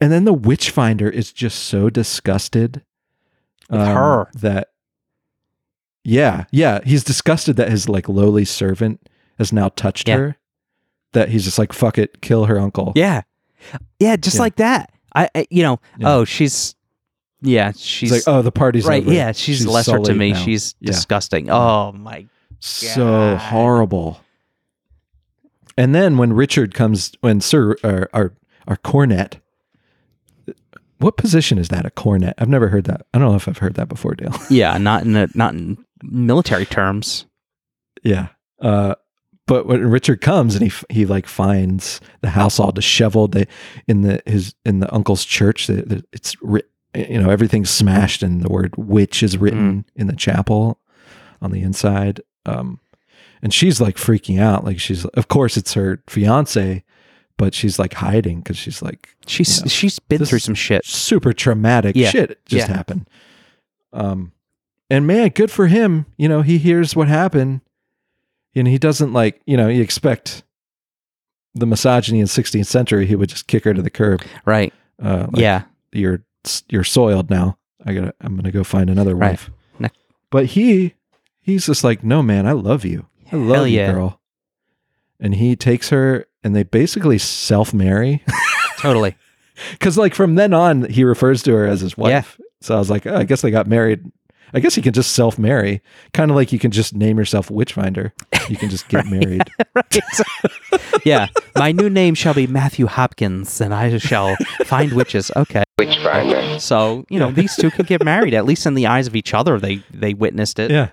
And 0.00 0.10
then 0.10 0.24
the 0.24 0.32
witch 0.32 0.70
finder 0.70 1.08
is 1.08 1.32
just 1.32 1.60
so 1.60 1.90
disgusted 1.90 2.82
With 3.70 3.80
her. 3.80 4.28
that 4.34 4.70
yeah, 6.04 6.44
yeah, 6.50 6.80
he's 6.84 7.04
disgusted 7.04 7.56
that 7.56 7.70
his 7.70 7.88
like 7.88 8.08
lowly 8.08 8.44
servant 8.44 9.08
has 9.38 9.52
now 9.52 9.68
touched 9.70 10.08
Yeah. 10.08 10.16
her. 10.16 10.36
That 11.12 11.28
he's 11.30 11.44
just 11.44 11.58
like 11.58 11.72
fuck 11.72 11.96
it, 11.98 12.20
kill 12.20 12.44
her 12.46 12.58
uncle. 12.58 12.92
yeah, 12.94 13.22
yeah, 13.98 14.16
just 14.16 14.36
Yeah. 14.36 14.42
like 14.42 14.56
that. 14.56 14.92
I, 15.14 15.28
I 15.34 15.46
you 15.50 15.62
know, 15.62 15.80
Yeah. 15.98 16.14
oh, 16.14 16.24
she's 16.24 16.74
yeah, 17.40 17.70
He's 17.72 17.80
she's 17.80 18.10
like, 18.12 18.22
oh, 18.26 18.42
the 18.42 18.52
party's 18.52 18.84
right. 18.84 19.02
over. 19.02 19.12
Yeah, 19.12 19.32
she's, 19.32 19.64
lesser 19.66 19.98
to 19.98 20.12
me. 20.14 20.32
now." 20.32 20.38
She's 20.44 20.72
disgusting. 20.82 21.48
Oh 21.50 21.92
my 21.92 22.26
so 22.60 23.36
horrible. 23.36 24.20
And 25.76 25.94
then 25.94 26.18
when 26.18 26.32
Richard 26.32 26.74
comes, 26.74 27.12
when 27.20 27.40
Sir 27.40 27.76
or 27.84 28.08
our 28.12 28.34
our 28.66 28.76
cornet, 28.76 29.38
what 30.98 31.16
position 31.16 31.58
is 31.58 31.68
that? 31.68 31.86
A 31.86 31.90
cornet? 31.90 32.34
I've 32.38 32.48
never 32.48 32.68
heard 32.68 32.84
that. 32.84 33.06
I 33.14 33.18
don't 33.18 33.30
know 33.30 33.36
if 33.36 33.46
I've 33.48 33.58
heard 33.58 33.74
that 33.74 33.88
before, 33.88 34.14
Dale. 34.14 34.34
Yeah, 34.50 34.76
not 34.78 35.04
in 35.04 35.14
a, 35.16 35.28
not 35.34 35.54
in 35.54 35.78
military 36.02 36.66
terms. 36.66 37.26
yeah. 38.02 38.28
Uh, 38.60 38.94
but 39.46 39.66
when 39.66 39.86
Richard 39.88 40.20
comes 40.20 40.54
and 40.56 40.70
he 40.70 40.72
he 40.90 41.06
like 41.06 41.26
finds 41.26 42.00
the 42.20 42.30
house 42.30 42.60
all 42.60 42.70
disheveled, 42.72 43.32
they 43.32 43.46
in 43.86 44.02
the 44.02 44.20
his 44.26 44.54
in 44.66 44.80
the 44.80 44.92
uncle's 44.94 45.24
church, 45.24 45.68
the, 45.68 45.82
the, 45.82 46.04
it's 46.12 46.36
you 46.94 47.20
know 47.20 47.30
everything's 47.30 47.70
smashed 47.70 48.22
and 48.22 48.42
the 48.42 48.50
word 48.50 48.74
witch 48.76 49.22
is 49.22 49.38
written 49.38 49.84
in 49.96 50.06
the 50.06 50.16
chapel 50.16 50.80
on 51.40 51.50
the 51.52 51.62
inside. 51.62 52.20
Um, 52.44 52.80
and 53.40 53.54
she's 53.54 53.80
like 53.80 53.96
freaking 53.96 54.38
out, 54.40 54.64
like 54.64 54.80
she's 54.80 55.04
of 55.06 55.28
course 55.28 55.56
it's 55.56 55.72
her 55.74 56.02
fiance, 56.08 56.84
but 57.38 57.54
she's 57.54 57.78
like 57.78 57.94
hiding 57.94 58.40
because 58.40 58.56
she's 58.58 58.82
like 58.82 59.08
She's 59.26 59.58
you 59.58 59.64
know, 59.64 59.68
she's 59.68 59.98
been 59.98 60.24
through 60.26 60.40
some 60.40 60.54
shit. 60.56 60.84
super 60.84 61.32
traumatic 61.32 61.94
Yeah. 61.96 62.10
shit 62.10 62.44
just 62.44 62.68
Yeah. 62.68 62.74
happened. 62.76 63.08
Um, 63.94 64.32
and 64.90 65.06
man, 65.06 65.28
good 65.30 65.50
for 65.50 65.66
him. 65.66 66.06
You 66.16 66.28
know, 66.28 66.42
he 66.42 66.58
hears 66.58 66.94
what 66.96 67.08
happened, 67.08 67.60
and 68.54 68.66
he 68.68 68.78
doesn't 68.78 69.12
like. 69.12 69.40
You 69.46 69.56
know, 69.56 69.68
you 69.68 69.82
expect 69.82 70.42
the 71.54 71.66
misogyny 71.66 72.20
in 72.20 72.26
16th 72.26 72.66
century, 72.66 73.06
he 73.06 73.16
would 73.16 73.28
just 73.28 73.46
kick 73.48 73.64
her 73.64 73.74
to 73.74 73.82
the 73.82 73.90
curb. 73.90 74.22
Right. 74.44 74.72
Uh, 75.02 75.26
like, 75.32 75.40
yeah. 75.40 75.62
you're 75.92 76.22
you're 76.68 76.84
soiled 76.84 77.30
now. 77.30 77.58
I 77.84 77.92
gotta. 77.94 78.14
I'm 78.20 78.36
gonna 78.36 78.50
go 78.52 78.64
find 78.64 78.90
another 78.90 79.14
Right. 79.14 79.30
wife. 79.30 79.50
But 80.30 80.44
he 80.46 80.94
he's 81.40 81.64
just 81.66 81.82
like, 81.84 82.04
no, 82.04 82.22
man, 82.22 82.46
I 82.46 82.52
love 82.52 82.84
you. 82.84 83.06
I 83.32 83.36
love 83.36 83.54
Hell 83.56 83.66
you, 83.66 83.78
yeah. 83.78 83.92
girl. 83.92 84.20
And 85.18 85.34
he 85.34 85.56
takes 85.56 85.88
her, 85.88 86.26
and 86.44 86.54
they 86.54 86.62
basically 86.64 87.16
self 87.18 87.72
marry. 87.72 88.22
Totally. 88.78 89.16
Because 89.72 89.98
like 89.98 90.14
from 90.14 90.36
then 90.36 90.54
on, 90.54 90.84
he 90.84 91.02
refers 91.02 91.42
to 91.42 91.52
her 91.52 91.66
as 91.66 91.80
his 91.80 91.98
wife. 91.98 92.38
So 92.60 92.76
I 92.76 92.78
was 92.78 92.88
like, 92.88 93.06
oh, 93.08 93.16
I 93.16 93.24
guess 93.24 93.40
they 93.40 93.50
got 93.50 93.66
married. 93.66 94.04
I 94.54 94.60
guess 94.60 94.76
you 94.76 94.82
can 94.82 94.92
just 94.92 95.12
self 95.12 95.38
marry, 95.38 95.82
kind 96.14 96.30
of 96.30 96.36
like 96.36 96.52
you 96.52 96.58
can 96.58 96.70
just 96.70 96.94
name 96.94 97.18
yourself 97.18 97.50
Witchfinder. 97.50 98.12
You 98.48 98.56
can 98.56 98.70
just 98.70 98.88
get 98.88 99.06
married. 99.10 99.42
right. 99.74 99.98
yeah. 101.04 101.28
My 101.56 101.72
new 101.72 101.90
name 101.90 102.14
shall 102.14 102.34
be 102.34 102.46
Matthew 102.46 102.86
Hopkins, 102.86 103.60
and 103.60 103.74
I 103.74 103.98
shall 103.98 104.36
find 104.64 104.92
witches. 104.92 105.30
Okay. 105.36 105.64
Witchfinder. 105.78 106.58
So 106.60 107.04
you 107.08 107.18
know 107.18 107.30
these 107.30 107.54
two 107.56 107.70
could 107.70 107.86
get 107.86 108.02
married. 108.04 108.34
At 108.34 108.44
least 108.44 108.64
in 108.66 108.74
the 108.74 108.86
eyes 108.86 109.06
of 109.06 109.14
each 109.16 109.34
other, 109.34 109.58
they 109.58 109.82
they 109.92 110.14
witnessed 110.14 110.58
it. 110.58 110.70
Yeah. 110.70 110.90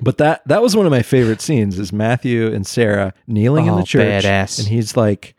But 0.00 0.18
that 0.18 0.46
that 0.46 0.62
was 0.62 0.76
one 0.76 0.86
of 0.86 0.92
my 0.92 1.02
favorite 1.02 1.40
scenes 1.40 1.78
is 1.78 1.92
Matthew 1.92 2.52
and 2.52 2.66
Sarah 2.66 3.14
kneeling 3.26 3.66
in 3.66 3.72
Oh, 3.74 3.78
the 3.78 3.84
church 3.84 4.24
badass. 4.24 4.58
and 4.58 4.68
he's 4.68 4.96
like 4.96 5.34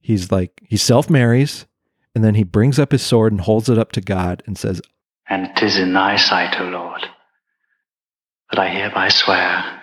he's 0.00 0.30
like 0.30 0.60
he 0.68 0.76
self 0.76 1.10
marries 1.10 1.66
And 2.14 2.22
then 2.22 2.34
he 2.36 2.44
brings 2.44 2.78
up 2.78 2.92
his 2.92 3.02
sword 3.02 3.32
and 3.32 3.40
holds 3.40 3.68
it 3.68 3.76
up 3.78 3.90
to 3.92 4.00
God 4.00 4.42
and 4.46 4.56
says, 4.56 4.80
And 5.30 5.54
'tis 5.56 5.76
in 5.78 5.92
thy 5.92 6.16
sight, 6.16 6.58
O 6.60 6.64
Lord, 6.64 7.02
that 8.50 8.58
I 8.58 8.68
hereby 8.68 9.08
swear 9.08 9.82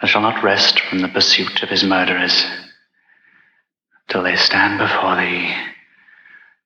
I 0.00 0.06
shall 0.06 0.22
not 0.22 0.42
rest 0.42 0.80
from 0.80 1.00
the 1.00 1.08
pursuit 1.08 1.62
of 1.62 1.68
his 1.68 1.84
murderers 1.84 2.44
till 4.08 4.22
they 4.22 4.36
stand 4.36 4.78
before 4.78 5.16
thee, 5.16 5.54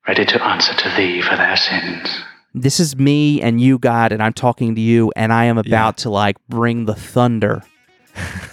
ready 0.08 0.24
to 0.24 0.42
answer 0.44 0.74
to 0.74 0.88
thee 0.96 1.22
for 1.22 1.36
their 1.36 1.56
sins. 1.56 2.20
This 2.54 2.80
is 2.80 2.96
me 2.96 3.40
and 3.42 3.60
you, 3.60 3.78
God, 3.78 4.10
and 4.12 4.22
I'm 4.22 4.32
talking 4.32 4.74
to 4.74 4.80
you, 4.80 5.12
and 5.14 5.32
I 5.32 5.44
am 5.44 5.58
about 5.58 5.98
to 5.98 6.10
like 6.10 6.36
bring 6.48 6.86
the 6.86 6.94
thunder. 6.94 7.62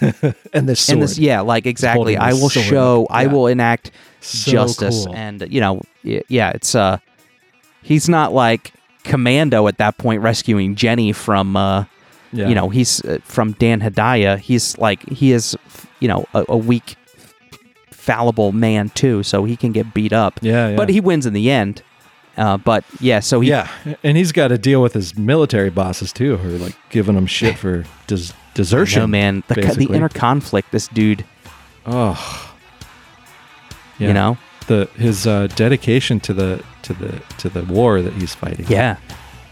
and 0.00 0.68
this 0.68 0.80
sword. 0.80 0.92
And 0.94 1.02
this, 1.02 1.18
yeah, 1.18 1.40
like 1.40 1.66
exactly. 1.66 2.16
I 2.16 2.34
will 2.34 2.50
sword 2.50 2.66
show. 2.66 3.04
up. 3.06 3.10
I 3.10 3.26
will 3.26 3.46
enact 3.48 3.90
So 4.20 4.50
justice, 4.52 5.06
cool. 5.06 5.16
and 5.16 5.44
you 5.50 5.60
know, 5.60 5.80
yeah, 6.04 6.50
it's 6.50 6.74
uh, 6.74 6.98
he's 7.82 8.08
not 8.08 8.32
like 8.32 8.72
Commando 9.06 9.66
at 9.68 9.78
that 9.78 9.96
point 9.98 10.20
rescuing 10.22 10.74
Jenny 10.74 11.12
from 11.12 11.56
uh, 11.56 11.84
Yeah. 12.32 12.48
you 12.48 12.54
know, 12.54 12.68
he's 12.68 13.02
uh, 13.04 13.18
from 13.24 13.52
Dan 13.52 13.80
Hedaya. 13.80 14.38
He's 14.38 14.76
like 14.78 15.02
he 15.08 15.32
is, 15.32 15.56
you 16.00 16.08
know, 16.08 16.26
a, 16.34 16.44
a 16.48 16.56
weak, 16.56 16.96
fallible 17.90 18.52
man 18.52 18.90
too, 18.90 19.22
so 19.22 19.44
he 19.44 19.56
can 19.56 19.72
get 19.72 19.92
beat 19.94 20.12
up. 20.12 20.38
Yeah, 20.42 20.68
yeah. 20.70 20.76
But 20.76 20.88
he 20.88 21.00
wins 21.00 21.26
in 21.26 21.32
the 21.32 21.50
end. 21.50 21.82
Uh, 22.36 22.58
but 22.58 22.84
yeah, 23.00 23.18
so 23.20 23.40
he 23.40 23.48
yeah, 23.48 23.66
and 24.02 24.14
he's 24.16 24.30
got 24.30 24.48
to 24.48 24.58
deal 24.58 24.82
with 24.82 24.92
his 24.92 25.16
military 25.16 25.70
bosses 25.70 26.12
too, 26.12 26.36
who 26.36 26.56
are 26.56 26.58
like 26.58 26.76
giving 26.90 27.16
him 27.16 27.26
shit 27.26 27.56
for 27.62 27.84
des- 28.08 28.34
desertion. 28.52 29.00
No 29.00 29.06
man, 29.06 29.42
the, 29.48 29.54
co- 29.62 29.72
the 29.72 29.86
inner 29.86 30.10
conflict. 30.10 30.70
This 30.70 30.86
dude, 30.88 31.24
Oh, 31.86 32.54
you 33.98 34.12
know, 34.12 34.36
the 34.66 34.88
his 34.96 35.26
uh, 35.26 35.46
dedication 35.48 36.20
to 36.20 36.34
the 36.34 36.62
to 36.82 36.92
the 36.94 37.22
to 37.38 37.48
the 37.48 37.62
war 37.64 38.02
that 38.02 38.12
he's 38.14 38.34
fighting. 38.34 38.66
yeah, 38.68 38.96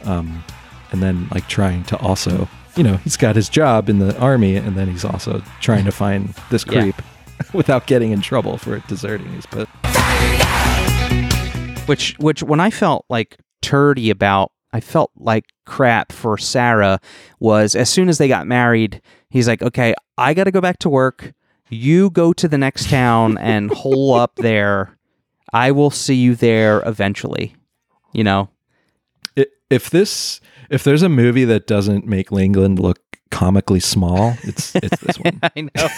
um, 0.04 0.44
and 0.92 1.02
then 1.02 1.28
like 1.32 1.48
trying 1.48 1.84
to 1.84 1.96
also, 1.98 2.48
you 2.76 2.82
know, 2.82 2.96
he's 2.98 3.16
got 3.16 3.36
his 3.36 3.48
job 3.48 3.88
in 3.88 3.98
the 3.98 4.18
army, 4.18 4.56
and 4.56 4.76
then 4.76 4.88
he's 4.88 5.04
also 5.04 5.42
trying 5.60 5.84
to 5.84 5.92
find 5.92 6.28
this 6.50 6.64
Yeah. 6.68 6.82
creep 6.82 7.02
without 7.52 7.86
getting 7.86 8.12
in 8.12 8.20
trouble 8.20 8.58
for 8.58 8.78
deserting 8.88 9.32
his. 9.32 9.46
But 9.46 9.68
which 11.86 12.14
which 12.18 12.42
when 12.42 12.60
I 12.60 12.70
felt 12.70 13.04
like 13.08 13.36
turdy 13.62 14.10
about, 14.10 14.52
I 14.72 14.80
felt 14.80 15.10
like 15.16 15.44
crap 15.66 16.12
for 16.12 16.38
Sarah. 16.38 17.00
Was 17.40 17.74
as 17.76 17.90
soon 17.90 18.08
as 18.08 18.18
they 18.18 18.28
got 18.28 18.46
married, 18.46 19.02
he's 19.30 19.46
like, 19.48 19.62
okay, 19.62 19.94
I 20.16 20.34
got 20.34 20.44
to 20.44 20.50
go 20.50 20.60
back 20.60 20.78
to 20.80 20.88
work. 20.88 21.32
You 21.70 22.10
go 22.10 22.32
to 22.34 22.46
the 22.48 22.58
next 22.58 22.88
town 22.90 23.36
and 23.38 23.70
hole 23.70 24.14
up 24.14 24.36
there. 24.36 24.93
I 25.54 25.70
will 25.70 25.90
see 25.90 26.16
you 26.16 26.34
there 26.34 26.82
eventually. 26.84 27.54
You 28.12 28.24
know, 28.24 28.48
if 29.70 29.88
this, 29.90 30.40
if 30.70 30.84
there's 30.84 31.02
a 31.02 31.08
movie 31.08 31.44
that 31.46 31.66
doesn't 31.66 32.06
make 32.06 32.30
England 32.30 32.78
look 32.78 32.98
comically 33.30 33.80
small, 33.80 34.34
it's 34.42 34.74
it's 34.76 35.00
this 35.00 35.18
one 35.20 35.40
I 35.42 35.60
know. 35.62 35.88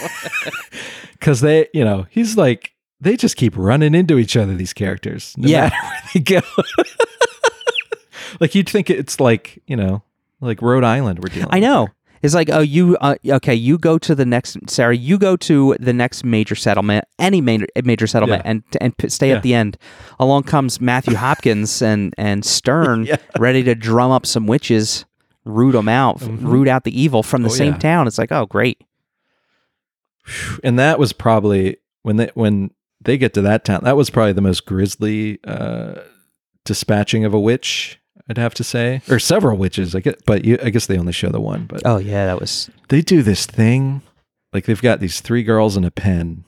because 1.13 1.41
they, 1.41 1.67
you 1.73 1.83
know, 1.83 2.05
he's 2.09 2.37
like 2.37 2.73
they 2.99 3.15
just 3.15 3.35
keep 3.37 3.55
running 3.57 3.93
into 3.93 4.17
each 4.17 4.35
other. 4.37 4.55
These 4.55 4.73
characters, 4.73 5.35
no 5.37 5.47
Yeah. 5.47 5.61
matter 5.69 5.75
where 5.83 6.01
they 6.13 6.19
go. 6.21 6.41
like 8.39 8.55
you'd 8.55 8.69
think 8.69 8.89
it's 8.89 9.19
like 9.19 9.61
you 9.67 9.75
know, 9.75 10.03
like 10.41 10.61
Rhode 10.61 10.83
Island. 10.83 11.19
We're 11.19 11.29
dealing. 11.29 11.49
I 11.51 11.59
know. 11.59 11.85
here. 11.85 11.93
It's 12.21 12.33
like, 12.33 12.49
oh, 12.51 12.59
you, 12.61 12.97
uh, 13.01 13.15
okay, 13.27 13.53
you 13.55 13.77
go 13.77 13.97
to 13.99 14.15
the 14.15 14.25
next, 14.25 14.57
Sarah, 14.69 14.95
you 14.95 15.17
go 15.17 15.35
to 15.37 15.75
the 15.79 15.93
next 15.93 16.23
major 16.23 16.55
settlement, 16.55 17.05
any 17.19 17.41
major 17.41 17.67
major 17.83 18.07
settlement, 18.07 18.43
Yeah. 18.45 18.51
and 18.51 18.63
and 18.81 18.97
p- 18.97 19.09
stay 19.09 19.29
Yeah. 19.29 19.35
at 19.37 19.43
the 19.43 19.53
end. 19.53 19.77
Along 20.19 20.43
comes 20.43 20.81
Matthew 20.81 21.15
Hopkins 21.25 21.81
and 21.81 22.13
and 22.17 22.43
Stearne, 22.43 23.05
Yeah. 23.05 23.17
ready 23.39 23.63
to 23.63 23.75
drum 23.75 24.11
up 24.11 24.25
some 24.25 24.47
witches, 24.47 25.05
root 25.45 25.73
them 25.73 25.87
out, 25.89 26.21
root 26.21 26.67
out 26.67 26.83
the 26.83 26.99
evil 27.01 27.23
from 27.23 27.43
the 27.43 27.49
Oh, 27.49 27.53
same 27.53 27.77
town. 27.79 28.07
It's 28.07 28.17
like, 28.17 28.31
oh, 28.31 28.45
great. 28.47 28.81
and 30.63 30.77
that 30.77 30.99
was 30.99 31.13
probably 31.13 31.77
when 32.03 32.17
they 32.17 32.29
when 32.33 32.71
they 33.01 33.17
get 33.17 33.33
to 33.33 33.41
that 33.41 33.63
town 33.63 33.79
that 33.83 33.95
was 33.95 34.09
probably 34.09 34.33
the 34.33 34.41
most 34.41 34.65
grisly 34.65 35.39
uh 35.45 35.93
dispatching 36.65 37.23
of 37.23 37.33
a 37.33 37.39
witch 37.39 37.99
i'd 38.29 38.37
have 38.37 38.53
to 38.55 38.63
say. 38.63 39.01
Or 39.09 39.19
several 39.19 39.57
witches 39.57 39.95
i 39.95 39.99
get 39.99 40.25
but 40.25 40.45
you, 40.45 40.57
i 40.63 40.69
guess 40.69 40.85
they 40.87 40.97
only 40.97 41.13
show 41.13 41.29
the 41.29 41.39
one 41.41 41.65
but 41.65 41.81
Oh 41.85 41.97
yeah, 41.97 42.25
that 42.25 42.39
was 42.39 42.69
they 42.89 43.01
do 43.01 43.21
this 43.23 43.45
thing 43.45 44.01
like 44.53 44.65
they've 44.65 44.81
got 44.81 44.99
these 44.99 45.19
three 45.21 45.43
girls 45.43 45.77
in 45.77 45.83
a 45.83 45.91
pen 45.91 46.43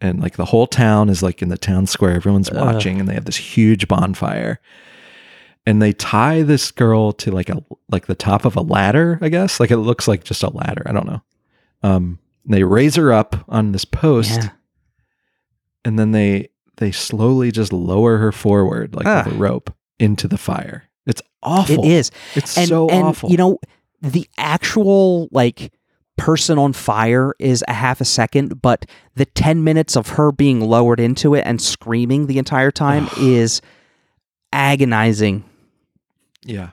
and 0.00 0.20
like 0.20 0.36
the 0.36 0.44
whole 0.46 0.66
town 0.66 1.08
is 1.08 1.22
like 1.22 1.40
in 1.40 1.48
the 1.48 1.56
town 1.56 1.86
square. 1.86 2.14
Everyone's 2.16 2.50
Ugh. 2.50 2.56
watching 2.56 3.00
and 3.00 3.08
they 3.08 3.14
have 3.14 3.24
this 3.24 3.36
huge 3.36 3.88
bonfire. 3.88 4.60
And 5.64 5.80
they 5.80 5.92
tie 5.94 6.42
this 6.42 6.70
girl 6.70 7.12
to 7.12 7.30
like 7.30 7.48
a 7.48 7.64
like 7.90 8.04
the 8.06 8.14
top 8.14 8.44
of 8.44 8.54
a 8.56 8.60
ladder 8.60 9.18
i 9.22 9.28
guess. 9.30 9.60
Like 9.60 9.70
it 9.70 9.78
looks 9.78 10.06
like 10.06 10.24
just 10.24 10.42
a 10.42 10.50
ladder. 10.50 10.82
I 10.84 10.92
don't 10.92 11.06
know. 11.06 11.22
Um 11.82 12.18
they 12.44 12.64
raise 12.64 12.96
her 12.96 13.12
up 13.12 13.44
on 13.48 13.72
this 13.72 13.86
post 13.86 14.42
yeah. 14.42 14.50
and 15.84 15.98
then 15.98 16.12
they 16.12 16.48
they 16.76 16.90
slowly 16.92 17.50
just 17.52 17.72
lower 17.72 18.18
her 18.18 18.32
forward 18.32 18.94
like 18.94 19.06
Ah. 19.06 19.22
with 19.24 19.34
a 19.34 19.38
rope 19.38 19.72
into 19.98 20.26
the 20.28 20.36
fire. 20.38 20.84
it's 20.84 20.93
awful 21.44 21.84
It 21.84 21.90
is. 21.90 22.10
it's 22.34 22.56
and, 22.58 22.68
so 22.68 22.88
and, 22.88 23.04
awful 23.04 23.30
You 23.30 23.36
know, 23.36 23.58
the 24.02 24.28
actual 24.38 25.28
like 25.30 25.72
person 26.16 26.58
on 26.58 26.72
fire 26.72 27.34
is 27.38 27.64
a 27.66 27.72
half 27.72 28.00
a 28.00 28.04
second, 28.04 28.62
but 28.62 28.86
the 29.16 29.24
10 29.26 29.64
minutes 29.64 29.96
of 29.96 30.10
her 30.10 30.30
being 30.32 30.60
lowered 30.60 31.00
into 31.00 31.34
it 31.34 31.42
and 31.46 31.60
screaming 31.60 32.26
the 32.26 32.38
entire 32.38 32.70
time 32.70 33.08
is 33.18 33.60
agonizing. 34.52 35.44
yeah 36.44 36.70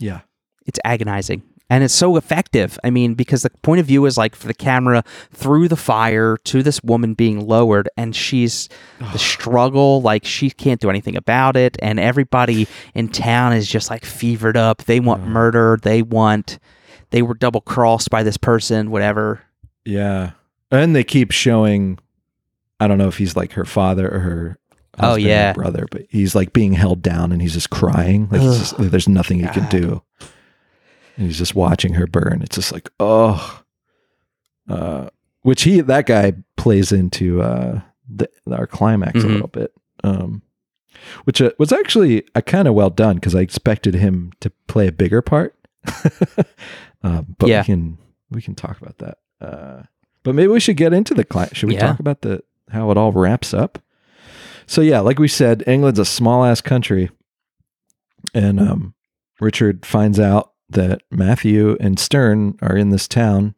yeah 0.00 0.20
It's 0.66 0.78
agonizing. 0.84 1.42
And 1.70 1.84
it's 1.84 1.92
so 1.92 2.16
effective. 2.16 2.78
I 2.82 2.88
mean, 2.88 3.12
because 3.14 3.42
the 3.42 3.50
point 3.62 3.80
of 3.80 3.86
view 3.86 4.06
is 4.06 4.16
like 4.16 4.34
for 4.34 4.46
the 4.46 4.54
camera 4.54 5.04
through 5.32 5.68
the 5.68 5.76
fire 5.76 6.38
to 6.44 6.62
this 6.62 6.82
woman 6.82 7.12
being 7.12 7.46
lowered, 7.46 7.90
and 7.96 8.16
she's 8.16 8.70
the 9.12 9.18
struggle, 9.18 10.00
like 10.00 10.24
she 10.24 10.50
can't 10.50 10.80
do 10.80 10.88
anything 10.88 11.14
about 11.16 11.56
it. 11.56 11.76
And 11.82 12.00
everybody 12.00 12.66
in 12.94 13.08
town 13.10 13.52
is 13.52 13.68
just 13.68 13.90
like 13.90 14.04
fevered 14.06 14.56
up. 14.56 14.84
They 14.84 14.98
want 14.98 15.26
murder. 15.26 15.78
They 15.82 16.00
want, 16.00 16.58
they 17.10 17.20
were 17.20 17.34
double 17.34 17.60
crossed 17.60 18.08
by 18.08 18.22
this 18.22 18.38
person, 18.38 18.90
whatever. 18.90 19.42
Yeah. 19.84 20.30
And 20.70 20.96
they 20.96 21.04
keep 21.04 21.32
showing 21.32 21.98
I 22.80 22.86
don't 22.86 22.98
know 22.98 23.08
if 23.08 23.18
he's 23.18 23.36
like 23.36 23.52
her 23.52 23.64
father 23.64 24.08
or 24.08 24.20
her 24.20 24.58
Oh, 25.00 25.08
husband 25.10 25.26
or 25.26 25.28
yeah. 25.28 25.52
brother, 25.52 25.86
but 25.90 26.02
he's 26.08 26.34
like 26.34 26.52
being 26.52 26.72
held 26.72 27.02
down 27.02 27.30
and 27.30 27.40
he's 27.40 27.52
just 27.52 27.70
crying. 27.70 28.26
Like 28.32 28.40
just, 28.40 28.76
there's 28.78 29.08
nothing 29.08 29.38
he 29.38 29.46
can 29.48 29.68
do. 29.68 30.02
And 31.18 31.26
he's 31.26 31.36
just 31.38 31.54
watching 31.54 31.92
her 31.94 32.06
burn. 32.06 32.40
It's 32.42 32.56
just 32.56 32.72
like, 32.72 32.88
oh. 32.98 33.62
Uh 34.68 35.08
which 35.42 35.62
he 35.62 35.80
that 35.80 36.06
guy 36.06 36.32
plays 36.56 36.92
into 36.92 37.42
uh 37.42 37.80
the, 38.08 38.28
our 38.50 38.66
climax 38.66 39.22
a 39.22 39.26
Mhm. 39.26 39.32
little 39.32 39.48
bit. 39.48 39.72
Um 40.04 40.42
which 41.24 41.40
uh, 41.42 41.50
was 41.58 41.72
actually 41.72 42.24
uh, 42.34 42.40
kind 42.40 42.66
of 42.68 42.74
well 42.74 42.90
done 42.90 43.16
because 43.16 43.34
I 43.34 43.40
expected 43.40 43.94
him 43.94 44.32
to 44.40 44.50
play 44.66 44.86
a 44.88 44.92
bigger 44.92 45.22
part. 45.22 45.54
um, 47.02 47.34
but 47.38 47.48
Yeah. 47.48 47.60
we 47.62 47.64
can 47.66 47.98
we 48.30 48.42
can 48.42 48.54
talk 48.54 48.80
about 48.80 48.98
that. 48.98 49.18
Uh, 49.40 49.82
but 50.22 50.34
maybe 50.34 50.48
we 50.48 50.60
should 50.60 50.76
get 50.76 50.92
into 50.92 51.14
the 51.14 51.24
client. 51.24 51.56
Should 51.56 51.68
we 51.68 51.74
Yeah. 51.76 51.86
talk 51.88 52.00
about 52.00 52.22
the 52.22 52.42
how 52.70 52.90
it 52.90 52.96
all 52.96 53.12
wraps 53.12 53.54
up? 53.54 53.78
So 54.66 54.80
yeah, 54.82 55.00
like 55.00 55.18
we 55.18 55.28
said, 55.28 55.62
England's 55.66 55.98
a 55.98 56.04
small 56.04 56.44
ass 56.44 56.60
country, 56.60 57.10
and 58.34 58.60
um, 58.60 58.94
Richard 59.40 59.86
finds 59.86 60.20
out 60.20 60.52
that 60.70 61.02
Matthew 61.10 61.76
and 61.80 61.96
Stearne 61.96 62.56
are 62.62 62.76
in 62.76 62.90
this 62.90 63.08
town, 63.08 63.54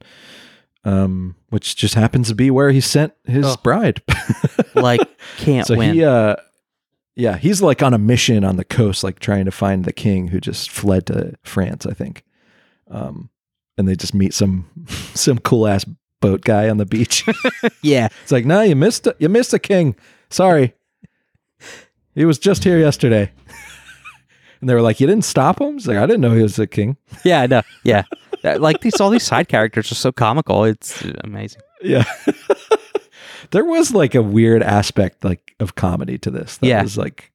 um, 0.85 1.35
which 1.49 1.75
just 1.77 1.95
happens 1.95 2.29
to 2.29 2.35
be 2.35 2.51
where 2.51 2.71
he 2.71 2.81
sent 2.81 3.13
his 3.25 3.47
Oh. 3.47 3.57
bride. 3.63 4.03
Like, 4.75 5.01
can't 5.39 5.67
so 5.67 5.77
win. 5.77 5.95
he, 5.95 6.05
uh, 6.05 6.37
yeah, 7.17 7.37
he's 7.37 7.61
like 7.61 7.83
on 7.83 7.93
a 7.93 7.99
mission 7.99 8.45
on 8.45 8.57
the 8.57 8.65
coast, 8.65 9.03
like 9.03 9.19
trying 9.19 9.47
to 9.47 9.51
find 9.51 9.85
the 9.85 9.93
king 9.93 10.29
who 10.29 10.39
just 10.41 10.71
fled 10.71 11.07
to 11.09 11.35
France, 11.43 11.87
I 11.87 11.93
think. 11.93 12.23
Um, 12.89 13.31
and 13.77 13.89
they 13.89 13.97
just 13.97 14.15
meet 14.15 14.33
some 14.33 14.67
some 15.15 15.39
cool 15.41 15.67
ass 15.67 15.85
boat 16.21 16.43
guy 16.43 16.69
on 16.69 16.77
the 16.77 16.87
beach. 16.87 17.25
yeah. 17.83 18.09
It's 18.23 18.31
like, 18.31 18.47
no, 18.47 18.61
you 18.63 18.77
missed 18.77 19.09
it. 19.09 19.17
You 19.19 19.29
missed 19.29 19.51
the 19.51 19.59
king. 19.59 19.97
Sorry. 20.31 20.73
He 22.15 22.25
was 22.25 22.39
just 22.39 22.63
here 22.63 22.79
yesterday. 22.79 23.33
And 24.61 24.69
they 24.69 24.75
were 24.75 24.83
like, 24.83 25.01
you 25.01 25.07
didn't 25.07 25.25
stop 25.25 25.61
him? 25.61 25.75
He's 25.75 25.87
like, 25.87 25.97
I 25.97 26.07
didn't 26.07 26.21
know 26.21 26.35
he 26.35 26.43
was 26.43 26.57
the 26.57 26.67
king. 26.67 26.97
Yeah. 27.25 27.41
I 27.43 27.47
know. 27.47 27.63
Yeah. 27.85 28.05
Uh, 28.45 28.59
like 28.59 28.81
these, 28.81 29.01
all 29.01 29.11
these 29.11 29.23
side 29.23 29.49
characters 29.49 29.91
are 29.93 29.97
so 29.97 30.13
comical. 30.13 30.65
It's 30.65 31.05
amazing. 31.25 31.61
Yeah. 31.83 32.05
there 33.51 33.65
was 33.65 33.93
like 33.93 34.15
a 34.15 34.23
weird 34.23 34.63
aspect 34.63 35.25
like 35.25 35.55
of 35.61 35.75
comedy 35.75 36.19
to 36.19 36.31
this. 36.31 36.57
That 36.59 36.67
Yeah. 36.67 36.83
was 36.83 36.97
like 36.97 37.33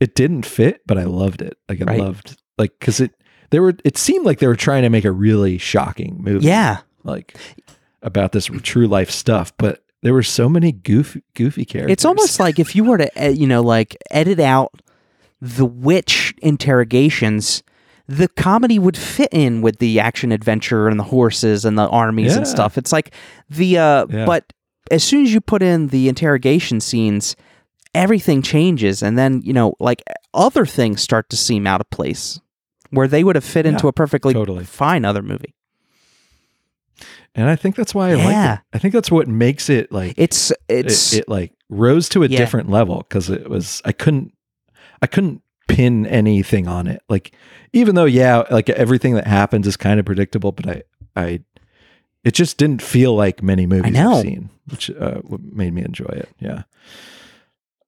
it 0.00 0.14
didn't 0.14 0.44
fit, 0.46 0.82
but 0.86 0.98
I 0.98 1.04
loved 1.04 1.42
it. 1.42 1.58
Like 1.68 1.80
I 1.82 1.84
Right. 1.84 2.00
loved 2.00 2.36
like 2.58 2.78
cuz 2.80 3.00
it 3.00 3.12
they 3.50 3.60
were 3.60 3.74
it 3.84 3.96
seemed 3.98 4.24
like 4.26 4.38
they 4.38 4.46
were 4.46 4.56
trying 4.56 4.82
to 4.82 4.90
make 4.90 5.04
a 5.04 5.12
really 5.12 5.58
shocking 5.58 6.16
movie. 6.20 6.46
Yeah. 6.46 6.78
Like 7.04 7.36
about 8.02 8.32
this 8.32 8.46
true 8.62 8.86
life 8.86 9.10
stuff, 9.10 9.52
but 9.58 9.82
there 10.02 10.12
were 10.14 10.22
so 10.22 10.48
many 10.48 10.72
goofy 10.72 11.22
goofy 11.34 11.64
characters. 11.64 11.92
It's 11.92 12.04
almost 12.04 12.38
like 12.40 12.58
if 12.58 12.76
you 12.76 12.84
were 12.84 12.98
to, 12.98 13.18
eh, 13.18 13.28
you 13.30 13.46
know, 13.46 13.62
like 13.62 13.96
edit 14.10 14.40
out 14.40 14.72
the 15.40 15.66
witch 15.66 16.34
interrogations, 16.42 17.62
the 18.08 18.28
comedy 18.28 18.78
would 18.78 18.96
fit 18.96 19.28
in 19.32 19.62
with 19.62 19.78
the 19.78 19.98
action 20.00 20.32
adventure 20.32 20.88
and 20.88 20.98
the 20.98 21.04
horses 21.04 21.64
and 21.64 21.76
the 21.78 21.88
armies 21.88 22.36
and 22.36 22.46
stuff. 22.46 22.78
It's 22.78 22.92
like 22.92 23.12
the, 23.50 23.78
uh, 23.78 24.06
Yeah. 24.08 24.24
but 24.26 24.52
as 24.90 25.02
soon 25.02 25.24
as 25.24 25.34
you 25.34 25.40
put 25.40 25.62
in 25.62 25.88
the 25.88 26.08
interrogation 26.08 26.80
scenes, 26.80 27.34
everything 27.94 28.42
changes. 28.42 29.02
And 29.02 29.18
then, 29.18 29.42
you 29.42 29.52
know, 29.52 29.74
like 29.80 30.02
other 30.34 30.64
things 30.66 31.02
start 31.02 31.28
to 31.30 31.36
seem 31.36 31.66
out 31.66 31.80
of 31.80 31.90
place 31.90 32.40
where 32.90 33.08
they 33.08 33.24
would 33.24 33.34
have 33.34 33.44
fit 33.44 33.66
into 33.66 33.88
a 33.88 33.92
perfectly 33.92 34.32
totally. 34.34 34.64
fine 34.64 35.04
other 35.04 35.22
movie. 35.22 35.54
and 37.34 37.48
I 37.50 37.56
think 37.56 37.74
that's 37.76 37.94
why 37.94 38.10
I 38.10 38.14
like 38.14 38.24
Yeah. 38.24 38.54
it. 38.54 38.60
I 38.72 38.78
think 38.78 38.94
that's 38.94 39.10
what 39.10 39.28
makes 39.28 39.68
it 39.68 39.90
like 39.92 40.14
It's, 40.16 40.52
it's, 40.68 41.12
it, 41.12 41.18
it 41.20 41.28
like 41.28 41.52
rose 41.68 42.08
to 42.10 42.22
a 42.22 42.26
Yeah. 42.28 42.38
different 42.38 42.70
level 42.70 42.98
because 42.98 43.28
it 43.28 43.50
was 43.50 43.82
I 43.84 43.92
couldn't 43.92 44.32
I 45.02 45.06
couldn't 45.06 45.42
pin 45.68 46.06
anything 46.06 46.68
on 46.68 46.86
it. 46.86 47.02
Like 47.08 47.32
even 47.72 47.94
though 47.94 48.04
yeah, 48.04 48.44
like 48.50 48.68
everything 48.70 49.14
that 49.14 49.26
happens 49.26 49.66
is 49.66 49.76
kind 49.76 50.00
of 50.00 50.06
predictable, 50.06 50.52
but 50.52 50.68
I 50.68 50.82
I 51.14 51.40
it 52.24 52.34
just 52.34 52.58
didn't 52.58 52.82
feel 52.82 53.14
like 53.14 53.42
many 53.42 53.66
movies. 53.66 53.96
I've 53.96 54.22
seen, 54.22 54.50
which 54.68 54.90
uh, 54.90 55.18
what 55.18 55.40
made 55.42 55.72
me 55.72 55.82
enjoy 55.82 56.06
it. 56.06 56.28
Yeah. 56.40 56.62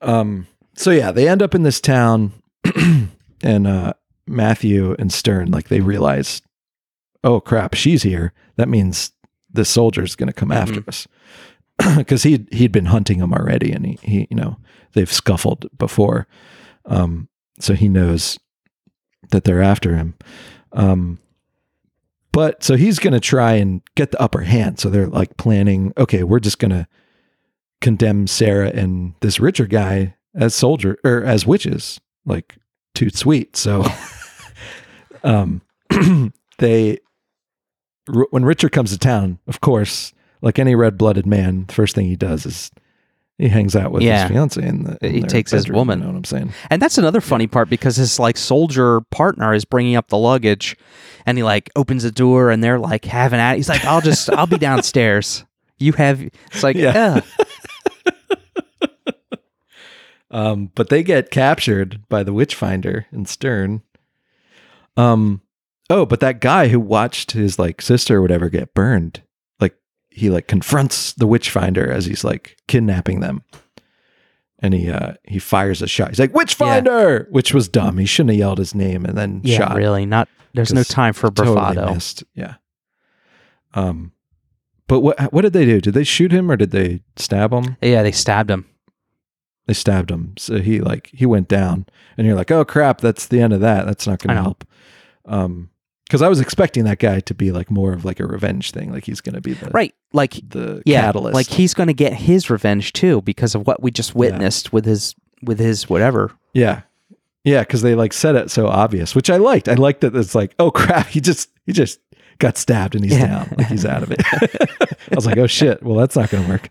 Um. 0.01 0.47
So 0.77 0.91
yeah, 0.91 1.11
they 1.11 1.29
end 1.29 1.43
up 1.43 1.55
in 1.57 1.65
this 1.65 1.81
town, 1.81 2.33
and 3.43 3.67
uh, 3.67 3.95
Matthew 4.29 4.95
and 4.99 5.11
Stearne 5.11 5.53
like 5.53 5.69
they 5.69 5.81
realize, 5.81 6.41
oh 7.25 7.41
crap, 7.41 7.75
she's 7.75 8.05
here. 8.05 8.33
That 8.57 8.69
means 8.69 9.13
the 9.51 9.65
soldier's 9.65 10.15
going 10.15 10.29
to 10.29 10.33
come 10.33 10.53
after 10.53 10.85
us 10.87 11.09
because 11.97 12.23
he 12.23 12.47
he'd 12.53 12.73
been 12.73 12.87
hunting 12.87 13.19
him 13.19 13.33
already, 13.33 13.73
and 13.73 13.87
he, 13.87 13.99
he 14.03 14.29
you 14.31 14.37
know 14.37 14.59
they've 14.93 15.13
scuffled 15.13 15.67
before, 15.77 16.29
um, 16.89 17.29
so 17.61 17.75
he 17.75 17.89
knows 17.89 18.39
that 19.31 19.45
they're 19.45 19.63
after 19.63 19.95
him. 19.95 20.15
Um, 20.73 21.19
but 22.33 22.63
so 22.63 22.77
he's 22.77 22.99
going 22.99 23.13
to 23.13 23.21
try 23.21 23.55
and 23.55 23.83
get 23.95 24.11
the 24.11 24.21
upper 24.21 24.43
hand. 24.43 24.79
So 24.79 24.89
they're 24.91 25.07
like 25.07 25.37
planning, 25.37 25.93
okay, 25.97 26.23
we're 26.23 26.41
just 26.41 26.59
going 26.59 26.71
to 26.71 26.87
condemn 27.81 28.27
Sarah 28.27 28.71
and 28.71 29.15
this 29.21 29.41
richer 29.41 29.67
guy 29.67 30.17
as 30.35 30.55
soldier 30.55 30.99
or 31.05 31.25
as 31.25 31.47
witches, 31.47 32.01
like 32.25 32.57
too 32.95 33.11
sweet. 33.11 33.57
So, 33.57 33.85
um, 35.25 35.63
they, 36.59 36.99
when 38.31 38.45
Richard 38.45 38.73
comes 38.73 38.91
to 38.93 38.99
town, 38.99 39.39
of 39.47 39.61
course, 39.61 40.13
like 40.41 40.59
any 40.59 40.75
red 40.75 40.97
blooded 40.97 41.27
man, 41.27 41.67
the 41.67 41.75
first 41.75 41.95
thing 41.95 42.07
he 42.07 42.17
does 42.17 42.47
is 42.47 42.71
he 43.39 43.49
hangs 43.49 43.75
out 43.77 43.93
with 43.93 44.03
Yeah. 44.03 44.23
his 44.23 44.31
fiance 44.33 44.61
and 44.63 44.99
He 45.01 45.23
takes 45.23 45.51
his 45.53 45.71
woman. 45.71 46.01
You 46.01 46.05
know 46.07 46.11
what 46.11 46.19
I'm 46.19 46.25
saying? 46.25 46.53
And 46.71 46.83
that's 46.83 46.99
another 46.99 47.21
funny 47.21 47.47
part 47.47 47.71
because 47.71 47.97
his 47.97 48.19
like 48.19 48.37
soldier 48.37 49.01
partner 49.11 49.55
is 49.55 49.65
bringing 49.65 49.97
up 49.97 50.09
the 50.09 50.19
luggage, 50.19 50.77
and 51.25 51.39
he 51.39 51.45
like 51.45 51.71
opens 51.77 52.03
the 52.03 52.11
door 52.13 52.51
and 52.51 52.63
they're 52.63 52.79
like 52.79 53.05
having 53.05 53.39
at. 53.41 53.57
He's 53.57 53.69
like, 53.69 53.85
"I'll 53.85 54.01
just 54.01 54.29
I'll 54.31 54.47
be 54.47 54.59
downstairs. 54.59 55.45
You 55.81 55.93
have." 55.93 56.21
It's 56.21 56.63
like, 56.65 56.75
Yeah. 56.77 57.21
Um, 60.31 60.71
but 60.75 60.91
they 60.91 61.03
get 61.03 61.31
captured 61.31 62.03
by 62.11 62.23
the 62.23 62.35
Witchfinder 62.35 63.07
and 63.11 63.25
Stearne. 63.25 63.81
Um, 64.97 65.41
oh, 65.89 66.05
but 66.05 66.21
that 66.21 66.41
guy 66.43 66.69
who 66.69 66.79
watched 66.81 67.31
his 67.31 67.59
like 67.59 67.81
sister 67.81 68.19
or 68.19 68.23
whatever 68.23 68.51
get 68.51 68.75
burned, 68.75 69.23
he 70.11 70.31
like 70.31 70.47
confronts 70.49 71.13
the 71.15 71.27
Witchfinder 71.27 71.91
as 71.91 72.07
he's 72.07 72.25
like 72.25 72.57
kidnapping 72.67 73.21
them, 73.21 73.43
and 74.59 74.75
he 74.75 74.91
uh 74.91 75.15
he 75.25 75.39
fires 75.39 75.83
a 75.83 75.87
shot. 75.87 76.09
He's 76.09 76.19
like 76.19 76.35
witch 76.35 76.59
Witchfinder, 76.59 77.29
which 77.31 77.55
was 77.55 77.69
dumb. 77.69 77.99
He 77.99 78.07
shouldn't 78.07 78.31
have 78.31 78.39
yelled 78.39 78.59
his 78.59 78.75
name 78.75 79.05
and 79.05 79.17
then 79.17 79.41
yeah, 79.45 79.59
shot. 79.59 79.77
really 79.77 80.07
not. 80.07 80.29
There's 80.55 80.73
no 80.73 80.83
time 80.83 81.13
for 81.13 81.31
totally 81.31 81.55
bravado. 81.55 81.95
missed. 81.95 82.25
Yeah. 82.35 82.55
Um, 83.75 84.13
but 84.87 85.01
what 85.01 85.33
what 85.33 85.43
did 85.43 85.53
they 85.53 85.67
do? 85.67 85.81
Did 85.81 85.95
they 85.95 86.05
shoot 86.05 86.33
him 86.33 86.51
or 86.51 86.57
did 86.57 86.71
they 86.71 87.03
stab 87.17 87.53
him? 87.53 87.77
yeah, 87.83 88.03
they 88.03 88.13
stabbed 88.13 88.51
him. 88.51 88.65
they 89.67 89.75
stabbed 89.75 90.11
him. 90.11 90.35
So 90.39 90.59
he 90.61 90.81
like 90.81 91.11
he 91.13 91.27
went 91.27 91.49
down, 91.49 91.87
and 92.17 92.27
you're 92.27 92.37
like, 92.37 92.51
oh 92.51 92.65
crap, 92.65 93.01
that's 93.01 93.27
the 93.27 93.41
end 93.41 93.53
of 93.53 93.61
that. 93.61 93.85
That's 93.87 94.07
not 94.07 94.19
gonna 94.21 94.41
help. 94.41 94.65
Um, 95.27 95.71
because 96.09 96.23
I 96.23 96.29
was 96.29 96.41
expecting 96.41 96.85
that 96.85 96.99
guy 96.99 97.21
to 97.21 97.35
be 97.35 97.53
like 97.53 97.71
more 97.71 97.93
of 97.93 98.05
like 98.05 98.19
a 98.19 98.27
revenge 98.27 98.73
thing, 98.73 98.91
like 98.91 99.05
he's 99.05 99.21
going 99.21 99.35
to 99.35 99.41
be 99.41 99.53
the 99.53 99.71
Right, 99.71 99.95
like 100.13 100.35
the 100.49 100.83
yeah, 100.87 101.03
catalyst. 101.03 101.35
like 101.35 101.47
he's 101.49 101.75
going 101.75 101.87
to 101.89 101.93
get 101.95 102.13
his 102.15 102.51
revenge 102.51 102.93
too 102.95 103.21
because 103.23 103.55
of 103.55 103.67
what 103.67 103.83
we 103.83 103.91
just 103.91 104.15
witnessed 104.15 104.73
with 104.73 104.85
his 104.87 105.15
with 105.43 105.59
his 105.59 105.89
whatever. 105.89 106.33
yeah, 106.55 106.81
yeah, 107.45 107.61
because 107.61 107.83
they 107.83 107.95
like 107.95 108.13
said 108.13 108.35
it 108.35 108.51
so 108.51 108.67
obvious, 108.67 109.15
which 109.15 109.31
I 109.31 109.37
liked. 109.37 109.69
I 109.69 109.75
liked 109.75 110.01
that 110.01 110.15
it's 110.17 110.35
like, 110.35 110.55
oh 110.59 110.71
crap, 110.71 111.07
he 111.07 111.21
just 111.21 111.51
he 111.67 111.73
just 111.73 112.01
got 112.39 112.57
stabbed 112.57 112.95
and 112.95 113.05
he's 113.05 113.17
Yeah. 113.17 113.27
down, 113.27 113.55
like 113.59 113.67
he's 113.69 113.85
out 113.87 114.03
of 114.03 114.11
it. 114.11 114.21
I 114.33 115.15
was 115.15 115.27
like, 115.27 115.39
oh 115.39 115.47
shit, 115.47 115.83
well 115.83 115.97
that's 115.97 116.17
not 116.17 116.31
going 116.31 116.45
to 116.45 116.51
work. 116.51 116.69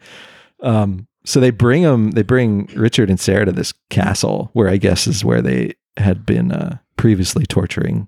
Um, 0.62 1.08
so 1.26 1.40
they 1.40 1.50
bring 1.52 1.84
him, 1.84 2.12
they 2.12 2.22
bring 2.24 2.68
Richard 2.76 3.10
and 3.10 3.20
Sarah 3.20 3.46
to 3.46 3.52
this 3.52 3.74
castle 3.90 4.50
where 4.54 4.70
I 4.70 4.78
guess 4.78 5.08
is 5.08 5.26
where 5.26 5.42
they 5.42 5.74
had 5.98 6.26
been 6.26 6.52
uh, 6.52 6.78
previously 6.96 7.46
torturing 7.46 8.08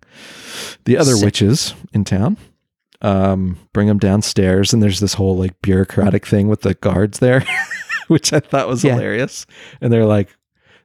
the 0.85 0.97
other 0.97 1.13
Sick. 1.15 1.25
witches 1.25 1.73
in 1.93 2.03
town. 2.03 2.37
Um, 3.01 3.57
bring 3.71 3.87
them 3.87 3.97
downstairs, 3.99 4.73
and 4.73 4.83
there's 4.83 4.99
this 4.99 5.13
whole 5.13 5.37
like 5.37 5.61
bureaucratic 5.61 6.25
thing 6.25 6.47
with 6.49 6.61
the 6.61 6.73
guards 6.73 7.19
there, 7.19 7.45
which 8.07 8.33
I 8.33 8.39
thought 8.41 8.67
was 8.67 8.83
Yeah. 8.83 8.93
hilarious. 8.95 9.45
And 9.79 9.91
they're 9.93 10.05
like, 10.05 10.35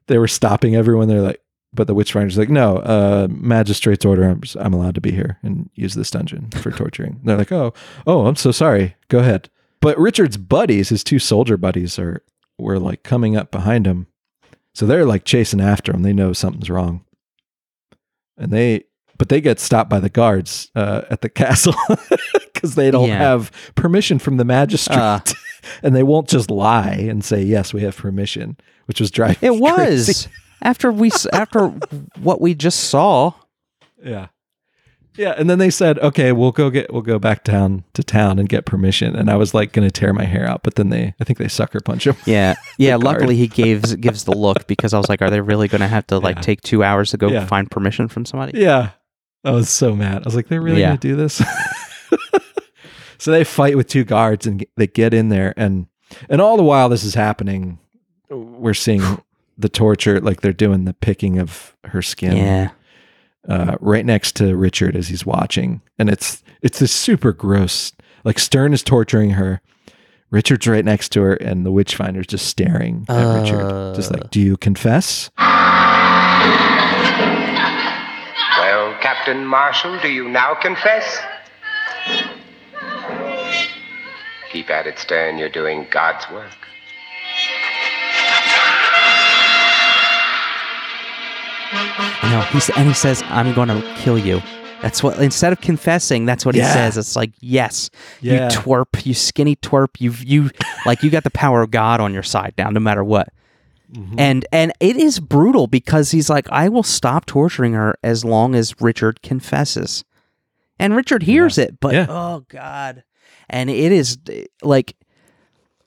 they 0.07 0.19
were 0.19 0.29
stopping 0.29 0.77
everyone. 0.77 1.09
They're 1.09 1.21
like, 1.23 1.41
but 1.73 1.89
the 1.89 1.95
witchfinder's 1.95 2.39
like, 2.39 2.51
no, 2.51 2.77
uh, 2.77 3.27
magistrate's 3.31 4.05
order. 4.05 4.23
I'm, 4.31 4.43
I'm 4.61 4.73
allowed 4.73 4.95
to 4.95 5.01
be 5.01 5.11
here 5.11 5.39
and 5.43 5.69
use 5.75 5.95
this 5.95 6.11
dungeon 6.11 6.51
for 6.51 6.71
torturing. 6.77 7.21
they're 7.25 7.37
like, 7.37 7.51
oh, 7.51 7.75
oh, 8.07 8.27
I'm 8.27 8.37
so 8.37 8.53
sorry. 8.53 8.95
Go 9.09 9.19
ahead. 9.19 9.51
But 9.81 9.99
Richard's 9.99 10.37
buddies, 10.37 10.91
his 10.91 11.03
two 11.03 11.19
soldier 11.19 11.57
buddies, 11.57 11.99
are 11.99 12.23
were 12.59 12.79
like 12.79 13.03
coming 13.03 13.37
up 13.37 13.51
behind 13.51 13.87
him, 13.87 14.07
so 14.75 14.87
they're 14.87 15.07
like 15.07 15.25
chasing 15.25 15.61
after 15.61 15.93
him. 15.95 16.03
They 16.03 16.13
know 16.13 16.33
something's 16.33 16.69
wrong, 16.71 17.05
and 18.37 18.51
they 18.53 18.85
but 19.17 19.29
they 19.29 19.41
get 19.41 19.61
stopped 19.61 19.89
by 19.89 20.01
the 20.01 20.09
guards 20.09 20.71
uh, 20.75 21.03
at 21.11 21.21
the 21.21 21.29
castle 21.43 21.75
because 22.53 22.75
they 22.75 22.91
don't 22.91 23.09
Yeah. 23.09 23.19
have 23.19 23.53
permission 23.77 24.19
from 24.19 24.37
the 24.39 24.45
magistrate, 24.45 24.97
Uh. 24.99 25.21
and 25.83 25.95
they 25.95 26.03
won't 26.03 26.29
just 26.29 26.51
lie 26.51 26.95
and 27.09 27.25
say 27.25 27.43
yes, 27.43 27.73
we 27.73 27.83
have 27.83 27.97
permission, 27.97 28.57
which 28.87 29.01
was 29.01 29.11
driving. 29.11 29.37
It 29.41 29.55
was 29.61 29.75
crazy. 29.77 30.29
after 30.63 30.91
we 30.93 31.11
after 31.33 31.69
what 32.21 32.41
we 32.41 32.55
just 32.55 32.81
saw. 32.91 33.33
Yeah. 34.03 34.27
Yeah, 35.17 35.35
and 35.39 35.49
then 35.49 35.59
they 35.59 35.71
said, 35.71 35.99
"Okay, 36.01 36.33
we'll 36.33 36.51
go 36.53 36.71
get 36.71 36.93
we'll 36.93 37.03
go 37.03 37.19
back 37.21 37.45
down 37.45 37.85
to 37.95 38.03
town 38.03 38.39
and 38.41 38.49
get 38.49 38.65
permission." 38.67 39.15
And 39.15 39.31
I 39.31 39.37
was 39.37 39.55
like 39.55 39.73
going 39.73 39.87
to 39.87 39.93
tear 39.93 40.13
my 40.13 40.25
hair 40.25 40.45
out, 40.47 40.63
but 40.65 40.75
then 40.75 40.89
they 40.91 41.15
I 41.21 41.25
think 41.25 41.39
they 41.39 41.47
sucker 41.49 41.79
punch 41.81 42.07
him. 42.07 42.17
Yeah, 42.27 42.55
yeah. 42.79 42.97
luckily, 42.97 43.37
he 43.37 43.47
gives 43.47 43.95
gives 43.97 44.25
the 44.25 44.33
look 44.37 44.67
because 44.67 44.93
I 44.93 44.99
was 44.99 45.09
like, 45.09 45.23
"Are 45.23 45.31
they 45.31 45.41
really 45.41 45.69
going 45.69 45.83
to 45.83 45.89
have 45.89 46.07
to 46.09 46.19
like 46.19 46.37
Yeah. 46.37 46.43
take 46.43 46.63
two 46.63 46.83
hours 46.83 47.11
to 47.13 47.17
go 47.17 47.29
Yeah. 47.29 47.47
find 47.47 47.71
permission 47.71 48.09
from 48.09 48.25
somebody?" 48.25 48.59
Yeah. 48.61 48.91
I 49.45 49.51
was 49.51 49.69
so 49.69 49.95
mad. 49.95 50.23
I 50.23 50.25
was 50.25 50.35
like, 50.35 50.49
"They're 50.49 50.61
really 50.63 50.81
Yeah. 50.81 50.89
going 50.89 50.99
to 50.99 51.09
do 51.09 51.17
this?" 51.17 51.41
so 53.19 53.31
they 53.31 53.45
fight 53.45 53.77
with 53.77 53.87
two 53.89 54.05
guards 54.05 54.47
and 54.47 54.65
they 54.77 54.87
get 54.87 55.15
in 55.15 55.29
there 55.29 55.55
and 55.57 55.87
and 56.29 56.41
all 56.41 56.57
the 56.57 56.63
while 56.63 56.89
this 56.89 57.05
is 57.05 57.15
happening, 57.15 57.79
we're 58.31 58.75
seeing 58.75 59.03
the 59.59 59.69
torture 59.69 60.21
like 60.21 60.41
they're 60.41 60.53
doing 60.53 60.85
the 60.85 60.95
picking 60.95 61.39
of 61.39 61.77
her 61.85 62.03
skin. 62.03 62.37
Yeah, 62.37 62.71
uh, 63.49 63.77
right 63.81 64.05
next 64.07 64.37
to 64.37 64.57
Richard 64.57 64.97
as 64.97 65.09
he's 65.09 65.27
watching, 65.27 65.81
and 65.99 66.09
it's 66.09 66.43
it's 66.63 66.79
this 66.79 66.93
super 66.93 67.33
gross. 67.33 67.93
Like 68.25 68.37
Stearne 68.37 68.73
is 68.73 68.83
torturing 68.83 69.31
her, 69.31 69.61
Richard's 70.31 70.67
right 70.67 70.85
next 70.85 71.11
to 71.11 71.23
her, 71.23 71.35
and 71.35 71.65
the 71.67 71.71
Witchfinder's 71.71 72.27
just 72.27 72.47
staring 72.47 73.05
at 73.09 73.43
Richard, 73.43 73.95
just 73.95 74.11
like, 74.11 74.31
"Do 74.31 74.41
you 74.41 74.57
confess?" 74.57 75.31
Well, 78.59 78.97
Captain 79.01 79.45
Marshall, 79.45 79.99
do 80.01 80.09
you 80.09 80.29
now 80.29 80.55
confess? 80.55 81.21
Keep 84.51 84.71
at 84.71 84.87
it, 84.87 84.97
Stearne. 84.97 85.39
You're 85.39 85.49
doing 85.49 85.87
God's 85.91 86.29
work. 86.31 86.51
You 92.23 92.31
know. 92.31 92.41
He's 92.53 92.71
and 92.71 92.89
he 92.89 92.95
says, 92.95 93.23
"I'm 93.27 93.53
going 93.55 93.69
to 93.69 93.83
kill 93.99 94.19
you." 94.19 94.41
That's 94.83 95.03
what 95.03 95.19
instead 95.19 95.53
of 95.53 95.61
confessing, 95.63 96.27
that's 96.27 96.45
what 96.45 96.55
he 96.55 96.61
says. 96.63 96.99
It's 96.99 97.17
like, 97.17 97.33
"Yes, 97.41 97.91
Yeah. 98.21 98.51
you 98.53 98.57
twerp, 98.59 99.07
you 99.07 99.15
skinny 99.15 99.57
twerp, 99.57 99.99
you 99.99 100.13
you 100.21 100.51
like 100.85 101.03
you 101.03 101.11
got 101.11 101.25
the 101.25 101.31
power 101.31 101.63
of 101.63 101.71
God 101.71 102.01
on 102.01 102.13
your 102.13 102.23
side 102.23 102.55
now, 102.59 102.69
no 102.71 102.81
matter 102.81 103.03
what." 103.03 103.29
Mm-hmm. 103.93 104.19
And 104.19 104.47
and 104.53 104.73
it 104.81 104.97
is 104.97 105.21
brutal 105.21 105.67
because 105.69 106.11
he's 106.11 106.29
like, 106.29 106.47
"I 106.51 106.69
will 106.69 106.83
stop 106.83 107.25
torturing 107.27 107.73
her 107.73 107.97
as 108.03 108.25
long 108.25 108.55
as 108.55 108.81
Richard 108.81 109.23
confesses." 109.23 110.05
And 110.79 110.95
Richard 110.97 111.23
hears 111.23 111.57
it, 111.57 111.79
but 111.81 111.95
Yeah. 111.95 112.07
oh 112.09 112.45
god. 112.49 113.05
And 113.49 113.71
it 113.71 113.93
is 113.93 114.19
like 114.63 114.97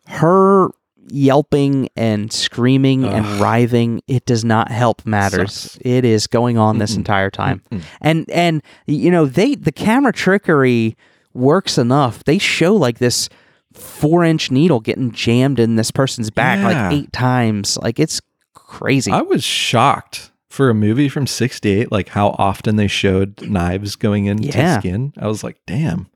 her 0.08 0.70
yelping 1.10 1.90
and 1.96 2.32
screaming 2.34 3.06
and 3.06 3.26
writhing 3.40 4.02
it 4.08 4.26
does 4.26 4.44
not 4.44 4.70
help 4.72 5.06
matters 5.06 5.54
Sucks. 5.54 5.78
it 5.82 6.04
is 6.06 6.28
going 6.28 6.58
on 6.58 6.78
this 6.80 6.94
Mm-mm. 6.94 6.98
entire 6.98 7.30
time 7.30 7.62
Mm-mm. 7.72 7.82
and 8.02 8.30
and 8.30 8.62
you 8.86 9.10
know 9.10 9.26
they 9.26 9.56
the 9.56 9.72
camera 9.72 10.12
trickery 10.14 10.98
works 11.34 11.78
enough 11.78 12.24
they 12.26 12.38
show 12.38 12.76
like 12.76 12.98
this 13.00 13.30
four 13.74 14.24
inch 14.26 14.52
needle 14.52 14.80
getting 14.80 15.12
jammed 15.12 15.60
in 15.60 15.76
this 15.76 15.92
person's 15.92 16.30
back 16.30 16.60
Yeah. 16.60 16.68
like 16.90 16.94
eight 16.94 17.14
times 17.14 17.78
like 17.78 18.00
it's 18.00 18.20
crazy 18.54 19.12
I 19.12 19.22
was 19.22 19.44
shocked 19.44 20.32
for 20.50 20.70
a 20.70 20.74
movie 20.74 21.08
from 21.10 21.28
68 21.28 21.92
like 21.92 22.10
how 22.10 22.30
often 22.40 22.76
they 22.76 22.88
showed 22.88 23.42
knives 23.48 23.96
going 23.96 24.26
into 24.26 24.48
Yeah. 24.50 24.80
skin. 24.80 25.14
I 25.18 25.28
was 25.28 25.44
like, 25.44 25.58
"Damn." 25.68 26.08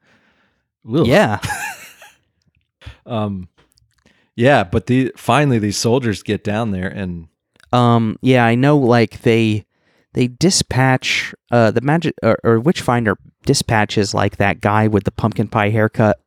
Ugh. 0.92 1.06
yeah 1.06 1.40
Um 3.06 3.48
yeah, 4.36 4.64
but 4.64 4.86
the 4.88 5.12
finally 5.18 5.60
these 5.60 5.78
soldiers 5.78 6.24
get 6.24 6.44
down 6.44 6.72
there 6.72 6.88
and 6.88 7.28
Um, 7.72 8.18
yeah, 8.22 8.46
I 8.46 8.56
know. 8.56 8.78
Like 8.78 9.22
they 9.22 9.66
they 10.14 10.28
dispatch 10.28 11.34
uh 11.52 11.72
the 11.72 11.82
magic 11.82 12.16
or, 12.24 12.38
or 12.44 12.60
Witchfinder 12.60 13.16
dispatches 13.46 14.14
like 14.14 14.38
that 14.38 14.62
guy 14.62 14.88
with 14.88 15.04
the 15.06 15.12
pumpkin 15.12 15.48
pie 15.48 15.70
haircut. 15.70 16.20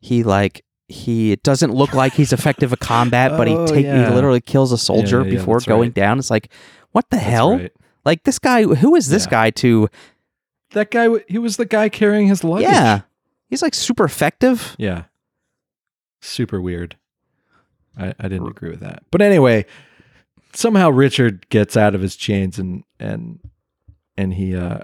He 0.00 0.22
like 0.22 0.64
he 0.88 1.32
it 1.32 1.42
doesn't 1.42 1.72
look 1.72 1.94
like 1.94 2.12
he's 2.14 2.32
effective 2.32 2.72
at 2.72 2.80
combat, 2.80 3.30
but 3.36 3.46
he 3.48 3.54
Oh, 3.56 3.66
take 3.66 3.84
yeah. 3.86 4.08
he 4.08 4.14
literally 4.14 4.40
kills 4.40 4.72
a 4.72 4.78
soldier 4.78 5.22
yeah, 5.24 5.30
before 5.30 5.56
that's 5.56 5.66
going 5.66 5.88
right. 5.90 5.94
down. 5.94 6.18
It's 6.18 6.30
like 6.30 6.50
what 6.92 7.08
the 7.10 7.16
that's 7.16 7.28
hell? 7.28 7.56
right. 7.58 7.72
Like 8.04 8.24
this 8.24 8.38
guy, 8.38 8.64
who 8.64 8.94
is 8.96 9.08
this 9.08 9.24
Yeah. 9.26 9.30
guy 9.30 9.50
to? 9.50 9.88
That 10.72 10.90
guy 10.90 11.08
he 11.28 11.38
was 11.38 11.56
the 11.56 11.64
guy 11.66 11.88
carrying 11.88 12.26
his 12.28 12.42
luggage. 12.42 12.64
Yeah, 12.68 13.02
he's 13.48 13.62
like 13.62 13.74
super 13.74 14.04
effective. 14.04 14.74
Yeah. 14.78 15.04
Super 16.20 16.60
weird. 16.60 16.96
I, 17.98 18.14
I 18.18 18.28
didn't 18.28 18.48
agree 18.48 18.70
with 18.70 18.80
that. 18.80 19.02
But 19.10 19.22
anyway, 19.22 19.66
somehow 20.54 20.90
Richard 20.90 21.48
gets 21.50 21.76
out 21.76 21.94
of 21.94 22.00
his 22.00 22.16
chains 22.16 22.58
and 22.58 22.84
and 22.98 23.38
and 24.16 24.34
he 24.34 24.54
uh 24.56 24.80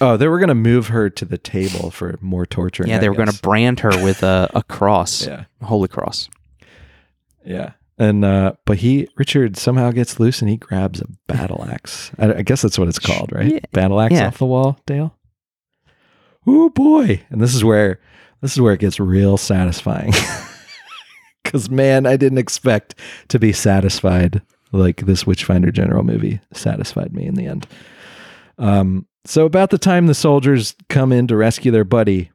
Oh, 0.00 0.16
they 0.16 0.26
were 0.26 0.40
gonna 0.40 0.54
move 0.54 0.88
her 0.88 1.08
to 1.10 1.24
the 1.24 1.38
table 1.38 1.90
for 1.90 2.18
more 2.20 2.44
torture. 2.46 2.84
Yeah, 2.86 2.98
they 2.98 3.08
were 3.08 3.14
going 3.14 3.30
to 3.30 3.40
brand 3.42 3.80
her 3.80 3.90
with 4.02 4.22
a, 4.24 4.50
a 4.54 4.62
cross, 4.68 5.26
Yeah. 5.26 5.44
a 5.60 5.66
holy 5.66 5.88
cross. 5.88 6.28
Yeah. 7.44 7.72
And 7.98 8.24
uh 8.24 8.54
but 8.64 8.78
he 8.78 9.06
Richard 9.16 9.56
somehow 9.56 9.90
gets 9.92 10.18
loose 10.18 10.40
and 10.40 10.48
he 10.50 10.56
grabs 10.56 11.00
a 11.00 11.06
battle 11.28 11.64
axe. 11.70 12.10
I, 12.18 12.34
I 12.36 12.42
guess 12.42 12.62
that's 12.62 12.78
what 12.78 12.88
it's 12.88 12.98
called, 12.98 13.30
right? 13.32 13.52
Yeah. 13.52 13.58
Battle 13.72 14.00
axe 14.00 14.14
Yeah. 14.14 14.26
off 14.28 14.38
the 14.38 14.46
wall, 14.46 14.80
Dale. 14.86 15.14
Oh 16.46 16.70
boy. 16.70 17.22
And 17.30 17.40
this 17.40 17.54
is 17.54 17.62
where 17.62 18.00
this 18.40 18.52
is 18.52 18.60
where 18.60 18.72
it 18.72 18.80
gets 18.80 18.98
real 18.98 19.36
satisfying. 19.36 20.12
Cause 21.52 21.70
man, 21.70 22.06
I 22.06 22.16
didn't 22.16 22.38
expect 22.38 22.94
to 23.28 23.38
be 23.38 23.52
satisfied 23.52 24.42
like 24.72 25.02
this 25.06 25.26
Witchfinder 25.26 25.70
General 25.70 26.02
movie 26.02 26.40
satisfied 26.52 27.12
me 27.12 27.26
in 27.26 27.34
the 27.34 27.46
end. 27.46 27.66
Um 28.58 29.06
so 29.24 29.44
about 29.46 29.70
the 29.70 29.78
time 29.78 30.06
the 30.08 30.14
soldiers 30.14 30.74
come 30.88 31.12
in 31.12 31.26
to 31.28 31.36
rescue 31.36 31.70
their 31.70 31.84
buddy, 31.84 32.30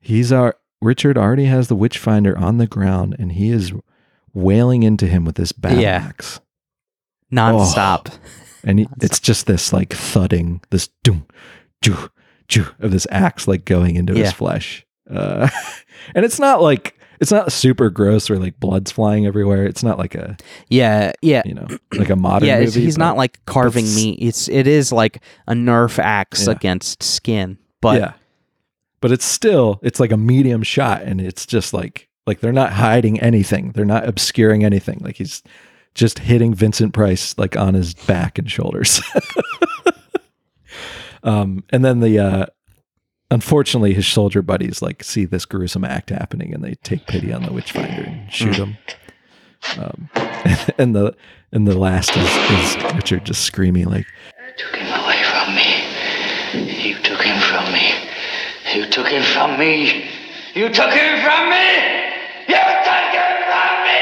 he's 0.00 0.32
our 0.32 0.56
Richard 0.82 1.16
already 1.16 1.46
has 1.46 1.68
the 1.68 1.76
Witchfinder 1.76 2.36
on 2.36 2.58
the 2.58 2.66
ground 2.66 3.16
and 3.18 3.32
he 3.32 3.48
is 3.50 3.72
wailing 4.34 4.82
into 4.82 5.06
him 5.06 5.24
with 5.24 5.36
this 5.36 5.52
battle 5.52 5.80
Yeah. 5.80 6.04
axe. 6.08 6.40
Non-stop. 7.30 8.10
And 8.62 8.80
he, 8.80 8.88
it's 9.00 9.20
just 9.20 9.46
this 9.46 9.72
like 9.72 9.92
thudding, 9.92 10.60
this 10.70 10.88
doom, 11.02 11.26
doo, 11.80 12.10
joo 12.48 12.66
of 12.80 12.90
this 12.90 13.06
axe 13.10 13.48
like 13.48 13.64
going 13.64 13.96
into 13.96 14.12
Yeah. 14.14 14.24
his 14.24 14.32
flesh. 14.32 14.84
Uh, 15.08 15.48
and 16.14 16.24
it's 16.24 16.38
not 16.38 16.60
like, 16.60 16.95
it's 17.20 17.30
not 17.30 17.52
super 17.52 17.90
gross 17.90 18.30
or 18.30 18.38
like 18.38 18.58
blood's 18.60 18.90
flying 18.90 19.26
everywhere. 19.26 19.64
It's 19.64 19.82
not 19.82 19.98
like 19.98 20.14
a, 20.14 20.36
Yeah, 20.68 21.12
yeah. 21.22 21.42
you 21.44 21.54
know, 21.54 21.66
like 21.92 22.10
a 22.10 22.16
modern 22.16 22.48
yeah, 22.48 22.60
movie. 22.60 22.80
he's 22.82 22.98
not 22.98 23.16
like 23.16 23.44
carving 23.46 23.84
it's- 23.84 23.96
meat. 23.96 24.18
It's 24.20 24.48
it 24.48 24.66
is 24.66 24.92
like 24.92 25.22
a 25.46 25.52
Nerf 25.54 25.98
axe 25.98 26.46
Yeah. 26.46 26.52
against 26.52 27.02
skin. 27.02 27.58
But 27.80 28.00
yeah. 28.00 28.12
But 29.00 29.12
it's 29.12 29.24
still, 29.26 29.78
it's 29.82 30.00
like 30.00 30.12
a 30.12 30.16
medium 30.16 30.62
shot 30.62 31.02
and 31.02 31.20
it's 31.20 31.46
just 31.46 31.72
like, 31.74 32.08
like 32.26 32.40
they're 32.40 32.52
not 32.52 32.72
hiding 32.72 33.20
anything. 33.20 33.72
They're 33.72 33.84
not 33.84 34.08
obscuring 34.08 34.64
anything. 34.64 34.98
Like 35.00 35.16
he's 35.16 35.42
just 35.94 36.18
hitting 36.18 36.54
Vincent 36.54 36.92
Price 36.92 37.36
like 37.38 37.56
on 37.56 37.74
his 37.74 37.94
back 37.94 38.38
and 38.38 38.50
shoulders. 38.50 39.00
um, 41.22 41.62
and 41.70 41.84
then 41.84 42.00
the, 42.00 42.18
uh, 42.18 42.46
unfortunately 43.30 43.94
his 43.94 44.06
soldier 44.06 44.42
buddies 44.42 44.82
like 44.82 45.02
see 45.02 45.24
this 45.24 45.44
gruesome 45.44 45.84
act 45.84 46.10
happening 46.10 46.54
and 46.54 46.62
they 46.62 46.74
take 46.76 47.06
pity 47.06 47.32
on 47.32 47.42
the 47.42 47.52
witchfinder 47.52 48.02
and 48.02 48.32
shoot 48.32 48.56
him. 48.56 48.76
Um, 49.78 50.08
and 50.78 50.94
the, 50.94 51.14
and 51.52 51.66
the 51.66 51.76
last 51.78 52.16
is, 52.16 52.26
is 52.26 52.94
Richard 52.94 53.24
just 53.24 53.42
screaming 53.44 53.86
like, 53.86 54.06
you 54.38 54.54
took 54.56 54.76
him 54.76 54.86
away 55.02 55.22
from 55.24 55.54
me. 55.54 56.88
You 56.88 56.96
took 57.02 57.20
him 57.20 57.40
from 57.42 57.72
me. 57.72 57.92
You 58.74 58.86
took 58.90 59.06
him 59.08 59.22
from 59.22 59.58
me. 59.58 60.08
You 60.54 60.68
took 60.68 60.92
him 60.92 61.22
from 61.22 61.50
me. 61.50 61.66
You 62.48 62.58
took 62.64 63.12
him 63.12 63.44
from 63.44 63.84
me. 63.84 63.96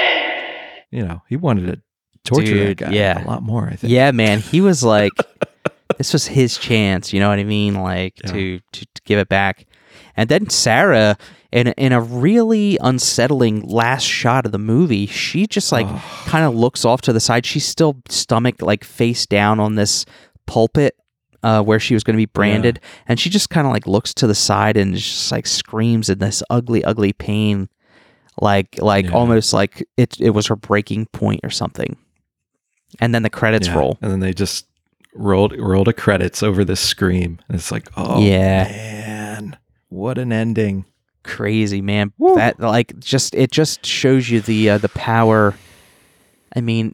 you 0.94 1.04
know, 1.04 1.22
he 1.28 1.36
wanted 1.36 1.66
to 1.66 1.82
torture 2.24 2.54
Dude, 2.54 2.78
that 2.78 2.90
guy 2.90 2.92
yeah. 2.92 3.24
a 3.24 3.26
lot 3.26 3.42
more, 3.42 3.66
I 3.66 3.74
think. 3.74 3.92
yeah, 3.92 4.12
man, 4.12 4.38
he 4.40 4.60
was 4.60 4.84
like, 4.84 5.12
this 5.98 6.12
was 6.12 6.26
his 6.26 6.56
chance. 6.58 7.12
You 7.12 7.20
know 7.20 7.28
what 7.28 7.38
I 7.38 7.44
mean? 7.44 7.74
Like 7.74 8.14
Yeah. 8.24 8.32
to, 8.32 8.60
to 8.72 8.86
to 8.86 9.02
give 9.04 9.18
it 9.18 9.28
back. 9.28 9.66
And 10.16 10.28
then 10.28 10.48
Sarah, 10.48 11.16
in 11.52 11.68
a, 11.68 11.74
in 11.76 11.92
a 11.92 12.00
really 12.00 12.78
unsettling 12.80 13.62
last 13.62 14.04
shot 14.04 14.46
of 14.46 14.52
the 14.52 14.58
movie, 14.58 15.06
she 15.06 15.46
just 15.46 15.70
like 15.72 15.86
kind 16.26 16.44
of 16.44 16.54
looks 16.54 16.84
off 16.84 17.00
to 17.02 17.12
the 17.12 17.20
side. 17.20 17.46
She's 17.46 17.64
still 17.66 17.96
stomach 18.08 18.60
like 18.62 18.84
face 18.84 19.26
down 19.26 19.60
on 19.60 19.74
this 19.76 20.04
pulpit 20.46 20.96
uh, 21.42 21.62
where 21.62 21.78
she 21.80 21.94
was 21.94 22.02
going 22.04 22.14
to 22.14 22.20
be 22.20 22.26
branded, 22.26 22.80
and 23.06 23.20
she 23.20 23.28
just 23.30 23.50
kind 23.50 23.66
of 23.66 23.72
like 23.72 23.86
looks 23.86 24.14
to 24.14 24.26
the 24.26 24.34
side 24.34 24.76
and 24.76 24.94
just 24.96 25.30
like 25.30 25.46
screams 25.46 26.08
in 26.08 26.18
this 26.18 26.42
ugly, 26.50 26.82
ugly 26.84 27.12
pain, 27.12 27.68
like 28.40 28.80
like 28.80 29.06
Yeah. 29.06 29.12
almost 29.12 29.52
like 29.52 29.86
it 29.96 30.16
it 30.20 30.30
was 30.30 30.46
her 30.46 30.56
breaking 30.56 31.06
point 31.06 31.40
or 31.44 31.50
something. 31.50 31.96
And 33.00 33.14
then 33.14 33.22
the 33.22 33.30
credits 33.30 33.66
Yeah. 33.68 33.78
roll. 33.78 33.98
And 34.00 34.10
then 34.10 34.20
they 34.20 34.32
just 34.32 34.66
rolled 35.14 35.56
rolled 35.58 35.88
a 35.88 35.92
credits 35.92 36.42
over 36.42 36.64
this 36.64 36.80
scream. 36.80 37.38
And 37.48 37.56
it's 37.56 37.70
like, 37.72 37.86
oh 37.96 38.20
Yeah. 38.20 38.64
man, 38.64 39.58
what 39.88 40.18
an 40.18 40.32
ending. 40.32 40.84
crazy 41.22 41.80
man 41.80 42.12
that 42.36 42.58
like 42.60 42.98
just 42.98 43.34
it 43.34 43.50
just 43.50 43.86
shows 43.86 44.28
you 44.28 44.40
the 44.42 44.68
uh, 44.70 44.76
the 44.78 44.90
power 44.90 45.54
i 46.54 46.60
mean 46.60 46.92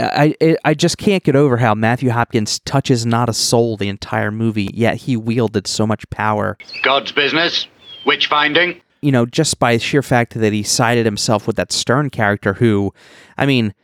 I, 0.00 0.34
I 0.40 0.56
i 0.64 0.74
just 0.74 0.98
can't 0.98 1.22
get 1.22 1.36
over 1.36 1.58
how 1.58 1.72
matthew 1.76 2.10
hopkins 2.10 2.58
touches 2.60 3.06
not 3.06 3.28
a 3.28 3.32
soul 3.32 3.76
the 3.76 3.88
entire 3.88 4.32
movie 4.32 4.68
yet 4.74 4.96
he 4.96 5.16
wielded 5.16 5.68
so 5.68 5.86
much 5.86 6.08
power 6.10 6.58
God's 6.82 7.12
business. 7.12 7.68
Witch 8.04 8.26
finding. 8.26 8.80
you 9.00 9.12
know 9.12 9.26
just 9.26 9.60
by 9.60 9.78
sheer 9.78 10.02
fact 10.02 10.34
that 10.34 10.52
he 10.52 10.64
sided 10.64 11.04
himself 11.06 11.46
with 11.46 11.54
that 11.54 11.68
Stearne 11.70 12.10
character 12.10 12.54
who 12.54 12.92
i 13.38 13.46
mean 13.46 13.74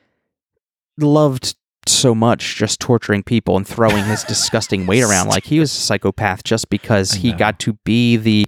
loved 0.99 1.55
so 1.91 2.15
much 2.15 2.57
just 2.57 2.81
torturing 2.81 3.23
people 3.23 3.57
and 3.57 3.67
throwing 3.67 4.05
his 4.05 4.23
disgusting 4.29 4.87
weight 4.87 5.03
around 5.03 5.29
like 5.29 5.45
he 5.45 5.59
was 5.61 5.71
a 5.71 5.81
psychopath 5.81 6.45
just 6.45 6.69
because 6.71 7.13
he 7.13 7.33
got 7.33 7.59
to 7.59 7.73
be 7.85 8.17
the 8.17 8.47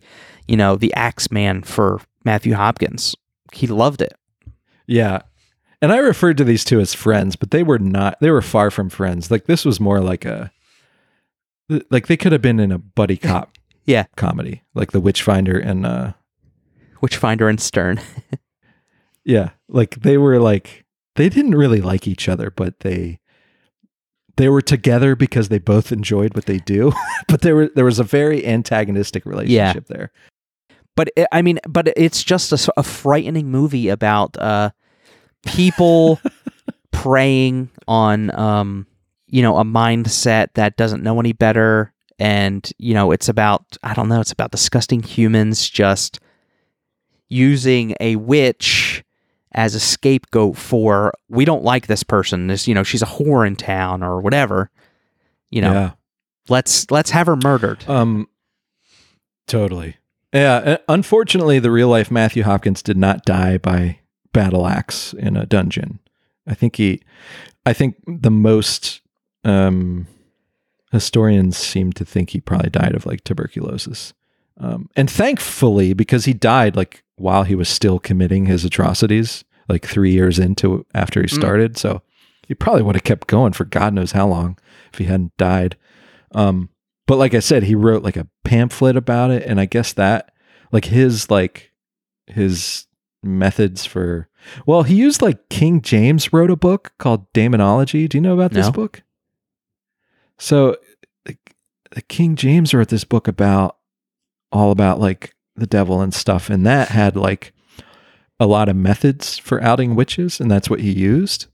you 0.49 0.57
know 0.57 0.77
the 0.77 0.93
axe 0.95 1.31
man 1.31 1.63
for 1.63 2.01
matthew 2.25 2.55
hopkins 2.55 3.15
he 3.53 3.67
loved 3.67 4.01
it 4.03 4.15
Yeah. 4.87 5.23
And 5.83 5.93
I 5.93 5.97
referred 5.97 6.37
to 6.37 6.45
these 6.45 6.63
two 6.63 6.79
as 6.79 6.93
friends, 6.93 7.37
but 7.37 7.53
they 7.53 7.63
were 7.63 7.79
not 7.79 8.21
they 8.21 8.31
were 8.31 8.43
far 8.43 8.71
from 8.71 8.91
friends. 8.91 9.31
Like 9.31 9.47
this 9.47 9.65
was 9.65 9.81
more 9.81 9.99
like 10.01 10.27
a 10.27 10.53
like 11.91 12.07
they 12.07 12.19
could 12.19 12.33
have 12.33 12.43
been 12.43 12.61
in 12.61 12.71
a 12.71 12.77
buddy 12.79 13.17
cop 13.29 13.57
Yeah. 13.87 14.05
comedy, 14.17 14.63
like 14.75 14.93
the 14.93 15.01
Witchfinder 15.01 15.59
and 15.59 15.87
uh 15.87 16.13
witchfinder 17.01 17.49
and 17.49 17.59
Stearne 17.59 17.99
Yeah, 19.25 19.51
like 19.69 19.97
they 20.03 20.19
were 20.19 20.39
like 20.39 20.85
they 21.17 21.29
didn't 21.31 21.55
really 21.55 21.81
like 21.81 22.07
each 22.07 22.29
other, 22.29 22.51
but 22.51 22.81
they 22.81 23.19
they 24.41 24.49
were 24.49 24.63
together 24.63 25.15
because 25.15 25.51
they 25.51 25.59
both 25.59 25.93
enjoyed 25.93 26.35
what 26.35 26.47
they 26.47 26.59
do. 26.59 26.93
but 27.29 27.43
there 27.43 27.55
were 27.55 27.71
there 27.75 27.85
was 27.85 27.99
a 27.99 28.05
very 28.05 28.47
antagonistic 28.47 29.27
relationship 29.27 29.87
there. 29.87 30.11
but 30.97 31.09
it, 31.17 31.27
i 31.33 31.43
mean 31.43 31.59
but 31.69 31.93
it's 31.97 32.23
just 32.23 32.53
a 32.53 32.83
frightening 32.83 33.51
movie 33.51 33.89
about 33.89 34.37
uh 34.39 34.71
people 35.47 36.21
preying 36.91 37.69
on 37.87 38.37
um 38.39 38.87
you 39.27 39.43
know 39.43 39.57
a 39.59 39.65
mindset 39.65 40.49
that 40.55 40.77
doesn't 40.77 41.03
know 41.03 41.19
any 41.21 41.33
better 41.33 41.93
and 42.19 42.73
you 42.79 42.95
know 42.95 43.13
it's 43.13 43.29
about 43.29 43.65
i 43.83 43.95
don't 43.95 44.09
know 44.09 44.21
it's 44.21 44.33
about 44.33 44.51
disgusting 44.51 45.03
humans 45.03 45.69
just 45.69 46.21
using 47.29 47.95
a 48.01 48.17
witch 48.17 49.05
as 49.53 49.75
a 49.75 49.81
scapegoat 49.81 50.57
for 50.57 51.13
we 51.29 51.45
don't 51.45 51.65
like 51.65 51.87
this 51.87 52.03
person 52.03 52.47
this 52.47 52.69
you 52.69 52.75
know 52.75 52.83
she's 52.83 53.03
a 53.03 53.07
whore 53.07 53.47
in 53.47 53.57
town 53.57 54.03
or 54.03 54.21
whatever 54.21 54.71
you 55.51 55.61
know 55.61 55.73
yeah. 55.73 55.91
let's 56.49 56.91
let's 56.91 57.11
have 57.11 57.27
her 57.27 57.37
murdered 57.37 57.89
Um 57.89 58.29
totally. 59.51 59.97
Yeah, 60.33 60.55
uh, 60.55 60.77
unfortunately, 60.89 61.59
the 61.59 61.73
real 61.73 61.89
life 61.89 62.11
Matthew 62.11 62.45
Hopkins 62.45 62.83
did 62.83 62.97
not 62.97 63.25
die 63.25 63.59
by 63.59 63.99
battle 64.33 64.67
axe 64.67 65.13
in 65.13 65.37
a 65.37 65.45
dungeon. 65.45 65.99
I 66.47 66.55
think 66.55 66.77
he, 66.77 67.03
I 67.67 67.73
think 67.73 67.97
the 68.07 68.31
most 68.31 69.01
um, 69.45 70.07
historians 70.93 71.57
seem 71.57 71.93
to 71.95 72.05
think 72.05 72.31
he 72.31 72.41
probably 72.41 72.71
died 72.71 72.95
of 72.95 73.07
like 73.07 73.25
tuberculosis. 73.25 74.15
Um, 74.57 74.89
and 74.95 75.11
thankfully, 75.11 75.95
because 75.95 76.27
he 76.27 76.33
died 76.33 76.77
like 76.77 77.03
while 77.21 77.45
he 77.45 77.55
was 77.55 77.69
still 77.69 77.99
committing 77.99 78.47
his 78.47 78.65
atrocities, 78.65 79.45
like 79.69 79.87
three 79.87 80.13
years 80.13 80.39
into 80.39 80.87
after 80.95 81.21
he 81.21 81.29
started, 81.29 81.77
so 81.77 82.03
he 82.47 82.55
probably 82.55 82.83
would 82.83 82.97
have 82.97 83.05
kept 83.05 83.27
going 83.29 83.53
for 83.53 83.65
God 83.65 83.95
knows 83.95 84.13
how 84.13 84.27
long 84.27 84.59
if 84.93 84.99
he 84.99 85.05
hadn't 85.05 85.37
died. 85.37 85.77
Um, 86.33 86.71
but 87.07 87.17
like 87.19 87.35
I 87.35 87.41
said, 87.41 87.65
he 87.65 87.75
wrote 87.75 88.03
like 88.03 88.17
a 88.17 88.29
pamphlet 88.45 88.97
about 88.97 89.31
it, 89.31 89.45
and 89.45 89.61
I 89.61 89.67
guess 89.67 89.93
that 89.93 90.33
like 90.73 90.87
his 90.87 91.31
like 91.31 91.73
his 92.27 92.87
methods 93.23 93.85
for 93.85 94.29
well, 94.67 94.83
he 94.85 94.95
used 94.95 95.21
like 95.21 95.49
King 95.51 95.83
James 95.83 96.33
wrote 96.33 96.51
a 96.51 96.57
book 96.57 96.93
called 96.99 97.31
Daemonology. 97.33 98.09
Do 98.09 98.17
you 98.17 98.23
know 98.23 98.35
about 98.35 98.53
this 98.53 98.67
No. 98.67 98.73
book? 98.73 99.03
So 100.39 100.77
the, 101.25 101.37
the 101.91 102.03
King 102.03 102.37
James 102.37 102.73
wrote 102.73 102.89
this 102.89 103.05
book 103.05 103.29
about 103.29 103.77
all 104.53 104.71
about 104.71 104.99
like 104.99 105.35
the 105.61 105.67
devil 105.67 106.01
and 106.01 106.13
stuff, 106.13 106.51
and 106.51 106.67
that 106.67 106.89
had 106.89 107.17
like 107.17 107.53
a 108.39 108.47
lot 108.47 108.69
of 108.69 108.77
methods 108.77 109.39
for 109.39 109.63
outing 109.63 109.95
witches, 109.95 110.41
and 110.41 110.51
that's 110.51 110.71
what 110.71 110.81
he 110.81 110.91
used. 110.91 111.47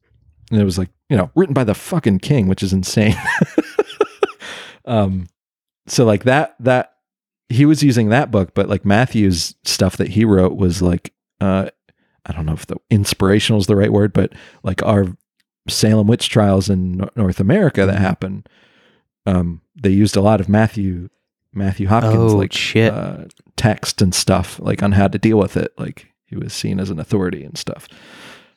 And 0.51 0.61
it 0.61 0.65
was 0.65 0.79
like, 0.79 0.91
you 1.09 1.17
know, 1.17 1.31
written 1.35 1.55
by 1.55 1.65
the 1.65 1.75
fucking 1.75 2.21
king, 2.21 2.47
which 2.47 2.63
is 2.63 2.73
insane. 2.73 3.17
um, 4.85 5.27
so 5.87 6.05
like 6.05 6.25
that 6.25 6.55
that 6.61 6.95
he 7.49 7.65
was 7.65 7.83
using 7.83 8.09
that 8.09 8.31
book, 8.31 8.55
but 8.55 8.69
like 8.69 8.85
Matthew's 8.85 9.55
stuff 9.65 9.97
that 9.97 10.09
he 10.09 10.25
wrote 10.25 10.57
was 10.57 10.83
like 10.83 11.13
uh 11.41 11.69
I 12.25 12.33
don't 12.33 12.47
know 12.47 12.55
if 12.55 12.67
the 12.67 12.77
inspirational 12.91 13.61
is 13.61 13.67
the 13.67 13.77
right 13.77 13.93
word, 13.93 14.13
but 14.13 14.33
like 14.63 14.83
our 14.83 15.07
Salem 15.69 16.07
witch 16.07 16.29
trials 16.29 16.69
in 16.69 17.09
North 17.17 17.41
America 17.41 17.87
that 17.87 17.99
happened, 17.99 18.49
um, 19.27 19.63
they 19.75 19.91
used 19.91 20.17
a 20.17 20.21
lot 20.21 20.41
of 20.41 20.49
Matthew 20.49 21.09
Matthew 21.57 21.89
Hopkins 21.89 22.33
Oh, 22.33 22.37
like 22.37 22.53
shit. 22.53 22.93
Uh, 22.93 23.25
text 23.57 24.03
and 24.03 24.15
stuff 24.15 24.61
like 24.61 24.83
on 24.83 24.93
how 24.93 25.09
to 25.09 25.19
deal 25.19 25.39
with 25.39 25.57
it. 25.57 25.73
Like 25.79 26.13
he 26.27 26.37
was 26.37 26.53
seen 26.53 26.79
as 26.79 26.91
an 26.91 26.99
authority 27.01 27.43
and 27.43 27.57
stuff. 27.57 27.89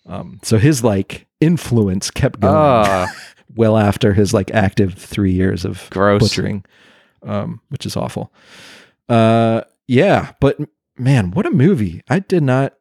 Um, 0.06 0.40
so 0.44 0.58
his 0.58 0.84
like 0.84 1.28
influence 1.40 2.12
kept 2.12 2.40
going 2.40 2.54
Ah. 2.56 3.08
well 3.56 3.78
after 3.78 4.14
his 4.14 4.34
like 4.34 4.52
active 4.54 4.94
three 4.96 5.32
years 5.32 5.66
of 5.66 5.88
Gross. 5.92 6.22
butchering, 6.22 6.66
um, 7.24 7.62
which 7.70 7.86
is 7.86 7.96
awful. 7.96 8.32
Uh, 9.08 9.62
yeah, 9.88 10.34
but 10.40 10.58
man, 10.98 11.32
what 11.32 11.46
a 11.46 11.52
movie! 11.52 12.02
I 12.10 12.20
did 12.20 12.44
not. 12.44 12.74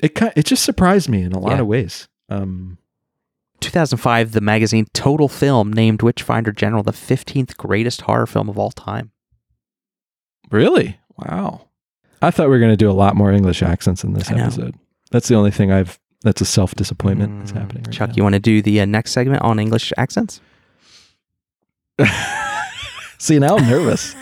It 0.00 0.14
kind 0.16 0.32
it 0.34 0.46
just 0.46 0.64
surprised 0.64 1.08
me 1.08 1.22
in 1.22 1.32
a 1.32 1.38
lot 1.38 1.52
Yeah. 1.52 1.60
of 1.60 1.66
ways. 1.68 2.08
Um, 2.28 2.78
2005, 3.60 4.32
the 4.32 4.40
magazine 4.40 4.86
Total 4.92 5.28
Film 5.28 5.72
named 5.72 6.02
Witchfinder 6.02 6.50
General 6.50 6.82
the 6.82 6.90
15th 6.92 7.56
greatest 7.56 8.02
horror 8.02 8.26
film 8.26 8.48
of 8.48 8.58
all 8.58 8.72
time. 8.72 9.11
Really? 10.52 10.98
Wow. 11.16 11.66
I 12.20 12.30
thought 12.30 12.44
we 12.44 12.50
were 12.50 12.58
going 12.58 12.72
to 12.72 12.76
do 12.76 12.90
a 12.90 12.92
lot 12.92 13.16
more 13.16 13.32
English 13.32 13.62
accents 13.62 14.04
in 14.04 14.12
this 14.12 14.30
I 14.30 14.34
know. 14.36 14.44
episode. 14.44 14.74
That's 15.10 15.28
the 15.28 15.34
only 15.34 15.50
thing 15.50 15.72
I've. 15.72 15.98
That's 16.22 16.40
a 16.40 16.44
self 16.44 16.74
disappointment 16.76 17.40
that's 17.40 17.50
happening. 17.50 17.82
Right 17.82 17.92
Chuck, 17.92 18.10
now. 18.10 18.14
you 18.16 18.22
want 18.22 18.34
to 18.34 18.40
do 18.40 18.62
the 18.62 18.80
uh, 18.80 18.84
next 18.84 19.10
segment 19.10 19.42
on 19.42 19.58
English 19.58 19.92
accents? 19.96 20.40
See, 23.18 23.38
now 23.38 23.56
I'm 23.56 23.68
nervous. 23.68 24.14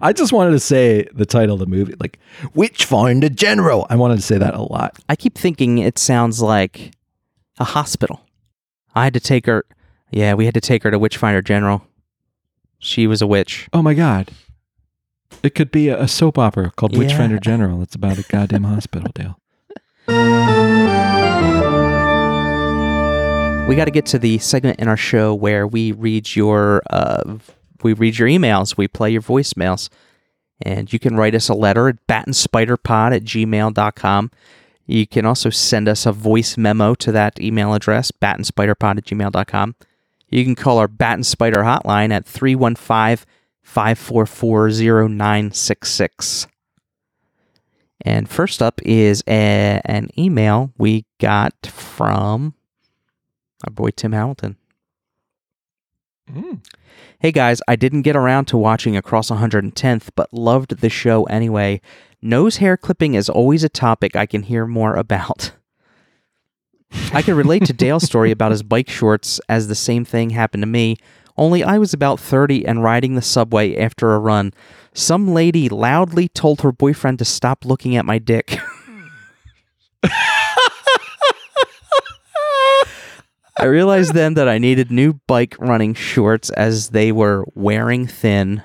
I 0.00 0.12
just 0.12 0.32
wanted 0.32 0.52
to 0.52 0.60
say 0.60 1.06
the 1.12 1.26
title 1.26 1.54
of 1.54 1.60
the 1.60 1.66
movie, 1.66 1.94
like 2.00 2.18
Witchfinder 2.54 3.28
General. 3.28 3.86
I 3.90 3.96
wanted 3.96 4.16
to 4.16 4.22
say 4.22 4.38
that 4.38 4.54
a 4.54 4.62
lot. 4.62 4.96
I 5.08 5.16
keep 5.16 5.36
thinking 5.36 5.78
it 5.78 5.98
sounds 5.98 6.40
like 6.40 6.92
a 7.58 7.64
hospital. 7.64 8.20
I 8.94 9.04
had 9.04 9.14
to 9.14 9.20
take 9.20 9.46
her. 9.46 9.64
Yeah, 10.10 10.34
we 10.34 10.44
had 10.44 10.54
to 10.54 10.60
take 10.60 10.82
her 10.84 10.90
to 10.90 10.98
Witchfinder 10.98 11.42
General. 11.42 11.86
She 12.84 13.06
was 13.06 13.22
a 13.22 13.26
witch. 13.26 13.68
Oh 13.72 13.80
my 13.80 13.94
god. 13.94 14.30
It 15.42 15.54
could 15.54 15.70
be 15.70 15.88
a, 15.88 16.02
a 16.02 16.08
soap 16.08 16.36
opera 16.36 16.70
called 16.76 16.92
Yeah. 16.92 16.98
Witchfinder 16.98 17.38
General. 17.38 17.80
It's 17.82 17.94
about 17.94 18.18
a 18.18 18.22
goddamn 18.24 18.64
hospital, 18.64 19.10
Dale. 19.14 19.38
We 23.68 23.76
got 23.76 23.84
to 23.86 23.90
get 23.92 24.04
to 24.06 24.18
the 24.18 24.38
segment 24.38 24.80
in 24.80 24.88
our 24.88 24.96
show 24.96 25.32
where 25.34 25.66
we 25.66 25.92
read 25.92 26.34
your 26.34 26.82
uh, 26.90 27.22
v- 27.26 27.52
we 27.82 27.92
read 27.94 28.18
your 28.18 28.28
emails, 28.28 28.76
we 28.76 28.86
play 28.86 29.10
your 29.10 29.22
voicemails, 29.22 29.88
and 30.60 30.92
you 30.92 30.98
can 30.98 31.16
write 31.16 31.34
us 31.34 31.48
a 31.48 31.54
letter 31.54 31.88
at 31.88 32.06
batandspiderpod 32.06 33.14
at 33.16 33.24
gmail.com. 33.24 34.30
You 34.86 35.06
can 35.06 35.24
also 35.24 35.48
send 35.50 35.88
us 35.88 36.04
a 36.04 36.12
voice 36.12 36.56
memo 36.58 36.94
to 36.96 37.12
that 37.12 37.40
email 37.40 37.72
address, 37.72 38.10
batandspiderpod 38.10 38.98
at 38.98 39.04
gmail.com. 39.06 39.74
You 40.32 40.44
can 40.44 40.54
call 40.54 40.78
our 40.78 40.88
Bat 40.88 41.14
and 41.14 41.26
Spider 41.26 41.60
hotline 41.60 42.10
at 42.10 42.24
315 42.24 43.26
544 43.62 44.70
0966. 45.08 46.46
And 48.04 48.28
first 48.28 48.62
up 48.62 48.80
is 48.82 49.22
a, 49.28 49.80
an 49.84 50.08
email 50.18 50.72
we 50.78 51.04
got 51.20 51.54
from 51.66 52.54
our 53.64 53.70
boy 53.70 53.90
Tim 53.90 54.12
Hamilton. 54.12 54.56
Hmm. 56.32 56.54
Hey 57.18 57.30
guys, 57.30 57.60
I 57.68 57.76
didn't 57.76 58.02
get 58.02 58.16
around 58.16 58.46
to 58.46 58.56
watching 58.56 58.96
Across 58.96 59.30
110th, 59.30 60.10
but 60.16 60.32
loved 60.32 60.80
the 60.80 60.88
show 60.88 61.24
anyway. 61.24 61.80
Nose 62.22 62.56
hair 62.56 62.76
clipping 62.76 63.14
is 63.14 63.28
always 63.28 63.62
a 63.62 63.68
topic 63.68 64.16
I 64.16 64.26
can 64.26 64.44
hear 64.44 64.66
more 64.66 64.96
about. 64.96 65.52
I 67.12 67.22
can 67.22 67.36
relate 67.36 67.64
to 67.66 67.72
Dale's 67.72 68.04
story 68.04 68.30
about 68.30 68.50
his 68.50 68.62
bike 68.62 68.88
shorts 68.88 69.40
as 69.48 69.68
the 69.68 69.74
same 69.74 70.04
thing 70.04 70.30
happened 70.30 70.62
to 70.62 70.66
me, 70.66 70.96
only 71.36 71.64
I 71.64 71.78
was 71.78 71.94
about 71.94 72.20
30 72.20 72.66
and 72.66 72.82
riding 72.82 73.14
the 73.14 73.22
subway 73.22 73.76
after 73.76 74.14
a 74.14 74.18
run. 74.18 74.52
Some 74.94 75.28
lady 75.32 75.68
loudly 75.68 76.28
told 76.28 76.60
her 76.60 76.72
boyfriend 76.72 77.18
to 77.20 77.24
stop 77.24 77.64
looking 77.64 77.96
at 77.96 78.04
my 78.04 78.18
dick. 78.18 78.58
I 83.58 83.66
realized 83.66 84.14
then 84.14 84.34
that 84.34 84.48
I 84.48 84.58
needed 84.58 84.90
new 84.90 85.20
bike 85.26 85.54
running 85.58 85.94
shorts 85.94 86.50
as 86.50 86.90
they 86.90 87.12
were 87.12 87.44
wearing 87.54 88.06
thin. 88.06 88.62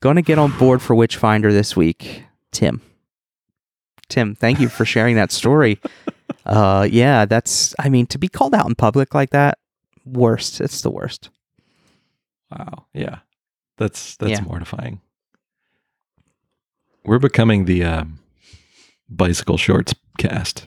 Gonna 0.00 0.22
get 0.22 0.38
on 0.38 0.56
board 0.58 0.82
for 0.82 0.94
Witchfinder 0.94 1.52
this 1.52 1.76
week. 1.76 2.24
Tim. 2.52 2.80
Tim, 4.08 4.34
thank 4.34 4.58
you 4.60 4.68
for 4.68 4.84
sharing 4.84 5.14
that 5.16 5.30
story. 5.30 5.78
Uh 6.50 6.86
yeah, 6.90 7.24
that's 7.26 7.74
I 7.78 7.88
mean, 7.88 8.06
to 8.06 8.18
be 8.18 8.28
called 8.28 8.54
out 8.54 8.66
in 8.68 8.74
public 8.74 9.14
like 9.14 9.30
that, 9.30 9.58
worst. 10.04 10.60
It's 10.60 10.82
the 10.82 10.90
worst. 10.90 11.30
Wow. 12.50 12.86
Yeah. 12.92 13.20
That's 13.78 14.16
that's 14.16 14.32
Yeah. 14.32 14.40
mortifying. 14.42 15.00
We're 17.04 17.18
becoming 17.20 17.64
the 17.64 17.84
um, 17.84 18.18
bicycle 19.08 19.56
shorts 19.56 19.94
cast. 20.18 20.66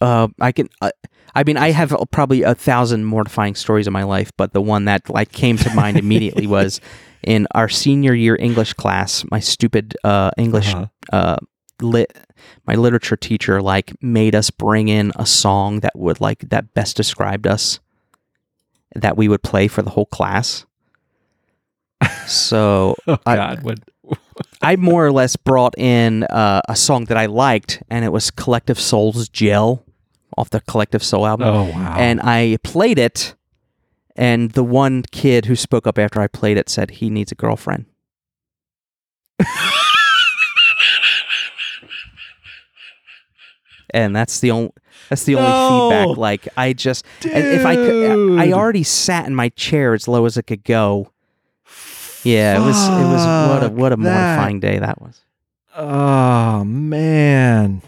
Uh, 0.00 0.28
I 0.40 0.52
can. 0.52 0.68
Uh, 0.80 0.90
I 1.34 1.44
mean, 1.44 1.56
I 1.56 1.70
have 1.70 1.94
probably 2.10 2.42
a 2.42 2.54
thousand 2.54 3.04
mortifying 3.04 3.54
stories 3.54 3.86
in 3.86 3.92
my 3.92 4.02
life, 4.02 4.32
but 4.36 4.52
the 4.54 4.60
one 4.62 4.86
that 4.86 5.08
like 5.10 5.30
came 5.30 5.56
to 5.58 5.74
mind 5.74 5.96
immediately 6.04 6.46
was 6.46 6.80
in 7.22 7.46
our 7.54 7.68
senior 7.68 8.14
year 8.14 8.36
English 8.40 8.72
class. 8.72 9.24
My 9.30 9.38
stupid 9.40 9.94
uh, 10.02 10.30
English 10.38 10.74
Uh-huh. 10.74 11.36
Lit. 11.82 12.16
My 12.66 12.74
literature 12.74 13.16
teacher 13.16 13.60
like 13.62 13.92
made 14.02 14.34
us 14.34 14.50
bring 14.50 14.88
in 14.88 15.12
a 15.16 15.26
song 15.26 15.80
that 15.80 15.96
would 15.98 16.20
like 16.20 16.48
that 16.50 16.74
best 16.74 16.96
described 16.96 17.46
us. 17.46 17.80
That 18.94 19.16
we 19.16 19.28
would 19.28 19.42
play 19.42 19.68
for 19.68 19.82
the 19.82 19.90
whole 19.90 20.06
class. 20.06 20.64
So 22.26 22.94
Oh 23.06 23.18
I- 23.26 23.36
God, 23.36 23.62
what? 23.62 23.78
I 24.62 24.76
more 24.76 25.04
or 25.06 25.12
less 25.12 25.36
brought 25.36 25.76
in 25.78 26.24
uh, 26.24 26.60
a 26.68 26.74
song 26.76 27.04
that 27.06 27.16
I 27.16 27.26
liked, 27.26 27.82
and 27.90 28.04
it 28.04 28.08
was 28.12 28.30
Collective 28.30 28.78
Souls 28.80 29.28
Gel 29.28 29.84
off 30.36 30.50
the 30.50 30.60
Collective 30.62 31.02
Soul 31.02 31.26
album. 31.26 31.48
Oh 31.48 31.64
wow. 31.64 31.94
And 31.98 32.20
I 32.22 32.58
played 32.62 32.98
it, 32.98 33.34
and 34.16 34.52
the 34.52 34.64
one 34.64 35.02
kid 35.10 35.44
who 35.46 35.56
spoke 35.56 35.86
up 35.86 35.98
after 35.98 36.20
I 36.20 36.26
played 36.28 36.56
it 36.56 36.68
said 36.68 36.90
he 36.92 37.10
needs 37.10 37.30
a 37.32 37.34
girlfriend. 37.34 37.86
and 43.90 44.14
that's 44.14 44.40
the 44.40 44.50
only 44.50 44.72
that's 45.08 45.24
the 45.24 45.36
only 45.36 45.52
feedback. 45.68 46.16
Like 46.16 46.48
I 46.56 46.72
just 46.72 47.04
and 47.24 47.46
if 47.46 47.64
I 47.64 47.76
could, 47.76 48.38
I 48.38 48.52
already 48.52 48.82
sat 48.82 49.26
in 49.26 49.34
my 49.34 49.48
chair 49.50 49.94
as 49.94 50.08
low 50.08 50.24
as 50.26 50.36
it 50.36 50.44
could 50.44 50.64
go. 50.64 51.10
Yeah, 52.24 52.56
it 52.56 52.64
was 52.64 52.76
it 52.88 52.90
was 52.90 53.50
what 53.50 53.64
a 53.64 53.68
what 53.74 53.92
a 53.92 53.96
that. 53.96 53.98
mortifying 53.98 54.60
day 54.60 54.78
that 54.78 55.00
was. 55.00 55.22
oh 55.76 56.64
man. 56.64 57.82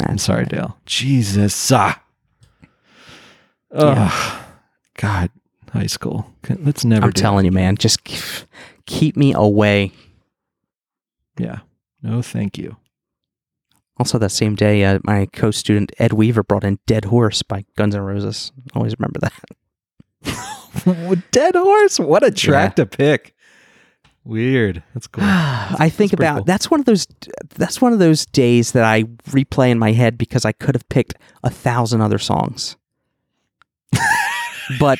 I'm 0.00 0.18
sorry, 0.18 0.40
right. 0.40 0.48
Dale. 0.48 0.78
Jesus. 0.86 1.70
Ah. 1.70 2.02
Ugh. 3.70 4.44
God, 4.94 5.30
high 5.72 5.86
school. 5.86 6.32
Let's 6.48 6.84
never. 6.84 7.06
I'm 7.06 7.12
telling 7.12 7.44
you, 7.44 7.52
man. 7.52 7.76
Just 7.76 8.00
Keep 8.86 9.16
Me 9.16 9.32
Away. 9.32 9.92
Yeah. 11.38 11.60
No, 12.02 12.22
thank 12.22 12.58
you. 12.58 12.76
Also, 13.98 14.18
that 14.18 14.30
same 14.30 14.56
day, 14.56 14.84
uh, 14.84 14.98
my 15.04 15.26
co 15.32 15.50
student 15.52 15.92
Ed 15.98 16.12
Weaver 16.12 16.42
brought 16.42 16.64
in 16.64 16.78
Dead 16.86 17.04
Horse 17.06 17.42
by 17.42 17.64
Guns 17.76 17.94
N' 17.94 18.00
Roses. 18.00 18.50
Always 18.74 18.94
remember 18.98 19.20
that. 19.20 19.32
Dead 21.30 21.54
horse. 21.54 22.00
What 22.00 22.24
a 22.24 22.30
track 22.32 22.74
to 22.76 22.86
pick. 22.86 23.34
Weird. 24.24 24.82
That's 24.94 25.06
cool. 25.06 25.22
I 25.24 25.88
think 25.90 26.10
pretty 26.10 26.24
about 26.24 26.36
cool. 26.38 26.44
that's 26.44 26.70
one 26.70 26.80
of 26.80 26.86
those 26.86 27.06
that's 27.54 27.80
one 27.80 27.92
of 27.92 27.98
those 28.00 28.26
days 28.26 28.72
that 28.72 28.84
I 28.84 29.04
replay 29.30 29.70
in 29.70 29.78
my 29.78 29.92
head 29.92 30.18
because 30.18 30.44
I 30.44 30.50
could 30.52 30.74
have 30.74 30.88
picked 30.88 31.14
a 31.44 31.50
thousand 31.50 32.00
other 32.00 32.18
songs. 32.18 32.76
but 34.80 34.98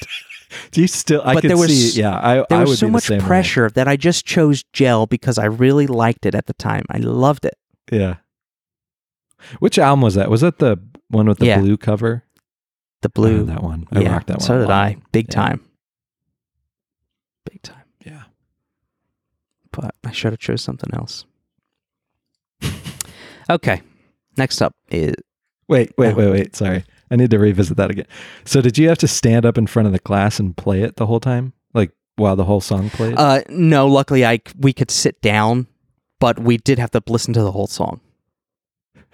Do 0.71 0.81
you 0.83 0.87
still? 0.87 1.23
I 1.25 1.35
But 1.35 1.43
there 1.45 1.57
was- 1.57 1.95
see. 1.95 2.01
Yeah, 2.01 2.17
I. 2.17 2.35
there 2.49 2.59
I 2.59 2.65
was 2.65 2.79
so 2.79 2.89
much 2.89 3.05
same 3.05 3.21
way. 3.21 3.27
pressure 3.27 3.71
that 3.71 3.89
I 3.89 3.97
just 3.97 4.27
chose 4.27 4.63
Gel 4.73 5.07
because 5.07 5.39
I 5.39 5.47
really 5.47 5.87
liked 5.87 6.27
it 6.27 6.35
at 6.35 6.47
the 6.47 6.55
time. 6.55 6.85
I 6.91 6.99
loved 6.99 7.47
it. 7.47 7.55
Yeah. 7.91 8.17
Which 9.61 9.79
album 9.79 10.01
was 10.03 10.15
that? 10.15 10.31
Was 10.31 10.41
that 10.43 10.59
the 10.59 10.79
one 11.09 11.27
with 11.27 11.39
the 11.39 11.47
Yeah. 11.47 11.61
blue 11.61 11.77
cover? 11.77 12.25
The 13.03 13.09
blue. 13.09 13.45
that 13.45 13.63
one. 13.63 13.87
I 13.93 14.01
yeah, 14.01 14.13
rocked 14.13 14.29
that 14.29 14.39
one. 14.39 14.47
So 14.47 14.61
did. 14.61 14.71
I. 14.71 14.97
Big 15.13 15.27
Yeah. 15.29 15.35
time. 15.35 15.61
Big 17.51 17.63
time. 17.63 17.83
Yeah. 18.05 18.23
But 19.71 19.95
I 20.05 20.11
should 20.13 20.33
have 20.33 20.41
chose 20.41 20.63
something 20.63 20.91
else. 20.95 21.25
okay. 23.51 23.83
Next 24.37 24.61
up 24.63 24.75
is 24.91 25.15
Wait, 25.69 25.93
wait, 25.97 26.15
wait, 26.15 26.31
wait. 26.31 26.55
Sorry. 26.57 26.85
I 27.11 27.17
need 27.17 27.31
to 27.31 27.39
revisit 27.39 27.77
that 27.79 27.91
again. 27.91 28.07
So, 28.45 28.61
did 28.61 28.77
you 28.77 28.89
have 28.89 28.99
to 28.99 29.09
stand 29.09 29.47
up 29.47 29.57
in 29.57 29.67
front 29.67 29.87
of 29.87 29.93
the 29.93 29.99
class 29.99 30.39
and 30.39 30.55
play 30.57 30.83
it 30.83 30.97
the 30.97 31.07
whole 31.07 31.21
time? 31.21 31.53
Like 31.73 31.91
while 32.17 32.37
the 32.37 32.45
whole 32.45 32.61
song 32.61 32.91
played? 32.91 33.15
uh 33.17 33.43
no, 33.49 33.87
luckily 33.87 34.25
I 34.27 34.41
we 34.59 34.73
could 34.73 34.91
sit 34.91 35.21
down, 35.23 35.67
but 36.21 36.39
we 36.39 36.57
did 36.59 36.79
have 36.79 36.91
to 36.93 37.03
listen 37.09 37.33
to 37.35 37.43
the 37.43 37.53
whole 37.53 37.67
song. 37.67 38.01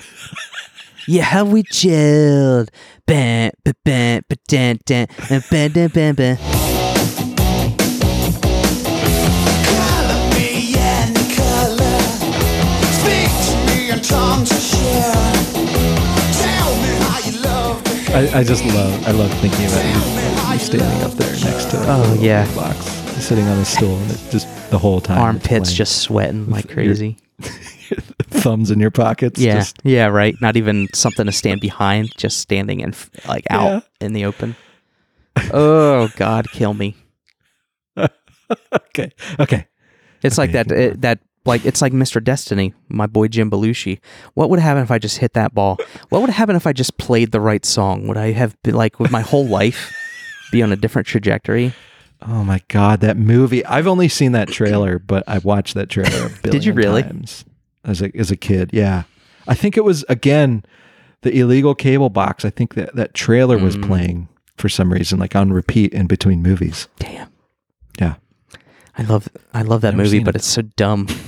yeah, 1.08 1.22
how 1.22 1.44
we 1.44 1.62
chilled. 1.62 2.70
Ban, 3.06 3.50
ba, 3.64 3.72
ban, 3.84 4.22
ba, 4.28 4.36
dan, 4.48 4.78
dan, 4.86 5.06
and 5.30 5.44
ban, 5.50 5.72
dan, 5.72 5.88
ban, 5.88 6.14
ban. 6.14 6.38
I, 18.12 18.40
I 18.40 18.44
just 18.44 18.64
love 18.64 19.06
I 19.06 19.12
love 19.12 19.32
thinking 19.40 19.66
about 19.66 19.84
you, 19.84 20.52
you 20.52 20.58
standing 20.58 21.02
up 21.04 21.12
there 21.12 21.30
next 21.44 21.70
to 21.70 21.76
Oh, 21.90 22.00
little 22.00 22.16
yeah. 22.16 22.52
box, 22.56 22.76
sitting 23.24 23.46
on 23.46 23.56
the 23.58 23.64
stool, 23.64 23.96
and 23.96 24.10
it 24.10 24.20
just 24.30 24.48
the 24.70 24.78
whole 24.78 25.00
time. 25.00 25.18
Armpits 25.18 25.72
just 25.72 25.98
sweating 26.02 26.50
like 26.50 26.66
Your- 26.66 26.74
crazy. 26.74 27.16
thumbs 28.22 28.70
in 28.70 28.80
your 28.80 28.90
pockets. 28.90 29.40
Yeah, 29.40 29.56
just- 29.56 29.78
yeah, 29.84 30.06
right. 30.06 30.34
Not 30.40 30.56
even 30.56 30.88
something 30.94 31.26
to 31.26 31.32
stand 31.32 31.60
behind, 31.60 32.16
just 32.16 32.38
standing 32.38 32.80
in 32.80 32.94
like 33.26 33.46
out 33.50 33.84
in 34.00 34.12
the 34.12 34.24
open. 34.24 34.56
Oh 35.52 36.08
God, 36.16 36.50
kill 36.50 36.74
me! 36.74 36.96
okay. 37.96 39.12
Okay. 39.38 39.66
It's 40.22 40.38
like 40.38 40.52
that. 40.52 40.70
It, 40.70 41.00
that 41.02 41.20
like 41.46 41.64
it's 41.64 41.80
like 41.80 41.92
Mr. 41.92 42.22
Destiny, 42.22 42.74
my 42.88 43.06
boy 43.06 43.28
Jim 43.28 43.50
Belushi. 43.50 44.00
What 44.34 44.50
would 44.50 44.58
happen 44.58 44.82
if 44.82 44.90
I 44.90 44.98
just 44.98 45.18
hit 45.18 45.32
that 45.34 45.54
ball? 45.54 45.78
What 46.10 46.20
would 46.20 46.30
happen 46.30 46.56
if 46.56 46.66
I 46.66 46.72
just 46.72 46.98
played 46.98 47.32
the 47.32 47.40
right 47.40 47.64
song? 47.64 48.06
Would 48.08 48.16
I 48.16 48.32
have 48.32 48.60
been 48.62 48.74
like 48.74 49.00
with 49.00 49.10
my 49.10 49.22
whole 49.22 49.46
life 49.46 49.94
be 50.52 50.62
on 50.62 50.72
a 50.72 50.76
different 50.76 51.08
trajectory? 51.08 51.72
Oh 52.22 52.44
my 52.44 52.60
god, 52.68 53.00
that 53.00 53.16
movie! 53.16 53.64
I've 53.64 53.86
only 53.86 54.08
seen 54.08 54.32
that 54.32 54.48
trailer, 54.48 54.98
but 54.98 55.24
I 55.26 55.38
watched 55.38 55.74
that 55.74 55.88
trailer 55.88 56.26
a 56.26 56.28
billion 56.28 56.40
Did 56.50 56.64
you 56.66 56.74
really? 56.74 57.02
times 57.02 57.46
as 57.84 58.02
a 58.02 58.10
as 58.16 58.30
a 58.30 58.36
kid. 58.36 58.70
Yeah, 58.72 59.04
I 59.48 59.54
think 59.54 59.76
it 59.76 59.84
was 59.84 60.04
again 60.08 60.64
the 61.22 61.32
illegal 61.38 61.74
cable 61.74 62.08
box. 62.10 62.44
I 62.44 62.50
think 62.50 62.74
that 62.74 62.94
that 62.96 63.14
trailer 63.14 63.58
was 63.58 63.76
Mm. 63.76 63.86
playing 63.86 64.28
for 64.56 64.68
some 64.68 64.92
reason, 64.92 65.18
like 65.18 65.34
on 65.36 65.52
repeat 65.52 65.92
in 65.92 66.06
between 66.06 66.42
movies. 66.42 66.88
Damn. 66.98 67.28
Yeah. 67.98 68.14
I 68.98 69.02
love 69.02 69.28
I 69.54 69.62
love 69.62 69.80
that 69.82 69.92
Never 69.94 70.04
movie, 70.04 70.20
but 70.20 70.34
it. 70.34 70.38
it's 70.38 70.46
so 70.46 70.62
dumb. 70.62 71.06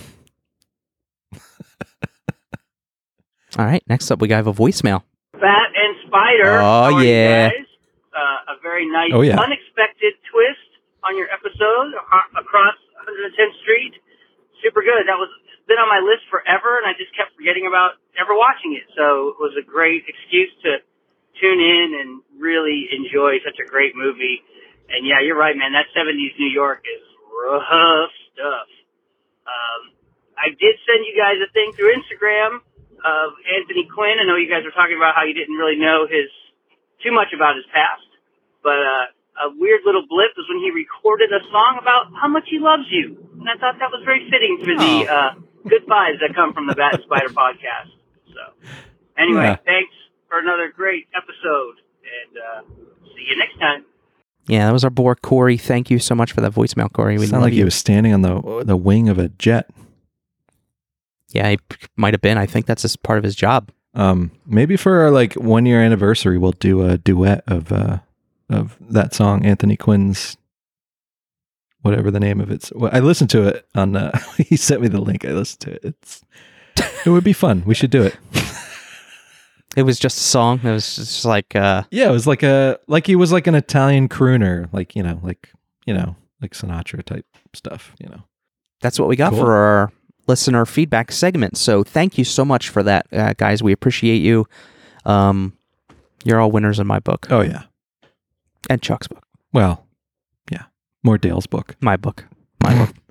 All 3.59 3.67
right, 3.67 3.83
next 3.87 4.11
up 4.11 4.21
we 4.21 4.29
got 4.29 4.41
a 4.47 4.53
voicemail. 4.53 5.03
Bat 5.35 5.69
and 5.77 5.93
Spider. 6.09 6.57
Oh, 6.57 6.89
How 6.89 6.97
are 6.97 7.03
you 7.05 7.11
yeah. 7.11 7.51
Uh, 8.13 8.53
a 8.57 8.61
very 8.63 8.89
nice, 8.91 9.11
Oh, 9.13 9.21
yeah. 9.21 9.37
unexpected 9.41 10.15
twist 10.33 10.69
on 11.05 11.17
your 11.17 11.29
episode 11.33 11.93
across 12.39 12.77
110th 13.05 13.57
Street. 13.61 13.93
Super 14.65 14.81
good. 14.81 15.05
That 15.09 15.17
was 15.21 15.29
been 15.73 15.81
on 15.81 15.89
my 15.89 16.05
list 16.05 16.29
forever, 16.29 16.77
and 16.77 16.85
I 16.85 16.93
just 17.01 17.17
kept 17.17 17.33
forgetting 17.33 17.65
about 17.65 17.97
ever 18.21 18.37
watching 18.37 18.77
it. 18.77 18.85
So 18.93 19.33
it 19.33 19.39
was 19.41 19.57
a 19.57 19.65
great 19.65 20.05
excuse 20.05 20.53
to 20.69 20.85
tune 21.41 21.61
in 21.65 21.89
and 21.97 22.11
really 22.37 22.93
enjoy 22.93 23.41
such 23.41 23.57
a 23.57 23.65
great 23.65 23.97
movie. 23.97 24.45
And 24.93 25.09
yeah, 25.09 25.25
you're 25.25 25.41
right, 25.41 25.57
man. 25.57 25.73
That 25.73 25.89
70s 25.97 26.37
New 26.37 26.53
York 26.53 26.85
is 26.85 27.01
rough 27.33 28.13
stuff. 28.37 28.69
Um, 29.49 29.81
I 30.37 30.53
did 30.53 30.77
send 30.85 31.09
you 31.09 31.17
guys 31.17 31.41
a 31.41 31.49
thing 31.57 31.73
through 31.73 31.97
Instagram 31.97 32.61
of 33.01 33.29
Anthony 33.49 33.89
Quinn. 33.89 34.21
I 34.21 34.29
know 34.29 34.37
you 34.37 34.53
guys 34.53 34.69
were 34.69 34.77
talking 34.77 35.01
about 35.01 35.17
how 35.17 35.25
you 35.25 35.33
didn't 35.33 35.57
really 35.57 35.81
know 35.81 36.05
his 36.05 36.29
too 37.01 37.11
much 37.17 37.33
about 37.35 37.57
his 37.57 37.67
past, 37.73 38.07
but 38.63 38.79
uh, 38.79 39.07
a 39.43 39.47
weird 39.59 39.83
little 39.83 40.07
blip 40.07 40.31
was 40.39 40.47
when 40.47 40.63
he 40.63 40.71
recorded 40.71 41.33
a 41.35 41.43
song 41.51 41.81
about 41.81 42.15
how 42.15 42.29
much 42.29 42.47
he 42.47 42.63
loves 42.63 42.87
you, 42.93 43.19
and 43.41 43.49
I 43.51 43.59
thought 43.59 43.81
that 43.83 43.91
was 43.91 44.07
very 44.07 44.23
fitting 44.31 44.63
for 44.63 44.71
the 44.79 44.95
uh, 45.11 45.33
good 45.69 45.87
vibes 45.87 46.21
that 46.21 46.35
come 46.35 46.53
from 46.53 46.67
the 46.67 46.75
Bat 46.75 46.95
and 46.95 47.03
Spider 47.05 47.29
podcast. 47.29 47.91
So, 48.29 48.69
anyway, 49.19 49.45
Yeah. 49.45 49.57
thanks 49.65 49.93
for 50.29 50.39
another 50.39 50.73
great 50.75 51.07
episode, 51.15 51.75
and 52.03 52.39
uh, 52.39 52.85
see 53.15 53.27
you 53.29 53.39
next 53.39 53.59
time. 53.59 53.85
Yeah, 54.49 54.67
that 54.67 54.73
was 54.73 54.83
our 54.85 54.91
boy 54.91 55.15
Corey. 55.15 55.57
Thank 55.57 55.91
you 55.91 55.99
so 55.99 56.15
much 56.15 56.33
for 56.33 56.41
that 56.41 56.53
voicemail, 56.53 56.93
Corey. 56.93 57.17
We 57.19 57.27
Sound 57.27 57.43
like 57.43 57.53
you. 57.53 57.59
he 57.59 57.65
was 57.65 57.75
standing 57.77 58.13
on 58.13 58.23
the 58.23 58.65
the 58.65 58.77
wing 58.77 59.09
of 59.09 59.19
a 59.19 59.29
jet. 59.29 59.71
Yeah, 61.29 61.49
he 61.51 61.59
might 61.97 62.13
have 62.15 62.21
been. 62.21 62.39
I 62.39 62.47
think 62.47 62.67
that's 62.67 62.83
just 62.83 63.03
part 63.03 63.19
of 63.19 63.25
his 63.25 63.35
job. 63.35 63.71
Um, 63.95 64.31
maybe 64.47 64.77
for 64.77 65.01
our 65.03 65.11
like 65.11 65.35
one 65.35 65.65
year 65.67 65.81
anniversary, 65.83 66.39
we'll 66.39 66.53
do 66.53 66.83
a 66.83 66.99
duet 66.99 67.45
of 67.47 67.73
uh 67.73 67.99
of 68.51 68.77
that 68.81 69.15
song, 69.15 69.45
Anthony 69.47 69.77
Quinn's, 69.77 70.37
whatever 71.83 72.11
the 72.11 72.21
name 72.21 72.41
of 72.41 72.51
it's. 72.51 72.73
Well, 72.75 72.91
I 72.93 73.01
listened 73.01 73.31
to 73.31 73.47
it 73.49 73.67
on. 73.75 73.95
Uh, 73.97 74.19
he 74.39 74.57
sent 74.57 74.81
me 74.81 74.89
the 74.89 75.01
link. 75.01 75.25
I 75.25 75.33
listened 75.33 75.61
to 75.61 75.73
it. 75.75 75.85
It's 75.85 76.25
it 77.07 77.11
would 77.11 77.25
be 77.25 77.33
fun. 77.35 77.63
We 77.67 77.75
should 77.75 77.91
do 77.91 78.03
it. 78.03 78.17
It 79.75 79.85
was 79.85 79.99
just 79.99 80.19
a 80.19 80.23
song. 80.23 80.61
It 80.63 80.71
was 80.71 80.97
just 80.97 81.25
like 81.25 81.57
uh 81.57 81.85
Yeah, 81.91 82.11
it 82.11 82.13
was 82.13 82.27
like 82.27 82.43
a 82.43 82.79
like 82.89 83.07
he 83.07 83.17
was 83.17 83.33
like 83.33 83.47
an 83.47 83.55
Italian 83.55 84.07
crooner, 84.07 84.69
like 84.71 84.95
you 84.95 85.03
know, 85.03 85.19
like 85.23 85.51
you 85.87 85.95
know, 85.95 86.15
like 86.43 86.53
Sinatra 86.53 87.03
type 87.03 87.25
stuff. 87.55 87.95
You 87.99 88.11
know. 88.11 88.23
that's 88.83 88.99
what 88.99 89.09
we 89.09 89.17
got 89.17 89.31
Cool. 89.31 89.41
for 89.41 89.53
our 89.55 89.93
listener 90.27 90.67
feedback 90.67 91.11
segment. 91.11 91.57
So 91.57 91.83
thank 91.85 92.19
you 92.19 92.25
so 92.25 92.45
much 92.45 92.69
for 92.69 92.83
that, 92.83 93.07
uh, 93.15 93.33
guys. 93.39 93.63
We 93.63 93.73
appreciate 93.73 94.19
you. 94.19 94.47
Um, 95.07 95.57
you're 96.23 96.39
all 96.39 96.51
winners 96.51 96.79
in 96.79 96.87
my 96.87 96.99
book 97.01 97.29
Oh 97.31 97.41
yeah. 97.41 97.63
and 98.69 98.83
Chuck's 98.83 99.09
book, 99.09 99.25
Well. 99.55 99.87
More 101.03 101.19
Dale's 101.19 101.47
book. 101.47 101.77
my 101.81 101.97
book, 101.97 102.25
my 102.63 102.75
book. 102.87 102.95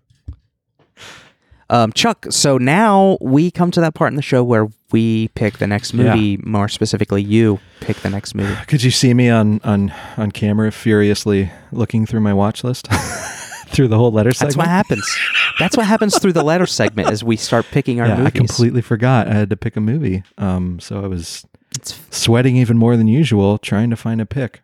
Um, 1.69 1.93
Chuck. 1.93 2.25
So 2.31 2.57
now 2.57 3.17
we 3.21 3.49
come 3.49 3.71
to 3.71 3.79
that 3.79 3.93
part 3.93 4.11
in 4.11 4.17
the 4.17 4.21
show 4.21 4.43
where 4.43 4.67
we 4.91 5.29
pick 5.29 5.59
the 5.59 5.67
next 5.67 5.93
movie. 5.93 6.35
More 6.43 6.67
specifically, 6.67 7.23
you 7.23 7.61
pick 7.79 7.95
the 8.01 8.09
next 8.09 8.35
movie. 8.35 8.53
Could 8.67 8.83
you 8.83 8.91
see 8.91 9.13
me 9.13 9.29
on 9.29 9.61
on 9.63 9.93
on 10.17 10.31
camera 10.33 10.69
furiously 10.73 11.49
looking 11.71 12.05
through 12.05 12.19
my 12.19 12.33
watch 12.33 12.65
list 12.65 12.87
through 13.67 13.87
the 13.87 13.95
whole 13.97 14.11
letter 14.11 14.33
segment. 14.33 14.49
That's 14.49 14.55
segment? 14.55 14.67
what 14.67 14.67
happens. 14.67 15.17
That's 15.59 15.77
what 15.77 15.85
happens 15.85 16.19
through 16.19 16.33
the 16.33 16.43
letter 16.43 16.65
segment 16.65 17.09
as 17.09 17.23
we 17.23 17.37
start 17.37 17.65
picking 17.71 18.01
our 18.01 18.07
yeah, 18.09 18.17
movies. 18.17 18.33
I 18.35 18.37
completely 18.37 18.81
forgot 18.81 19.29
I 19.29 19.33
had 19.33 19.49
to 19.49 19.55
pick 19.55 19.77
a 19.77 19.81
movie. 19.81 20.23
Um, 20.37 20.77
so 20.81 21.01
I 21.01 21.07
was 21.07 21.45
It's 21.77 21.97
sweating 22.09 22.57
even 22.57 22.77
more 22.77 22.97
than 22.97 23.07
usual 23.07 23.57
trying 23.57 23.89
to 23.91 23.95
find 23.95 24.19
a 24.19 24.25
pick. 24.25 24.61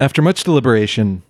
After 0.00 0.22
much 0.22 0.42
deliberation, 0.42 1.22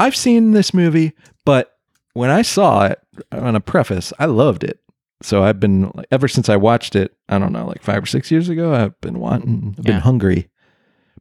I've 0.00 0.16
seen 0.16 0.52
this 0.52 0.72
movie, 0.74 1.12
but 1.44 1.76
when 2.14 2.30
I 2.30 2.42
saw 2.42 2.86
it 2.86 2.98
on 3.32 3.54
a 3.54 3.60
preface, 3.60 4.12
I 4.18 4.26
loved 4.26 4.64
it. 4.64 4.80
So 5.22 5.44
I've 5.44 5.60
been 5.60 5.92
ever 6.10 6.26
since 6.28 6.48
I 6.48 6.56
watched 6.56 6.96
it. 6.96 7.14
I 7.28 7.38
don't 7.38 7.52
know, 7.52 7.66
like 7.66 7.82
five 7.82 8.02
or 8.02 8.06
six 8.06 8.30
years 8.30 8.48
ago. 8.48 8.72
I've 8.74 8.98
been 9.00 9.18
wanting, 9.20 9.74
I've 9.78 9.84
been 9.84 9.94
Yeah. 9.96 10.00
hungry. 10.00 10.48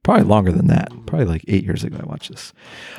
Probably 0.02 0.24
longer 0.24 0.54
than 0.54 0.68
that. 0.68 0.90
Probably 1.06 1.26
like 1.26 1.44
eight 1.50 1.66
years 1.66 1.84
ago. 1.84 1.98
I 2.02 2.06
watched 2.06 2.30
this. 2.32 2.54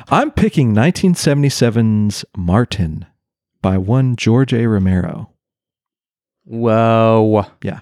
I'm 0.09 0.29
picking 0.29 0.73
1977's 0.75 2.23
Martin 2.37 3.07
by 3.63 3.77
one 3.79 4.15
George 4.15 4.53
A. 4.53 4.67
Romero. 4.67 5.29
whoa. 6.45 7.45
Yeah. 7.63 7.81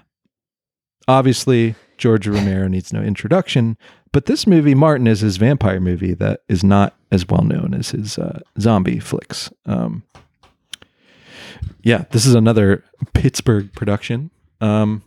Obviously, 1.08 1.74
George 1.98 2.26
Romero 2.26 2.68
needs 2.68 2.92
no 2.92 3.02
introduction, 3.02 3.76
but 4.12 4.26
this 4.26 4.46
movie, 4.46 4.74
Martin, 4.74 5.06
is 5.06 5.20
his 5.20 5.36
vampire 5.38 5.80
movie 5.80 6.14
that 6.14 6.40
is 6.48 6.62
not 6.62 6.94
as 7.10 7.26
well 7.28 7.42
known 7.42 7.74
as 7.74 7.90
his 7.90 8.18
uh, 8.18 8.40
zombie 8.58 9.00
flicks. 9.00 9.50
Um, 9.66 10.04
yeah, 11.82 12.04
this 12.10 12.26
is 12.26 12.34
another 12.34 12.84
Pittsburgh 13.14 13.72
production. 13.72 14.30
Um, 14.60 15.02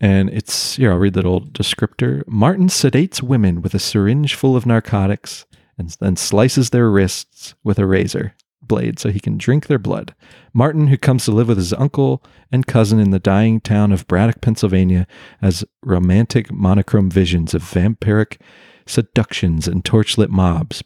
and 0.00 0.30
it's 0.30 0.76
here. 0.76 0.92
I'll 0.92 0.98
read 0.98 1.14
the 1.14 1.22
little 1.22 1.40
descriptor. 1.40 2.26
Martin 2.26 2.68
sedates 2.68 3.22
women 3.22 3.62
with 3.62 3.74
a 3.74 3.78
syringe 3.78 4.34
full 4.34 4.56
of 4.56 4.66
narcotics 4.66 5.44
and 5.76 5.90
then 6.00 6.16
slices 6.16 6.70
their 6.70 6.90
wrists 6.90 7.54
with 7.64 7.78
a 7.78 7.86
razor 7.86 8.34
blade 8.62 8.98
so 8.98 9.10
he 9.10 9.20
can 9.20 9.38
drink 9.38 9.66
their 9.66 9.78
blood. 9.78 10.14
Martin, 10.52 10.88
who 10.88 10.98
comes 10.98 11.24
to 11.24 11.32
live 11.32 11.48
with 11.48 11.56
his 11.56 11.72
uncle 11.72 12.22
and 12.52 12.66
cousin 12.66 12.98
in 12.98 13.10
the 13.10 13.18
dying 13.18 13.60
town 13.60 13.92
of 13.92 14.06
Braddock, 14.06 14.40
Pennsylvania, 14.40 15.06
has 15.40 15.64
romantic 15.82 16.52
monochrome 16.52 17.10
visions 17.10 17.54
of 17.54 17.62
vampiric 17.62 18.40
seductions 18.88 19.68
and 19.68 19.84
torchlit 19.84 20.28
mobs, 20.30 20.82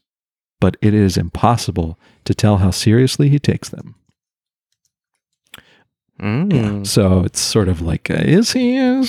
but 0.61 0.77
it 0.83 0.95
is 0.95 1.17
impossible 1.17 1.99
to 2.25 2.35
tell 2.35 2.59
how 2.59 2.71
seriously 2.71 3.29
he 3.29 3.39
takes 3.39 3.69
them. 3.69 3.95
Mm. 6.21 6.87
So 6.87 7.21
it's 7.25 7.41
sort 7.41 7.69
of 7.69 7.81
like, 7.81 8.09
a, 8.11 8.25
is 8.29 8.53
he 8.53 8.79
a 8.79 9.03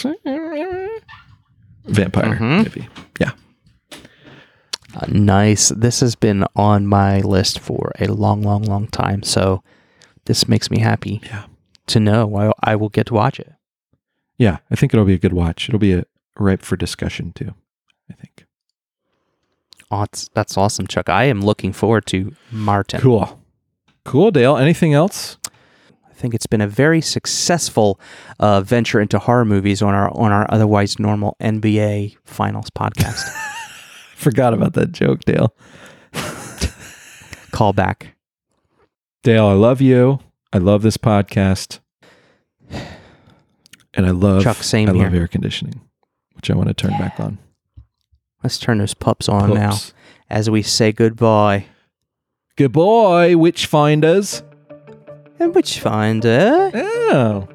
vampire? 1.85 2.35
Mhm. 2.35 2.63
Maybe. 2.63 2.87
Yeah. 3.19 3.31
Uh, 4.95 5.05
nice. 5.09 5.69
This 5.69 5.99
has 5.99 6.15
been 6.15 6.45
on 6.55 6.87
my 6.87 7.19
list 7.21 7.59
for 7.59 7.91
a 7.99 8.07
long, 8.07 8.41
long, 8.41 8.63
long 8.63 8.87
time. 8.87 9.23
So 9.23 9.63
this 10.25 10.47
makes 10.47 10.71
me 10.71 10.79
happy 10.79 11.21
Yeah. 11.25 11.45
to 11.87 11.99
know 11.99 12.35
I, 12.35 12.51
I 12.71 12.75
will 12.75 12.89
get 12.89 13.07
to 13.07 13.13
watch 13.13 13.39
it. 13.39 13.51
Yeah. 14.37 14.57
I 14.71 14.75
think 14.75 14.93
it'll 14.93 15.05
be 15.05 15.13
a 15.15 15.19
good 15.19 15.33
watch. 15.33 15.67
It'll 15.69 15.79
be 15.79 15.93
a 15.93 16.05
ripe 16.37 16.61
for 16.61 16.75
discussion 16.77 17.31
too. 17.33 17.53
I 18.09 18.13
think. 18.13 18.45
Oh, 19.93 20.05
that's 20.33 20.57
awesome, 20.57 20.87
Chuck. 20.87 21.07
I 21.07 21.25
am 21.25 21.41
looking 21.41 21.71
forward 21.71 22.07
to 22.07 22.33
Martin. 22.51 22.99
Cool. 22.99 23.39
Cool, 24.05 24.31
Dale. 24.31 24.57
Anything 24.57 24.95
else? 24.95 25.37
I 26.09 26.13
think 26.13 26.33
it's 26.33 26.47
been 26.47 26.61
a 26.61 26.67
very 26.67 26.99
successful 26.99 27.99
uh, 28.39 28.61
venture 28.61 28.99
into 28.99 29.19
horror 29.19 29.45
movies 29.45 29.83
on 29.83 29.93
our 29.93 30.09
on 30.17 30.31
our 30.31 30.47
otherwise 30.49 30.97
normal 30.97 31.37
NBA 31.39 32.17
Finals 32.23 32.71
podcast. 32.71 33.21
Forgot 34.15 34.55
about 34.55 34.73
that 34.73 34.93
joke, 34.93 35.19
Dale. 35.25 35.55
Call 37.51 37.71
back. 37.73 38.15
Dale, 39.21 39.45
I 39.45 39.53
love 39.53 39.79
you. 39.79 40.19
I 40.51 40.57
love 40.57 40.81
this 40.81 40.97
podcast. 40.97 41.79
And 43.93 44.07
I 44.07 44.09
love 44.11 44.41
Chuck, 44.41 44.57
same 44.57 44.89
I 44.89 44.93
love 44.93 45.13
air 45.13 45.27
conditioning, 45.27 45.81
which 46.33 46.49
I 46.49 46.55
want 46.55 46.69
to 46.69 46.73
turn 46.73 46.97
back 46.97 47.19
on. 47.19 47.37
Let's 48.43 48.57
turn 48.57 48.79
those 48.79 48.93
pups 48.93 49.29
on 49.29 49.53
now 49.53 49.77
as 50.29 50.49
we 50.49 50.61
say 50.61 50.91
goodbye. 50.91 51.65
Goodbye, 52.55 53.35
witch 53.35 53.65
finders. 53.65 54.43
And 55.39 55.55
witch 55.55 55.79
finder? 55.79 56.71
Oh. 56.73 57.47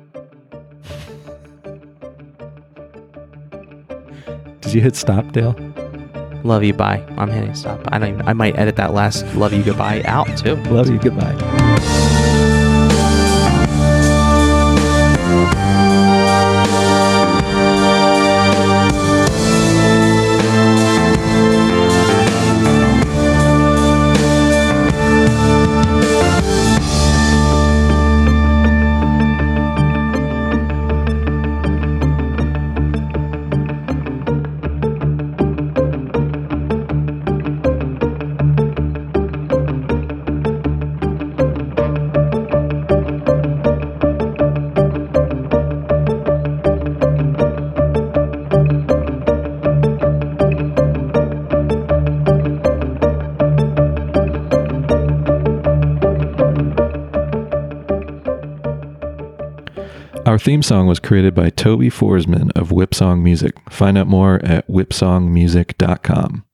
Did 4.61 4.75
you 4.75 4.81
hit 4.81 4.97
stop, 4.97 5.33
Dale? 5.33 5.57
Love 6.45 6.63
you, 6.63 6.73
bye. 6.73 7.05
I'm 7.17 7.31
hitting 7.31 7.55
stop. 7.55 7.81
I 7.89 7.99
don't. 7.99 8.15
Even, 8.15 8.29
I 8.29 8.33
might 8.33 8.57
edit 8.59 8.77
that 8.77 8.95
last 8.95 9.25
"love 9.35 9.53
you, 9.53 9.63
goodbye" 9.63 10.03
out 10.05 10.29
too. 10.39 10.57
Love 10.71 10.89
you. 10.89 10.99
Goodbye. 10.99 11.35
Theme 60.49 60.63
song 60.63 60.87
was 60.87 60.99
created 60.99 61.35
by 61.35 61.51
Toby 61.51 61.91
Forsman 61.91 62.51
of 62.57 62.71
Whipsong 62.71 63.21
Music. 63.21 63.55
Find 63.69 63.99
out 63.99 64.07
more 64.07 64.43
at 64.43 64.67
whipsongmusic.com. 64.67 66.48